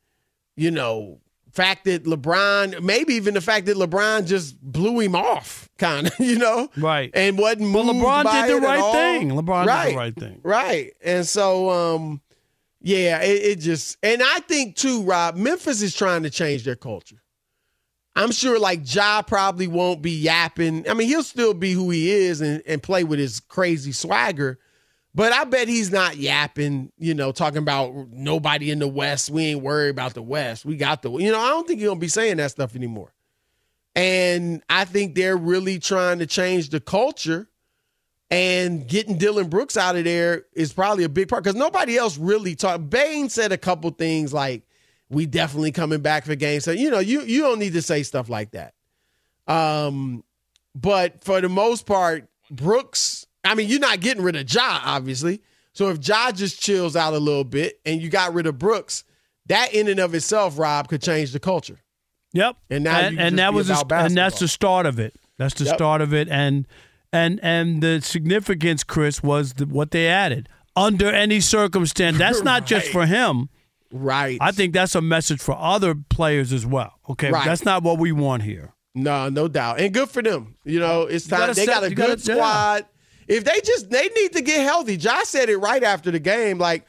you 0.56 0.70
know, 0.70 1.20
fact 1.52 1.84
that 1.84 2.04
LeBron, 2.04 2.82
maybe 2.82 3.14
even 3.14 3.34
the 3.34 3.40
fact 3.40 3.66
that 3.66 3.76
LeBron 3.76 4.26
just 4.26 4.60
blew 4.60 5.00
him 5.00 5.14
off, 5.14 5.68
kind 5.78 6.06
of, 6.06 6.14
you 6.18 6.38
know, 6.38 6.68
right, 6.76 7.10
and 7.14 7.38
wasn't 7.38 7.72
Well, 7.72 7.84
moved 7.84 8.04
LeBron 8.04 8.24
by 8.24 8.46
did 8.46 8.56
the 8.56 8.60
right 8.60 8.92
thing. 8.92 9.30
LeBron 9.30 9.66
right. 9.66 9.84
did 9.84 9.92
the 9.92 9.98
right 9.98 10.16
thing. 10.16 10.40
right? 10.42 10.92
And 11.04 11.26
so, 11.26 11.70
um, 11.70 12.20
yeah, 12.80 13.20
it, 13.22 13.42
it 13.42 13.56
just, 13.56 13.96
and 14.02 14.22
I 14.22 14.38
think 14.40 14.76
too, 14.76 15.02
Rob, 15.02 15.36
Memphis 15.36 15.82
is 15.82 15.94
trying 15.94 16.22
to 16.22 16.30
change 16.30 16.64
their 16.64 16.76
culture. 16.76 17.22
I'm 18.14 18.32
sure 18.32 18.58
like 18.58 18.80
Ja 18.94 19.22
probably 19.22 19.66
won't 19.66 20.02
be 20.02 20.10
yapping. 20.10 20.88
I 20.88 20.94
mean, 20.94 21.08
he'll 21.08 21.22
still 21.22 21.54
be 21.54 21.72
who 21.72 21.90
he 21.90 22.10
is 22.10 22.40
and, 22.40 22.62
and 22.66 22.82
play 22.82 23.04
with 23.04 23.18
his 23.18 23.40
crazy 23.40 23.92
swagger. 23.92 24.58
But 25.14 25.32
I 25.32 25.44
bet 25.44 25.68
he's 25.68 25.90
not 25.90 26.16
yapping, 26.16 26.90
you 26.98 27.14
know, 27.14 27.32
talking 27.32 27.58
about 27.58 28.08
nobody 28.10 28.70
in 28.70 28.78
the 28.78 28.88
West. 28.88 29.30
We 29.30 29.44
ain't 29.46 29.62
worried 29.62 29.90
about 29.90 30.14
the 30.14 30.22
West. 30.22 30.64
We 30.64 30.76
got 30.76 31.02
the, 31.02 31.10
you 31.10 31.30
know, 31.30 31.38
I 31.38 31.48
don't 31.48 31.66
think 31.66 31.80
he's 31.80 31.86
going 31.86 31.98
to 31.98 32.00
be 32.00 32.08
saying 32.08 32.38
that 32.38 32.50
stuff 32.50 32.74
anymore. 32.74 33.12
And 33.94 34.62
I 34.70 34.86
think 34.86 35.14
they're 35.14 35.36
really 35.36 35.78
trying 35.78 36.18
to 36.20 36.26
change 36.26 36.70
the 36.70 36.80
culture. 36.80 37.48
And 38.30 38.88
getting 38.88 39.18
Dillon 39.18 39.50
Brooks 39.50 39.76
out 39.76 39.96
of 39.96 40.04
there 40.04 40.46
is 40.54 40.72
probably 40.72 41.04
a 41.04 41.10
big 41.10 41.28
part 41.28 41.44
because 41.44 41.58
nobody 41.58 41.98
else 41.98 42.16
really 42.16 42.54
talked. 42.54 42.88
Bane 42.88 43.28
said 43.28 43.52
a 43.52 43.58
couple 43.58 43.90
things 43.90 44.32
like, 44.32 44.62
we 45.12 45.26
definitely 45.26 45.70
coming 45.72 46.00
back 46.00 46.24
for 46.24 46.34
games. 46.34 46.64
So, 46.64 46.72
you 46.72 46.90
know, 46.90 46.98
you 46.98 47.22
you 47.22 47.42
don't 47.42 47.58
need 47.58 47.74
to 47.74 47.82
say 47.82 48.02
stuff 48.02 48.28
like 48.28 48.52
that. 48.52 48.74
Um, 49.46 50.24
but 50.74 51.22
for 51.22 51.40
the 51.40 51.48
most 51.48 51.86
part, 51.86 52.28
Brooks, 52.50 53.26
I 53.44 53.54
mean, 53.54 53.68
you're 53.68 53.80
not 53.80 54.00
getting 54.00 54.22
rid 54.22 54.36
of 54.36 54.52
Ja, 54.52 54.80
obviously. 54.84 55.42
So 55.74 55.88
if 55.88 56.06
Ja 56.06 56.32
just 56.32 56.60
chills 56.60 56.96
out 56.96 57.12
a 57.14 57.18
little 57.18 57.44
bit 57.44 57.80
and 57.84 58.00
you 58.00 58.08
got 58.08 58.34
rid 58.34 58.46
of 58.46 58.58
Brooks, 58.58 59.04
that 59.46 59.74
in 59.74 59.88
and 59.88 60.00
of 60.00 60.14
itself, 60.14 60.58
Rob, 60.58 60.88
could 60.88 61.02
change 61.02 61.32
the 61.32 61.40
culture. 61.40 61.80
Yep. 62.32 62.56
And 62.70 62.84
now 62.84 62.98
and, 63.00 63.20
and 63.20 63.38
that 63.38 63.52
was 63.52 63.68
the, 63.68 63.84
and 63.90 64.16
that's 64.16 64.38
the 64.38 64.48
start 64.48 64.86
of 64.86 64.98
it. 64.98 65.14
That's 65.38 65.54
the 65.54 65.64
Yep. 65.64 65.74
start 65.74 66.00
of 66.00 66.14
it. 66.14 66.28
And 66.30 66.66
and 67.12 67.38
and 67.42 67.82
the 67.82 68.00
significance, 68.00 68.84
Chris, 68.84 69.22
was 69.22 69.54
the, 69.54 69.66
what 69.66 69.90
they 69.90 70.08
added. 70.08 70.48
Under 70.74 71.10
any 71.10 71.40
circumstance, 71.40 72.16
that's 72.16 72.42
not 72.42 72.64
just 72.64 72.88
for 72.92 73.04
him. 73.04 73.50
Right. 73.92 74.38
I 74.40 74.52
think 74.52 74.72
that's 74.72 74.94
a 74.94 75.02
message 75.02 75.40
for 75.40 75.54
other 75.56 75.94
players 75.94 76.52
as 76.52 76.64
well. 76.64 76.94
Okay, 77.10 77.30
Right. 77.30 77.44
that's 77.44 77.64
not 77.64 77.82
what 77.82 77.98
we 77.98 78.10
want 78.12 78.42
here. 78.42 78.72
No, 78.94 79.28
no 79.28 79.48
doubt. 79.48 79.80
And 79.80 79.92
good 79.92 80.08
for 80.10 80.22
them. 80.22 80.56
You 80.64 80.80
know, 80.80 81.02
it's 81.02 81.26
time. 81.26 81.40
gotta 81.40 81.54
They 81.54 81.64
set- 81.66 81.74
got 81.74 81.84
a 81.84 81.88
good 81.90 81.96
gotta- 81.96 82.22
yeah. 82.26 82.34
squad. 82.34 82.86
If 83.28 83.44
they 83.44 83.60
just 83.64 83.90
they 83.90 84.08
need 84.16 84.32
to 84.32 84.42
get 84.42 84.60
healthy. 84.64 84.96
Josh 84.96 85.26
said 85.28 85.48
it 85.48 85.56
right 85.58 85.82
after 85.82 86.10
the 86.10 86.18
game. 86.18 86.58
Like, 86.58 86.86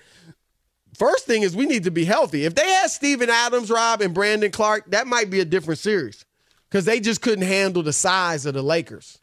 first 0.98 1.26
thing 1.26 1.42
is 1.44 1.56
we 1.56 1.66
need 1.66 1.84
to 1.86 1.92
be 1.92 2.06
healthy. 2.06 2.46
If 2.46 2.56
they 2.56 2.68
had 2.68 2.88
Steven 2.90 3.30
Adams, 3.30 3.70
Rob, 3.70 4.02
and 4.02 4.14
Brandon 4.14 4.52
Clarke, 4.52 4.90
that 4.92 5.08
might 5.08 5.30
be 5.30 5.40
a 5.40 5.46
different 5.46 5.80
series. 5.80 6.26
Because 6.70 6.86
they 6.86 7.00
just 7.00 7.22
couldn't 7.22 7.46
handle 7.46 7.84
the 7.84 7.94
size 7.94 8.46
of 8.46 8.54
the 8.56 8.64
Lakers. 8.64 9.20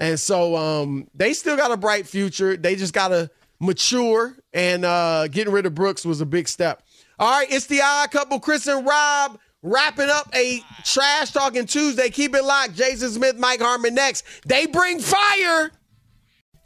And 0.00 0.18
so 0.18 0.56
um, 0.56 1.06
they 1.14 1.34
still 1.34 1.56
got 1.56 1.70
a 1.70 1.76
bright 1.76 2.06
future. 2.06 2.56
They 2.56 2.76
just 2.76 2.94
gotta 2.94 3.30
mature 3.60 4.36
and 4.52 4.84
uh, 4.84 5.28
getting 5.28 5.52
rid 5.52 5.66
of 5.66 5.74
Brooks 5.74 6.04
was 6.06 6.20
a 6.20 6.26
big 6.26 6.48
step. 6.48 6.82
All 7.20 7.30
right, 7.30 7.50
it's 7.50 7.66
the 7.66 7.80
odd 7.82 8.12
couple, 8.12 8.38
Chris 8.38 8.68
and 8.68 8.86
Rob. 8.86 9.40
Wrapping 9.62 10.08
up 10.08 10.28
a 10.36 10.62
trash 10.84 11.32
talking 11.32 11.66
Tuesday. 11.66 12.10
Keep 12.10 12.36
it 12.36 12.44
locked. 12.44 12.76
Jason 12.76 13.10
Smith, 13.10 13.36
Mike 13.36 13.60
Harmon 13.60 13.92
next. 13.92 14.24
They 14.46 14.66
bring 14.66 15.00
fire. 15.00 15.72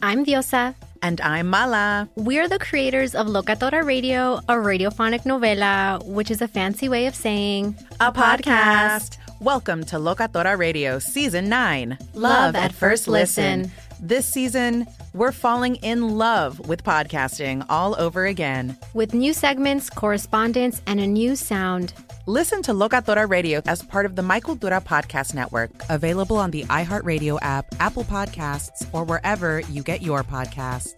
I'm 0.03 0.27
Diosa. 0.27 0.75
And 1.01 1.23
I'm 1.23 1.49
Mala. 1.49 2.11
We're 2.17 2.49
the 2.49 2.59
creators 2.59 3.15
of 3.15 3.29
Locatora 3.29 3.83
Radio, 3.83 4.37
a 4.47 4.55
radiophonic 4.55 5.23
novela, 5.23 6.05
which 6.07 6.31
is 6.31 6.43
a 6.43 6.49
fancy 6.49 6.87
way 6.87 7.07
of 7.07 7.15
saying 7.15 7.75
A 7.99 8.13
podcast. 8.13 9.17
Welcome 9.41 9.85
to 9.87 9.97
Locatora 9.97 10.59
Radio 10.59 10.99
Season 10.99 11.49
9 11.49 11.97
Love 12.13 12.55
at 12.57 12.75
First 12.75 13.09
Listen. 13.09 13.73
This 14.05 14.27
season, 14.27 14.89
we're 15.15 15.31
falling 15.31 15.77
in 15.77 16.19
love 16.19 16.59
with 16.69 16.83
podcasting 16.83 17.65
all 17.69 17.95
over 18.01 18.27
again. 18.27 18.77
with 18.95 19.15
new 19.15 19.33
segments, 19.33 19.89
correspondence, 19.89 20.83
and 20.89 20.99
a 20.99 21.07
new 21.07 21.37
sound. 21.37 21.93
Listen 22.27 22.63
to 22.63 22.73
Locatora 22.73 23.31
Radio 23.31 23.63
as 23.65 23.81
part 23.81 24.05
of 24.05 24.17
the 24.17 24.23
My 24.23 24.41
Cultura 24.41 24.83
Podcast 24.85 25.37
Network, 25.37 25.71
available 25.89 26.37
on 26.37 26.51
the 26.51 26.65
iHeartRadio 26.65 27.39
app, 27.43 27.65
Apple 27.79 28.03
Podcasts, 28.03 28.85
or 28.93 29.05
wherever 29.05 29.61
you 29.71 29.85
get 29.85 30.03
your 30.03 30.25
podcasts. 30.25 30.95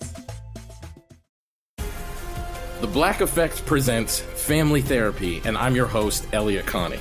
The 2.81 2.87
Black 2.87 3.21
Effect 3.21 3.67
presents 3.67 4.21
Family 4.21 4.81
Therapy, 4.81 5.43
and 5.45 5.59
I'm 5.59 5.77
your 5.77 5.87
host, 5.87 6.27
Elliott 6.33 6.65
Connie. 6.65 7.01